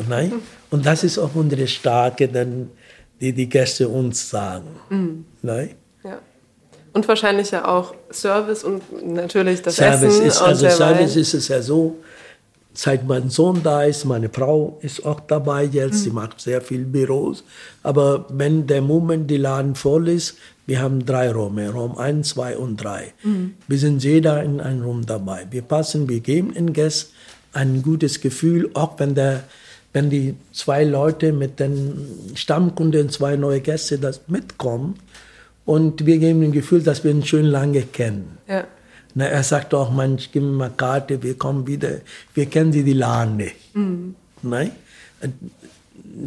Nein? 0.07 0.33
Und 0.69 0.85
das 0.85 1.03
ist 1.03 1.17
auch 1.17 1.35
unsere 1.35 1.67
Stärke, 1.67 2.27
dann, 2.27 2.69
die 3.19 3.33
die 3.33 3.47
Gäste 3.47 3.87
uns 3.87 4.29
sagen. 4.29 4.67
Mhm. 4.89 5.25
Nein? 5.41 5.75
Ja. 6.03 6.19
Und 6.93 7.07
wahrscheinlich 7.07 7.51
ja 7.51 7.67
auch 7.67 7.93
Service 8.11 8.63
und 8.63 8.81
natürlich 9.13 9.61
das 9.61 9.75
Service 9.75 10.15
Essen. 10.15 10.25
Ist, 10.25 10.41
also 10.41 10.69
Service 10.69 11.15
ist 11.15 11.33
es 11.33 11.47
ja 11.47 11.61
so, 11.61 11.97
seit 12.73 13.07
mein 13.07 13.29
Sohn 13.29 13.61
da 13.63 13.83
ist, 13.83 14.05
meine 14.05 14.29
Frau 14.29 14.79
ist 14.81 15.05
auch 15.05 15.19
dabei 15.19 15.65
jetzt, 15.65 15.93
mhm. 15.93 15.97
sie 15.97 16.09
macht 16.11 16.41
sehr 16.41 16.61
viel 16.61 16.85
Büros. 16.85 17.43
Aber 17.83 18.25
wenn 18.29 18.67
der 18.67 18.81
Moment 18.81 19.29
die 19.29 19.37
Laden 19.37 19.75
voll 19.75 20.07
ist, 20.07 20.37
Wir 20.71 20.81
haben 20.81 21.05
drei 21.05 21.29
Räume, 21.29 21.69
Raum 21.69 21.97
1, 21.97 22.29
2 22.29 22.55
und 22.55 22.81
3. 22.81 23.11
Mhm. 23.23 23.55
Wir 23.67 23.77
sind 23.77 24.03
jeder 24.05 24.41
in 24.41 24.61
einem 24.61 24.83
Raum 24.83 25.05
dabei. 25.05 25.45
Wir 25.51 25.63
passen, 25.63 26.07
wir 26.07 26.21
geben 26.21 26.53
den 26.53 26.71
Gästen 26.71 27.11
ein 27.51 27.81
gutes 27.81 28.21
Gefühl, 28.21 28.69
auch 28.73 28.97
wenn, 28.97 29.13
der, 29.13 29.43
wenn 29.91 30.09
die 30.09 30.35
zwei 30.53 30.85
Leute 30.85 31.33
mit 31.33 31.59
den 31.59 32.31
Stammkunden, 32.35 33.09
zwei 33.09 33.35
neue 33.35 33.59
Gäste 33.59 33.97
das 33.97 34.21
mitkommen. 34.27 34.95
Und 35.65 36.05
wir 36.05 36.19
geben 36.19 36.41
ein 36.41 36.53
Gefühl, 36.53 36.81
dass 36.83 37.03
wir 37.03 37.11
ihn 37.11 37.25
schön 37.25 37.47
lange 37.47 37.81
kennen. 37.81 38.37
Ja. 38.47 38.65
Na, 39.13 39.25
er 39.25 39.43
sagt 39.43 39.73
auch, 39.73 39.91
man, 39.91 40.17
gib 40.17 40.41
mir 40.41 40.51
mal 40.51 40.71
Karte, 40.75 41.21
wir 41.21 41.37
kommen 41.37 41.67
wieder, 41.67 41.97
wir 42.33 42.45
kennen 42.45 42.71
die, 42.71 42.83
die 42.83 42.93
Lande. 42.93 43.51
Mhm. 43.73 44.15
Nein? 44.41 44.71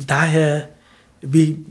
Daher, 0.06 0.68
wie, 1.20 1.64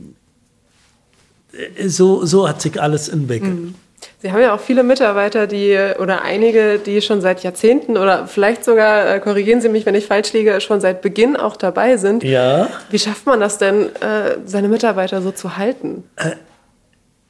so, 1.86 2.24
so 2.24 2.48
hat 2.48 2.60
sich 2.60 2.80
alles 2.80 3.08
entwickelt. 3.08 3.54
Mhm. 3.54 3.74
Sie 4.20 4.32
haben 4.32 4.40
ja 4.40 4.54
auch 4.54 4.60
viele 4.60 4.82
Mitarbeiter, 4.82 5.46
die 5.46 5.78
oder 5.98 6.22
einige, 6.22 6.78
die 6.78 7.00
schon 7.00 7.20
seit 7.20 7.42
Jahrzehnten 7.42 7.96
oder 7.96 8.26
vielleicht 8.26 8.64
sogar, 8.64 9.14
äh, 9.14 9.20
korrigieren 9.20 9.60
Sie 9.60 9.68
mich, 9.68 9.86
wenn 9.86 9.94
ich 9.94 10.06
falsch 10.06 10.32
liege, 10.32 10.60
schon 10.60 10.80
seit 10.80 11.02
Beginn 11.02 11.36
auch 11.36 11.56
dabei 11.56 11.96
sind. 11.96 12.22
Ja. 12.22 12.68
Wie 12.90 12.98
schafft 12.98 13.26
man 13.26 13.40
das 13.40 13.58
denn, 13.58 13.94
äh, 13.96 14.36
seine 14.44 14.68
Mitarbeiter 14.68 15.22
so 15.22 15.30
zu 15.30 15.56
halten? 15.56 16.04
Äh, 16.16 16.32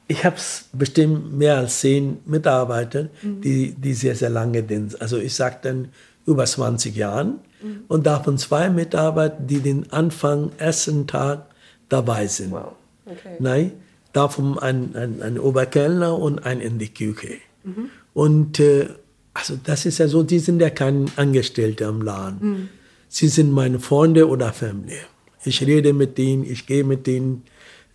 ich 0.07 0.23
habe 0.23 0.35
bestimmt 0.73 1.37
mehr 1.37 1.57
als 1.57 1.79
zehn 1.79 2.17
Mitarbeiter, 2.25 3.09
mhm. 3.21 3.41
die, 3.41 3.73
die 3.73 3.93
sehr, 3.93 4.15
sehr 4.15 4.29
lange 4.29 4.63
sind. 4.67 5.01
Also 5.01 5.17
ich 5.17 5.33
sage 5.33 5.57
dann 5.61 5.89
über 6.25 6.45
20 6.45 6.95
Jahren. 6.95 7.39
Mhm. 7.61 7.83
Und 7.87 8.05
davon 8.05 8.37
zwei 8.37 8.69
Mitarbeiter, 8.69 9.37
die 9.39 9.59
den 9.59 9.91
Anfang, 9.91 10.51
ersten 10.57 11.07
Tag 11.07 11.47
dabei 11.89 12.27
sind. 12.27 12.51
Wow. 12.51 12.73
Okay. 13.05 13.35
Nein, 13.39 13.71
davon 14.13 14.57
ein, 14.59 14.95
ein, 14.95 15.21
ein 15.21 15.39
Oberkellner 15.39 16.17
und 16.17 16.39
ein 16.45 16.61
in 16.61 16.77
die 16.79 16.93
Küche. 16.93 17.37
Mhm. 17.63 17.89
Und 18.13 18.59
äh, 18.59 18.87
also 19.33 19.57
das 19.63 19.85
ist 19.85 19.97
ja 19.97 20.07
so, 20.07 20.23
die 20.23 20.39
sind 20.39 20.61
ja 20.61 20.69
kein 20.69 21.11
Angestellter 21.15 21.89
im 21.89 22.01
Laden. 22.01 22.37
Mhm. 22.41 22.69
Sie 23.09 23.27
sind 23.27 23.51
meine 23.51 23.79
Freunde 23.79 24.27
oder 24.27 24.53
Familie. 24.53 24.99
Ich 25.43 25.61
rede 25.65 25.93
mit 25.93 26.17
denen, 26.17 26.43
ich 26.43 26.65
gehe 26.65 26.83
mit 26.83 27.05
denen 27.05 27.43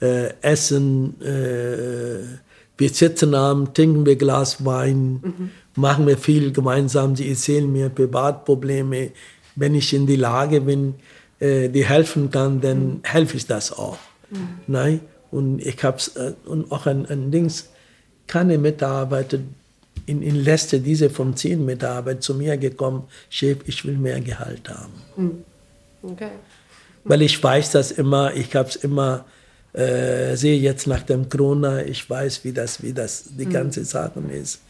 äh, 0.01 0.33
essen, 0.43 1.21
äh, 1.21 2.39
wir 2.77 2.89
sitzen 2.89 3.35
abends, 3.35 3.73
trinken 3.75 4.07
wir 4.07 4.17
Glas 4.17 4.65
Wein, 4.65 5.21
mhm. 5.23 5.51
machen 5.77 6.07
wir 6.07 6.17
viel 6.17 6.53
gemeinsam. 6.53 7.15
Sie 7.15 7.29
erzählen 7.29 7.71
mir 7.71 7.91
Privatprobleme. 7.91 9.11
Wenn 9.57 9.75
ich 9.75 9.93
in 9.93 10.07
die 10.07 10.17
Lage 10.17 10.63
bin, 10.63 10.95
äh, 11.39 11.69
die 11.69 11.85
helfen 11.85 12.31
kann, 12.31 12.61
dann 12.61 12.85
mhm. 12.85 13.01
helfe 13.03 13.37
ich 13.37 13.47
das 13.47 13.73
auch. 13.73 13.99
Mhm. 14.31 14.49
Nein? 14.67 15.01
Und 15.31 15.61
ich 15.65 15.83
habe 15.85 15.99
äh, 16.17 16.33
und 16.49 16.73
auch 16.73 16.87
ein, 16.87 17.07
ein 17.07 17.31
Dings, 17.31 17.69
keine 18.27 18.59
Mitarbeiter 18.59 19.39
in, 20.07 20.23
in 20.23 20.37
Leste, 20.37 20.81
diese 20.81 21.11
von 21.11 21.37
zehn 21.37 21.65
Mitarbeitern 21.65 22.21
zu 22.21 22.35
mir 22.35 22.57
gekommen, 22.57 23.05
Chef, 23.29 23.59
ich 23.67 23.85
will 23.85 23.97
mehr 23.97 24.21
Gehalt 24.21 24.69
haben. 24.69 24.93
Mhm. 25.17 25.45
Okay. 26.03 26.31
Weil 27.05 27.23
ich 27.23 27.43
weiß 27.43 27.73
das 27.73 27.91
immer, 27.91 28.35
ich 28.35 28.55
habe 28.55 28.69
es 28.69 28.77
immer, 28.77 29.25
äh, 29.73 30.37
sehe 30.37 30.59
jetzt 30.59 30.87
nach 30.87 31.03
dem 31.03 31.29
Corona, 31.29 31.83
ich 31.83 32.09
weiß, 32.09 32.45
wie 32.45 32.53
das, 32.53 32.83
wie 32.83 32.93
das 32.93 33.25
die 33.39 33.47
mhm. 33.47 33.53
ganze 33.53 33.85
Sache 33.85 34.21
ist, 34.33 34.61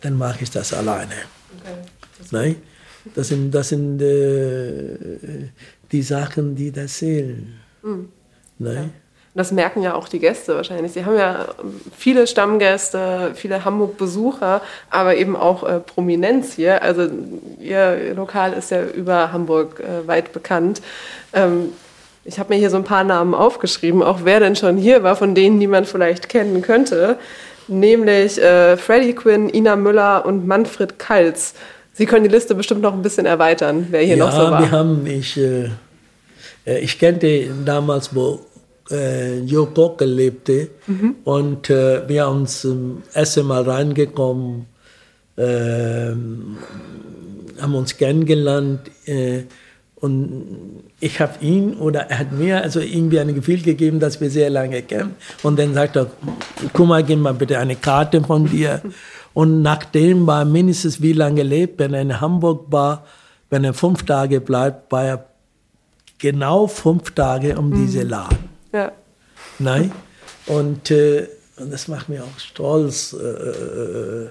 dann 0.00 0.16
mache 0.16 0.42
ich 0.42 0.50
das 0.50 0.72
alleine. 0.72 1.14
Okay. 1.60 1.78
Das 2.18 2.32
Nein? 2.32 2.56
Das 3.14 3.28
sind, 3.28 3.50
das 3.50 3.68
sind 3.68 4.00
äh, 4.00 5.50
die 5.92 6.02
Sachen, 6.02 6.54
die 6.54 6.70
da 6.70 6.86
zählen. 6.86 7.54
Mhm. 7.82 8.08
Nein? 8.58 8.74
Ja. 8.74 8.90
Das 9.36 9.50
merken 9.50 9.82
ja 9.82 9.94
auch 9.94 10.08
die 10.08 10.20
Gäste 10.20 10.54
wahrscheinlich. 10.54 10.92
Sie 10.92 11.04
haben 11.04 11.16
ja 11.16 11.48
viele 11.96 12.28
Stammgäste, 12.28 13.32
viele 13.34 13.64
Hamburg-Besucher, 13.64 14.62
aber 14.90 15.16
eben 15.16 15.34
auch 15.34 15.64
äh, 15.64 15.80
Prominenz 15.80 16.52
hier. 16.54 16.80
Also 16.82 17.08
Ihr 17.58 18.14
Lokal 18.14 18.52
ist 18.52 18.70
ja 18.70 18.84
über 18.84 19.32
Hamburg 19.32 19.80
äh, 19.80 20.06
weit 20.06 20.32
bekannt. 20.32 20.82
Ähm, 21.32 21.72
ich 22.24 22.38
habe 22.38 22.54
mir 22.54 22.58
hier 22.58 22.70
so 22.70 22.76
ein 22.76 22.84
paar 22.84 23.04
Namen 23.04 23.34
aufgeschrieben, 23.34 24.02
auch 24.02 24.20
wer 24.24 24.40
denn 24.40 24.56
schon 24.56 24.76
hier 24.76 25.02
war, 25.02 25.16
von 25.16 25.34
denen, 25.34 25.60
die 25.60 25.66
man 25.66 25.84
vielleicht 25.84 26.28
kennen 26.28 26.62
könnte. 26.62 27.18
Nämlich 27.68 28.40
äh, 28.40 28.76
Freddie 28.76 29.14
Quinn, 29.14 29.48
Ina 29.48 29.76
Müller 29.76 30.24
und 30.26 30.46
Manfred 30.46 30.98
Kalz. 30.98 31.54
Sie 31.92 32.06
können 32.06 32.24
die 32.24 32.30
Liste 32.30 32.54
bestimmt 32.54 32.82
noch 32.82 32.92
ein 32.92 33.02
bisschen 33.02 33.26
erweitern, 33.26 33.86
wer 33.90 34.02
hier 34.02 34.16
ja, 34.16 34.26
noch 34.26 34.32
so 34.32 34.50
war. 34.50 34.60
Wir 34.60 34.70
haben, 34.70 35.06
ich, 35.06 35.36
äh, 35.36 35.70
äh 36.66 36.78
ich 36.80 36.98
kannte 36.98 37.48
damals, 37.64 38.14
wo 38.14 38.40
äh, 38.90 39.40
Jo 39.40 39.66
Koke 39.66 40.04
lebte. 40.04 40.68
Mhm. 40.86 41.16
Und 41.24 41.70
äh, 41.70 42.06
wir 42.08 42.28
uns 42.28 42.62
zum 42.62 43.02
ersten 43.12 43.46
Mal 43.46 43.62
reingekommen, 43.62 44.66
äh, 45.36 46.10
haben 47.60 47.74
uns 47.74 47.96
kennengelernt. 47.96 48.80
Äh, 50.04 50.06
und 50.06 50.84
ich 51.00 51.20
habe 51.20 51.44
ihn 51.44 51.74
oder 51.74 52.10
er 52.10 52.18
hat 52.20 52.32
mir 52.32 52.62
also 52.62 52.80
irgendwie 52.80 53.20
ein 53.20 53.34
Gefühl 53.34 53.62
gegeben, 53.62 54.00
dass 54.00 54.20
wir 54.20 54.30
sehr 54.30 54.50
lange 54.50 54.82
kennen. 54.82 55.16
Und 55.42 55.58
dann 55.58 55.74
sagt 55.74 55.96
er, 55.96 56.10
guck 56.72 56.86
mal, 56.86 57.02
gib 57.02 57.18
mal 57.18 57.34
bitte 57.34 57.58
eine 57.58 57.76
Karte 57.76 58.20
von 58.22 58.46
dir. 58.46 58.82
Und 59.32 59.62
nachdem 59.62 60.26
war 60.26 60.44
mindestens 60.44 61.02
wie 61.02 61.12
lange 61.12 61.42
lebt, 61.42 61.78
wenn 61.78 61.94
er 61.94 62.02
in 62.02 62.20
Hamburg 62.20 62.66
war, 62.70 63.04
wenn 63.50 63.64
er 63.64 63.74
fünf 63.74 64.04
Tage 64.04 64.40
bleibt, 64.40 64.92
war 64.92 65.04
er 65.04 65.26
genau 66.18 66.66
fünf 66.66 67.10
Tage 67.12 67.58
um 67.58 67.70
mhm. 67.70 67.86
diese 67.86 68.02
Laden. 68.02 68.48
Ja. 68.72 68.92
Nein. 69.58 69.92
Und, 70.46 70.90
äh, 70.90 71.28
und 71.56 71.72
das 71.72 71.88
macht 71.88 72.08
mir 72.08 72.22
auch 72.22 72.38
stolz. 72.38 73.12
Äh, 73.12 73.26
äh, 73.26 74.30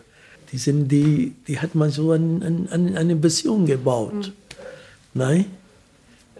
die, 0.51 0.57
sind 0.57 0.87
die, 0.89 1.35
die 1.47 1.59
hat 1.59 1.75
man 1.75 1.89
so 1.89 2.11
an, 2.11 2.67
an, 2.71 2.95
eine 2.95 3.15
Beziehung 3.15 3.65
gebaut. 3.65 4.13
Mhm. 4.13 4.33
Nein? 5.13 5.45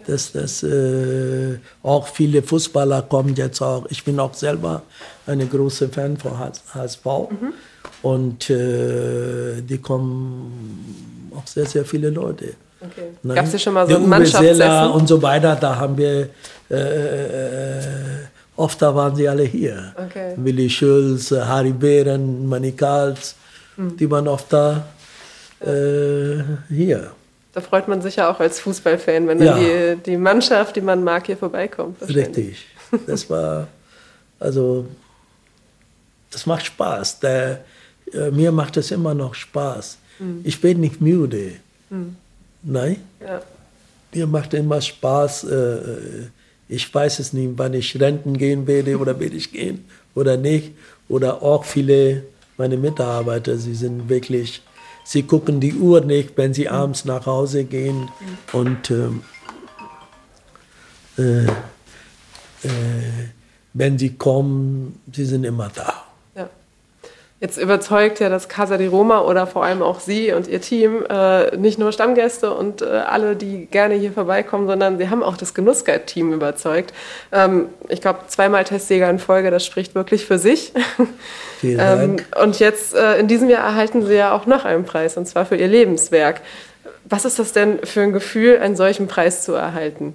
Dass 0.06 0.32
das 0.32 0.62
äh, 0.62 1.58
auch 1.82 2.08
viele 2.08 2.42
Fußballer 2.42 3.02
kommen 3.02 3.34
jetzt 3.34 3.60
auch. 3.62 3.86
Ich 3.88 4.04
bin 4.04 4.20
auch 4.20 4.34
selber 4.34 4.82
eine 5.26 5.46
große 5.46 5.88
Fan 5.88 6.16
von 6.16 6.32
HSV. 6.38 7.04
Mhm. 7.04 7.54
Und 8.02 8.50
äh, 8.50 9.62
die 9.62 9.78
kommen 9.78 11.30
auch 11.36 11.46
sehr, 11.46 11.66
sehr 11.66 11.84
viele 11.84 12.10
Leute. 12.10 12.54
Okay. 12.80 13.34
Gab 13.34 13.46
es 13.46 13.52
ja 13.54 13.58
schon 13.58 13.74
mal 13.74 13.88
so 13.88 13.96
ein 13.96 14.08
Mannschaftsessen? 14.08 14.90
und 14.90 15.08
so 15.08 15.22
weiter, 15.22 15.56
da 15.56 15.76
haben 15.76 15.96
wir, 15.96 16.28
äh, 16.70 16.74
äh, 16.74 17.80
oft 18.56 18.80
da 18.82 18.94
waren 18.94 19.16
sie 19.16 19.26
alle 19.28 19.44
hier. 19.44 19.94
Okay. 19.96 20.34
Willi 20.36 20.68
Schulz, 20.68 21.30
Harry 21.30 21.72
Behren, 21.72 22.46
Manikals, 22.46 23.36
hm. 23.76 23.96
die 23.96 24.10
waren 24.10 24.28
oft 24.28 24.52
da 24.52 24.84
äh, 25.60 26.42
hier. 26.68 27.12
Da 27.54 27.60
freut 27.60 27.86
man 27.86 28.02
sich 28.02 28.16
ja 28.16 28.30
auch 28.30 28.40
als 28.40 28.58
Fußballfan, 28.60 29.28
wenn 29.28 29.40
ja. 29.40 29.56
die, 29.56 29.96
die 30.04 30.16
Mannschaft, 30.16 30.74
die 30.74 30.80
man 30.80 31.04
mag, 31.04 31.26
hier 31.26 31.36
vorbeikommt. 31.36 32.02
Richtig. 32.02 32.66
Das 33.06 33.28
war, 33.30 33.68
also, 34.40 34.86
das 36.30 36.46
macht 36.46 36.66
Spaß. 36.66 37.20
Der, 37.20 37.64
äh, 38.12 38.30
mir 38.30 38.52
macht 38.52 38.76
es 38.76 38.90
immer 38.90 39.14
noch 39.14 39.34
Spaß. 39.34 39.98
Hm. 40.18 40.40
Ich 40.44 40.60
bin 40.60 40.80
nicht 40.80 41.00
müde. 41.00 41.52
Hm. 41.90 42.16
Nein. 42.62 42.96
Ja. 43.20 43.40
Mir 44.12 44.26
macht 44.26 44.54
immer 44.54 44.80
Spaß. 44.80 45.44
Äh, 45.44 45.54
äh, 45.54 46.26
ich 46.68 46.92
weiß 46.92 47.18
es 47.20 47.32
nicht, 47.32 47.52
wann 47.56 47.74
ich 47.74 48.00
Renten 48.00 48.36
gehen 48.36 48.66
werde 48.66 48.98
oder 48.98 49.18
will 49.20 49.34
ich 49.34 49.52
gehen 49.52 49.84
oder 50.14 50.36
nicht. 50.36 50.72
Oder 51.08 51.42
auch 51.42 51.64
viele 51.64 52.22
meine 52.56 52.76
Mitarbeiter, 52.76 53.56
sie 53.56 53.74
sind 53.74 54.08
wirklich, 54.08 54.62
sie 55.04 55.22
gucken 55.22 55.60
die 55.60 55.74
Uhr 55.74 56.00
nicht, 56.00 56.36
wenn 56.36 56.54
sie 56.54 56.68
abends 56.68 57.04
nach 57.04 57.26
Hause 57.26 57.64
gehen. 57.64 58.10
Und 58.52 58.90
ähm, 58.90 59.22
äh, 61.18 61.44
äh, 61.44 63.28
wenn 63.74 63.98
sie 63.98 64.14
kommen, 64.14 65.00
sie 65.12 65.24
sind 65.24 65.44
immer 65.44 65.70
da. 65.74 66.03
Jetzt 67.44 67.58
überzeugt 67.58 68.20
ja 68.20 68.30
das 68.30 68.48
Casa 68.48 68.78
di 68.78 68.86
Roma 68.86 69.20
oder 69.20 69.46
vor 69.46 69.66
allem 69.66 69.82
auch 69.82 70.00
Sie 70.00 70.32
und 70.32 70.48
Ihr 70.48 70.62
Team 70.62 71.04
äh, 71.10 71.54
nicht 71.58 71.78
nur 71.78 71.92
Stammgäste 71.92 72.54
und 72.54 72.80
äh, 72.80 72.86
alle, 72.86 73.36
die 73.36 73.66
gerne 73.66 73.96
hier 73.96 74.12
vorbeikommen, 74.12 74.66
sondern 74.66 74.96
Sie 74.96 75.10
haben 75.10 75.22
auch 75.22 75.36
das 75.36 75.52
Genussguide-Team 75.52 76.32
überzeugt. 76.32 76.94
Ähm, 77.32 77.66
ich 77.90 78.00
glaube, 78.00 78.20
zweimal 78.28 78.64
Testsieger 78.64 79.10
in 79.10 79.18
Folge, 79.18 79.50
das 79.50 79.66
spricht 79.66 79.94
wirklich 79.94 80.24
für 80.24 80.38
sich. 80.38 80.72
Vielen 81.60 81.80
ähm, 81.80 82.16
Dank. 82.16 82.26
und 82.42 82.60
jetzt 82.60 82.94
äh, 82.94 83.18
in 83.18 83.28
diesem 83.28 83.50
Jahr 83.50 83.62
erhalten 83.62 84.06
Sie 84.06 84.14
ja 84.14 84.34
auch 84.34 84.46
noch 84.46 84.64
einen 84.64 84.86
Preis, 84.86 85.18
und 85.18 85.28
zwar 85.28 85.44
für 85.44 85.56
Ihr 85.56 85.68
Lebenswerk. 85.68 86.40
Was 87.04 87.26
ist 87.26 87.38
das 87.38 87.52
denn 87.52 87.80
für 87.84 88.00
ein 88.00 88.14
Gefühl, 88.14 88.56
einen 88.56 88.74
solchen 88.74 89.06
Preis 89.06 89.42
zu 89.42 89.52
erhalten? 89.52 90.14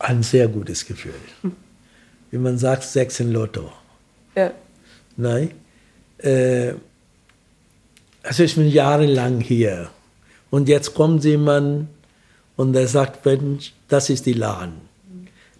Ein 0.00 0.24
sehr 0.24 0.48
gutes 0.48 0.84
Gefühl. 0.84 1.14
Wie 2.32 2.38
man 2.38 2.58
sagt, 2.58 2.82
sechs 2.82 3.20
in 3.20 3.30
Lotto. 3.30 3.70
Ja. 4.34 4.50
Nein. 5.16 5.50
Äh, 6.18 6.74
also 8.22 8.42
ich 8.42 8.54
bin 8.54 8.68
jahrelang 8.68 9.40
hier. 9.40 9.90
Und 10.50 10.68
jetzt 10.68 10.94
kommt 10.94 11.24
jemand 11.24 11.88
und 12.56 12.72
der 12.72 12.88
sagt, 12.88 13.26
das 13.88 14.10
ist 14.10 14.26
die 14.26 14.32
Laden. 14.32 14.80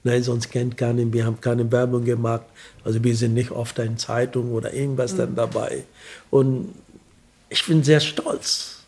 Nein, 0.05 0.23
sonst 0.23 0.51
kennt 0.51 0.77
keiner, 0.77 1.11
wir 1.13 1.25
haben 1.25 1.41
keine 1.41 1.71
Werbung 1.73 2.05
gemacht. 2.05 2.45
Also 2.85 3.03
wir 3.03 3.17
sind 3.17 3.35
nicht 3.35 3.51
oft 3.51 3.79
in 3.79 3.97
Zeitung 3.97 4.53
oder 4.53 4.73
irgendwas 4.73 5.15
mhm. 5.15 5.19
dann 5.19 5.35
dabei. 5.35 5.85
Und 6.31 6.75
ich 7.49 7.67
bin 7.67 7.83
sehr 7.83 8.01
stolz. 8.01 8.81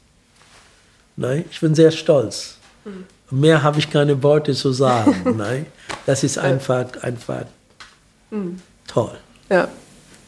Nein, 1.16 1.46
ich 1.50 1.60
bin 1.60 1.74
sehr 1.74 1.90
stolz. 1.90 2.58
Mhm. 2.84 3.06
Mehr 3.30 3.62
habe 3.62 3.78
ich 3.78 3.90
keine 3.90 4.22
Worte 4.22 4.52
zu 4.54 4.72
sagen. 4.72 5.16
Nein, 5.36 5.66
das 6.04 6.22
ist 6.22 6.38
einfach, 6.38 7.02
einfach 7.02 7.46
mhm. 8.30 8.60
toll. 8.86 9.16
Ja, 9.48 9.68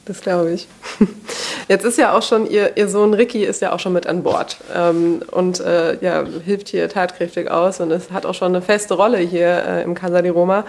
das 0.08 0.20
glaube 0.22 0.52
ich. 0.52 0.66
Jetzt 1.68 1.84
ist 1.84 1.98
ja 1.98 2.16
auch 2.16 2.22
schon, 2.22 2.50
ihr, 2.50 2.76
ihr 2.76 2.88
Sohn 2.88 3.14
Ricky 3.14 3.44
ist 3.44 3.60
ja 3.60 3.72
auch 3.72 3.80
schon 3.80 3.92
mit 3.92 4.06
an 4.06 4.22
Bord 4.22 4.56
ähm, 4.74 5.22
und 5.30 5.60
äh, 5.60 6.02
ja, 6.02 6.24
hilft 6.44 6.68
hier 6.68 6.88
tatkräftig 6.88 7.50
aus 7.50 7.80
und 7.80 7.90
es 7.90 8.10
hat 8.10 8.24
auch 8.26 8.34
schon 8.34 8.54
eine 8.54 8.62
feste 8.62 8.94
Rolle 8.94 9.18
hier 9.18 9.64
äh, 9.66 9.82
im 9.82 9.94
Casa 9.94 10.22
di 10.22 10.30
Roma. 10.30 10.64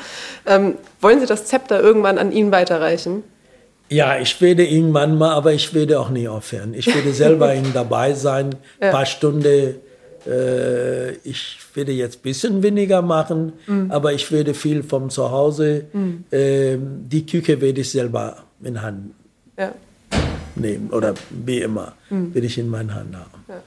Ähm, 0.46 0.76
wollen 1.02 1.20
Sie 1.20 1.26
das 1.26 1.46
Zepter 1.46 1.82
irgendwann 1.82 2.18
an 2.18 2.32
ihn 2.32 2.52
weiterreichen? 2.52 3.24
Ja, 3.90 4.20
ich 4.20 4.40
werde 4.42 4.66
irgendwann 4.66 5.18
mal, 5.18 5.32
aber 5.32 5.54
ich 5.54 5.74
werde 5.74 6.00
auch 6.00 6.10
nie 6.10 6.28
aufhören. 6.28 6.74
Ich 6.74 6.94
werde 6.94 7.12
selber 7.14 7.56
ihn 7.56 7.72
dabei 7.74 8.14
sein, 8.14 8.52
ein 8.80 8.86
ja. 8.86 8.92
paar 8.92 9.06
Stunden. 9.06 9.76
Äh, 10.28 11.12
ich 11.24 11.58
werde 11.74 11.94
jetzt 11.94 12.20
ein 12.20 12.22
bisschen 12.22 12.62
weniger 12.62 13.02
machen, 13.02 13.54
mhm. 13.66 13.90
aber 13.90 14.14
ich 14.14 14.32
werde 14.32 14.54
viel 14.54 14.84
vom 14.84 15.10
Zuhause. 15.10 15.86
Mhm. 15.94 16.26
Äh, 16.30 16.78
die 16.78 17.26
Küche 17.26 17.62
werde 17.62 17.82
ich 17.82 17.90
selber 17.90 18.38
in 18.62 18.82
Hand 18.82 19.14
ja. 19.60 19.74
nehmen 20.56 20.90
oder 20.92 21.14
wie 21.30 21.62
immer, 21.62 21.94
mhm. 22.10 22.34
werde 22.34 22.48
ich 22.48 22.58
in 22.58 22.70
meinen 22.70 22.96
Hand 22.96 23.16
haben. 23.16 23.44
Ja. 23.48 23.62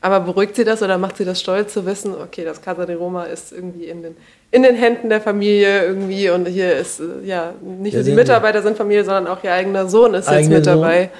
Aber 0.00 0.20
beruhigt 0.20 0.56
Sie 0.56 0.64
das 0.64 0.82
oder 0.82 0.98
macht 0.98 1.16
Sie 1.16 1.24
das 1.24 1.40
stolz 1.40 1.72
zu 1.72 1.86
wissen, 1.86 2.14
okay, 2.14 2.44
das 2.44 2.60
Casa 2.60 2.84
de 2.84 2.94
Roma 2.94 3.24
ist 3.24 3.52
irgendwie 3.52 3.86
in 3.86 4.02
den, 4.02 4.16
in 4.50 4.62
den 4.62 4.74
Händen 4.74 5.08
der 5.08 5.20
Familie 5.20 5.86
irgendwie 5.86 6.28
und 6.28 6.46
hier 6.46 6.76
ist 6.76 7.00
äh, 7.00 7.26
ja 7.26 7.54
nicht 7.62 7.94
nur 7.94 8.02
die 8.02 8.12
Mitarbeiter 8.12 8.60
sind 8.62 8.76
Familie, 8.76 9.04
sondern 9.04 9.26
auch 9.28 9.42
Ihr 9.42 9.52
eigener 9.52 9.88
Sohn 9.88 10.14
ist 10.14 10.30
jetzt 10.30 10.50
mit 10.50 10.66
dabei. 10.66 11.10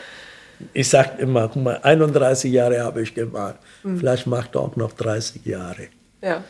Ich 0.72 0.88
sage 0.88 1.10
immer, 1.18 1.50
31 1.82 2.52
Jahre 2.52 2.80
habe 2.80 3.02
ich 3.02 3.14
gemacht. 3.14 3.56
Mhm. 3.82 3.98
Vielleicht 3.98 4.26
macht 4.26 4.54
er 4.54 4.60
auch 4.60 4.76
noch 4.76 4.92
30 4.92 5.44
Jahre. 5.44 5.88
Ja. 6.22 6.44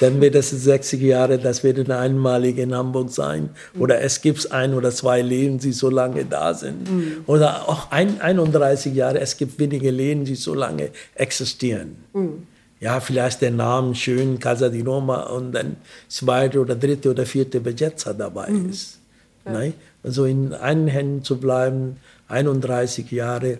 Dann 0.00 0.20
wird 0.20 0.34
es 0.34 0.50
60 0.50 1.00
Jahre, 1.00 1.38
das 1.38 1.64
wird 1.64 1.78
eine 1.78 1.98
einmalige 1.98 2.62
in 2.62 2.74
Hamburg 2.74 3.10
sein. 3.10 3.50
Oder 3.78 4.00
es 4.00 4.20
gibt 4.20 4.50
ein 4.52 4.74
oder 4.74 4.90
zwei 4.90 5.22
Läden, 5.22 5.58
die 5.58 5.72
so 5.72 5.90
lange 5.90 6.24
da 6.24 6.54
sind. 6.54 6.90
Mhm. 6.90 7.24
Oder 7.26 7.68
auch 7.68 7.90
ein, 7.90 8.20
31 8.20 8.94
Jahre, 8.94 9.20
es 9.20 9.36
gibt 9.36 9.58
wenige 9.58 9.90
Läden, 9.90 10.24
die 10.24 10.36
so 10.36 10.54
lange 10.54 10.90
existieren. 11.14 11.96
Mhm. 12.12 12.46
Ja, 12.80 13.00
vielleicht 13.00 13.42
der 13.42 13.50
Name 13.50 13.94
schön, 13.94 14.38
Casa 14.38 14.68
di 14.68 14.82
Roma 14.82 15.22
und 15.22 15.52
dann 15.52 15.76
zweite 16.06 16.60
oder 16.60 16.76
dritte 16.76 17.10
oder 17.10 17.26
vierte 17.26 17.60
Besetzer 17.60 18.14
dabei 18.14 18.50
mhm. 18.50 18.70
ist. 18.70 18.98
Ja. 19.44 19.52
Nein? 19.52 19.74
Also 20.04 20.26
in 20.26 20.54
einen 20.54 20.86
Händen 20.86 21.24
zu 21.24 21.38
bleiben, 21.38 21.96
31 22.28 23.10
Jahre, 23.10 23.58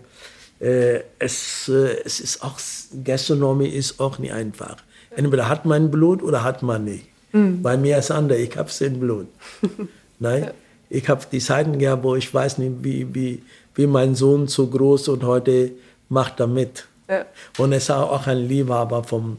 äh, 0.60 1.00
es, 1.18 1.68
äh, 1.68 1.96
es 2.04 2.20
ist 2.20 2.42
auch, 2.42 2.60
Gastronomie 3.04 3.68
ist 3.68 3.98
auch 3.98 4.18
nicht 4.18 4.32
einfach. 4.32 4.76
Entweder 5.10 5.48
hat 5.48 5.64
man 5.64 5.90
Blut 5.90 6.22
oder 6.22 6.44
hat 6.44 6.62
man 6.62 6.84
nicht. 6.84 7.06
Mhm. 7.32 7.62
Bei 7.62 7.76
mir 7.76 7.98
ist 7.98 8.06
es 8.06 8.10
anders, 8.10 8.38
ich 8.38 8.56
habe 8.56 8.68
es 8.68 8.80
in 8.80 9.00
Blut. 9.00 9.26
Nein? 10.18 10.44
Ja. 10.44 10.50
Ich 10.90 11.08
habe 11.08 11.20
die 11.30 11.38
Zeiten 11.38 11.78
gehabt, 11.78 12.02
wo 12.02 12.14
ich 12.16 12.32
weiß 12.32 12.58
nicht, 12.58 12.76
wie, 12.82 13.14
wie, 13.14 13.42
wie 13.74 13.86
mein 13.86 14.14
Sohn 14.14 14.48
so 14.48 14.66
groß 14.66 15.08
und 15.08 15.24
heute 15.24 15.72
macht 16.08 16.40
er 16.40 16.46
mit. 16.46 16.86
Ja. 17.08 17.26
Und 17.58 17.72
er 17.72 17.78
ist 17.78 17.90
auch 17.90 18.26
ein 18.26 18.48
Liebhaber 18.48 19.04
vom 19.04 19.38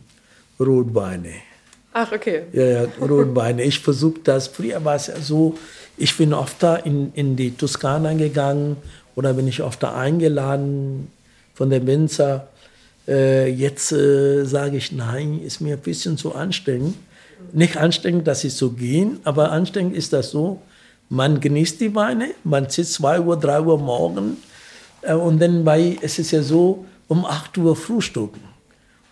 Rotweine. 0.60 1.34
Ach, 1.94 2.12
okay. 2.12 2.44
Ja, 2.54 2.64
ja, 2.64 2.88
Rotweine. 3.02 3.64
Ich 3.64 3.80
versuche 3.80 4.20
das, 4.24 4.48
früher 4.48 4.84
war 4.86 4.96
es 4.96 5.08
ja 5.08 5.20
so, 5.20 5.58
ich 5.98 6.16
bin 6.16 6.34
oft 6.34 6.62
da 6.62 6.76
in, 6.76 7.12
in 7.14 7.36
die 7.36 7.52
Toskana 7.52 8.14
gegangen 8.14 8.78
oder 9.16 9.34
bin 9.34 9.48
ich 9.48 9.62
oft 9.64 9.82
da 9.82 9.96
eingeladen 9.96 11.12
von 11.56 11.70
der 11.70 11.86
Winzer 11.86 12.48
äh, 13.10 13.48
jetzt 13.50 13.92
äh, 13.92 14.46
sage 14.46 14.78
ich, 14.78 14.92
nein, 14.92 15.42
ist 15.42 15.62
mir 15.62 15.76
ein 15.76 15.82
bisschen 15.82 16.18
zu 16.18 16.36
anstrengend. 16.36 16.96
Nicht 17.54 17.78
anstrengend, 17.78 18.28
dass 18.28 18.42
sie 18.42 18.50
so 18.50 18.72
gehen, 18.72 19.20
aber 19.24 19.52
anstrengend 19.52 19.96
ist 19.96 20.14
das 20.14 20.30
so, 20.32 20.62
man 21.10 21.40
genießt 21.40 21.82
die 21.82 21.96
Weine, 21.96 22.30
man 22.44 22.70
sitzt 22.70 22.94
2 22.96 23.22
Uhr, 23.22 23.40
3 23.40 23.62
Uhr 23.62 23.80
morgen 23.80 24.38
äh, 25.02 25.14
und 25.14 25.42
dann 25.42 25.64
bei, 25.64 25.98
es 26.02 26.20
ist 26.20 26.32
ja 26.32 26.44
so, 26.44 26.86
um 27.08 27.26
8 27.26 27.58
Uhr 27.58 27.76
frühstücken. 27.76 28.42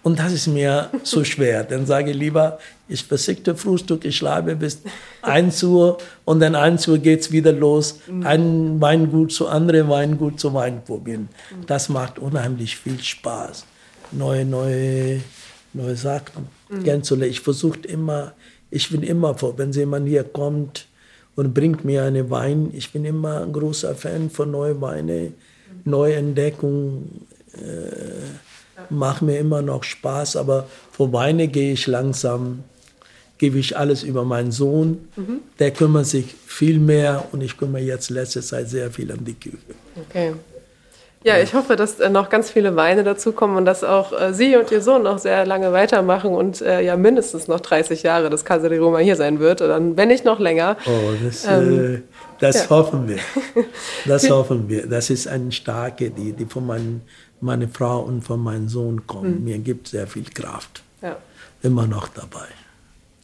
Und 0.04 0.20
das 0.20 0.32
ist 0.32 0.48
mir 0.48 0.92
so 1.04 1.24
schwer. 1.24 1.64
Dann 1.64 1.88
sage 1.88 2.12
ich 2.12 2.18
lieber, 2.18 2.60
ich 2.88 3.04
versickte 3.04 3.56
Frühstück, 3.56 4.06
ich 4.06 4.18
schlafe 4.18 4.56
bis 4.56 4.82
1 5.24 5.64
Uhr 5.64 5.98
und 6.24 6.40
dann 6.40 6.54
1 6.54 6.88
Uhr 6.88 7.00
geht 7.00 7.22
es 7.22 7.32
wieder 7.32 7.52
los. 7.52 8.00
Ein 8.24 8.80
Weingut 8.80 9.32
zu 9.32 9.48
anderen 9.48 9.90
Weingut 9.90 10.40
zu 10.40 10.54
Wein 10.54 10.84
probieren. 10.86 11.30
Das 11.66 11.90
macht 11.90 12.20
unheimlich 12.20 12.78
viel 12.78 13.00
Spaß 13.00 13.66
neue, 14.12 14.46
neue, 14.46 15.22
neue 15.74 15.96
Sachen 15.96 16.48
mhm. 16.70 16.84
kennenzulernen. 16.84 17.32
Ich 17.32 17.42
versuche 17.42 17.80
immer, 17.82 18.34
ich 18.70 18.90
bin 18.90 19.04
immer 19.04 19.36
vor, 19.36 19.58
wenn 19.58 19.72
jemand 19.72 20.08
hier 20.08 20.24
kommt 20.24 20.88
und 21.36 21.54
bringt 21.54 21.86
mir 21.86 22.04
einen 22.04 22.30
Wein, 22.30 22.72
ich 22.74 22.92
bin 22.92 23.06
immer 23.06 23.42
ein 23.42 23.54
großer 23.54 23.96
Fan 23.96 24.30
von 24.30 24.52
neuen 24.52 24.82
Weinen, 24.82 25.26
mhm. 25.26 25.92
Neuentdeckungen. 25.92 27.26
Äh, 27.54 28.38
macht 28.90 29.22
mir 29.22 29.40
immer 29.40 29.62
noch 29.62 29.84
Spaß, 29.84 30.36
aber 30.36 30.68
vor 30.92 31.12
Weine 31.14 31.48
gehe 31.48 31.74
ich 31.74 31.88
langsam, 31.88 32.64
gebe 33.38 33.60
ich 33.60 33.78
alles 33.78 34.04
über 34.04 34.24
meinen 34.24 34.52
Sohn. 34.52 35.10
Mhm. 35.16 35.40
Der 35.60 35.72
kümmert 35.72 36.06
sich 36.06 36.36
viel 36.46 36.80
mehr 36.80 37.28
und 37.32 37.42
ich 37.42 37.58
kümmere 37.58 37.82
jetzt 37.82 38.10
letzte 38.10 38.42
Zeit 38.42 38.70
sehr 38.70 38.92
viel 38.92 39.12
um 39.12 39.24
die 39.24 39.34
Küche. 39.34 39.58
Okay. 39.96 40.34
Ja, 41.28 41.38
ich 41.40 41.54
hoffe, 41.54 41.76
dass 41.76 42.00
äh, 42.00 42.10
noch 42.10 42.30
ganz 42.30 42.50
viele 42.50 42.78
Weine 42.78 43.04
dazukommen 43.04 43.58
und 43.58 43.66
dass 43.66 43.84
auch 43.84 44.18
äh, 44.18 44.34
Sie 44.34 44.56
und 44.56 44.72
Ihr 44.72 44.82
Sohn 44.82 45.04
noch 45.04 45.18
sehr 45.18 45.46
lange 45.46 45.74
weitermachen 45.74 46.32
und 46.32 46.62
äh, 46.62 46.80
ja 46.80 46.96
mindestens 46.96 47.50
noch 47.50 47.60
30 47.60 48.02
Jahre 48.02 48.30
das 48.30 48.46
Casa 48.46 48.70
de 48.70 48.80
Roma 48.80 49.00
hier 49.00 49.18
sein 49.18 49.40
wird, 49.40 49.62
oder 49.62 49.78
wenn 49.98 50.08
nicht 50.08 50.24
noch 50.24 50.40
länger. 50.40 50.78
Oh, 50.86 51.12
das, 51.22 51.46
ähm, 51.46 51.96
äh, 51.96 52.02
das 52.40 52.64
ja. 52.64 52.70
hoffen 52.70 53.10
wir. 53.10 53.20
Das 54.06 54.30
hoffen 54.30 54.70
wir. 54.70 54.88
Das 54.88 55.10
ist 55.10 55.28
eine 55.28 55.52
starke, 55.52 56.12
die, 56.12 56.32
die 56.32 56.46
von 56.46 56.66
mein, 56.66 57.02
meiner 57.42 57.68
Frau 57.68 58.00
und 58.04 58.22
von 58.22 58.40
meinem 58.40 58.70
Sohn 58.70 59.06
kommt. 59.06 59.40
Mhm. 59.40 59.44
Mir 59.44 59.58
gibt 59.58 59.90
sehr 59.90 60.08
viel 60.08 60.24
Kraft. 60.34 60.82
Ja. 61.02 61.18
Immer 61.62 61.88
noch 61.88 62.08
dabei. 62.08 62.48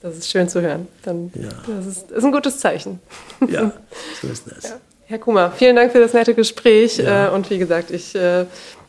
Das 0.02 0.18
ist 0.18 0.30
schön 0.30 0.50
zu 0.50 0.62
hören. 0.62 0.90
Dann, 1.04 1.32
ja. 1.36 1.50
Das 1.66 1.86
ist, 1.86 2.12
ist 2.12 2.26
ein 2.26 2.34
gutes 2.34 2.60
Zeichen. 2.60 3.00
Ja, 3.48 3.72
so 4.22 4.28
ist 4.28 4.44
das. 4.52 4.64
Ja. 4.64 4.76
Herr 5.14 5.20
Kuma, 5.20 5.52
vielen 5.52 5.76
Dank 5.76 5.92
für 5.92 6.00
das 6.00 6.14
nette 6.14 6.34
Gespräch. 6.34 6.98
Ja. 6.98 7.28
Äh, 7.28 7.30
und 7.30 7.48
wie 7.52 7.60
gesagt, 7.60 7.92
ich 7.92 8.16
äh, 8.16 8.48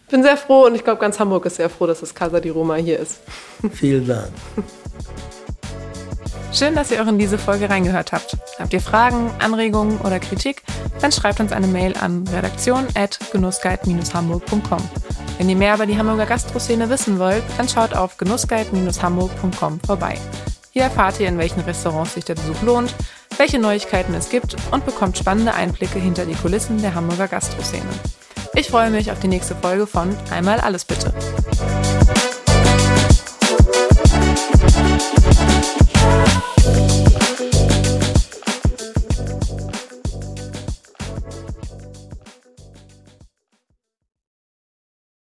bin 0.09 0.23
sehr 0.23 0.39
froh 0.39 0.65
und 0.65 0.75
ich 0.75 0.83
glaube, 0.83 0.99
ganz 0.99 1.21
Hamburg 1.21 1.45
ist 1.45 1.57
sehr 1.57 1.69
froh, 1.69 1.87
dass 1.87 2.01
das 2.01 2.15
Casa 2.15 2.41
di 2.41 2.49
Roma 2.49 2.77
hier 2.77 2.99
ist. 2.99 3.21
Vielen 3.75 4.07
Dank. 4.07 4.31
Schön, 6.51 6.75
dass 6.75 6.91
ihr 6.91 7.03
auch 7.03 7.09
in 7.09 7.19
diese 7.19 7.37
Folge 7.37 7.69
reingehört 7.69 8.13
habt. 8.13 8.39
Habt 8.59 8.73
ihr 8.73 8.81
Fragen, 8.81 9.31
Anregungen 9.39 10.01
oder 10.01 10.19
Kritik? 10.19 10.63
Dann 11.03 11.13
schreibt 11.13 11.41
uns 11.41 11.53
eine 11.53 11.67
Mail 11.67 11.93
an 12.01 12.25
redaktion.genussguide-hamburg.com. 12.35 14.81
Wenn 15.37 15.51
ihr 15.51 15.57
mehr 15.57 15.75
über 15.75 15.85
die 15.85 15.99
Hamburger 15.99 16.25
Gastroszene 16.25 16.89
wissen 16.89 17.19
wollt, 17.19 17.43
dann 17.59 17.69
schaut 17.69 17.93
auf 17.93 18.17
genussguide-hamburg.com 18.17 19.81
vorbei. 19.85 20.17
Hier 20.71 20.85
erfahrt 20.85 21.21
ihr, 21.21 21.29
in 21.29 21.37
welchen 21.37 21.61
Restaurants 21.61 22.15
sich 22.15 22.25
der 22.25 22.37
Besuch 22.37 22.63
lohnt, 22.63 22.95
welche 23.39 23.59
Neuigkeiten 23.59 24.15
es 24.15 24.29
gibt 24.29 24.57
und 24.71 24.87
bekommt 24.87 25.19
spannende 25.19 25.55
Einblicke 25.55 25.99
hinter 25.99 26.27
die 26.27 26.35
Kulissen 26.35 26.81
der 26.81 26.95
Hamburger 26.95 27.29
Gastroszene. 27.29 27.85
Ich 28.55 28.69
freue 28.69 28.91
mich 28.91 29.11
auf 29.11 29.21
die 29.21 29.29
nächste 29.29 29.55
Folge 29.55 29.87
von 29.87 30.17
Einmal 30.31 30.61
alles 30.61 30.85
bitte. 30.85 31.13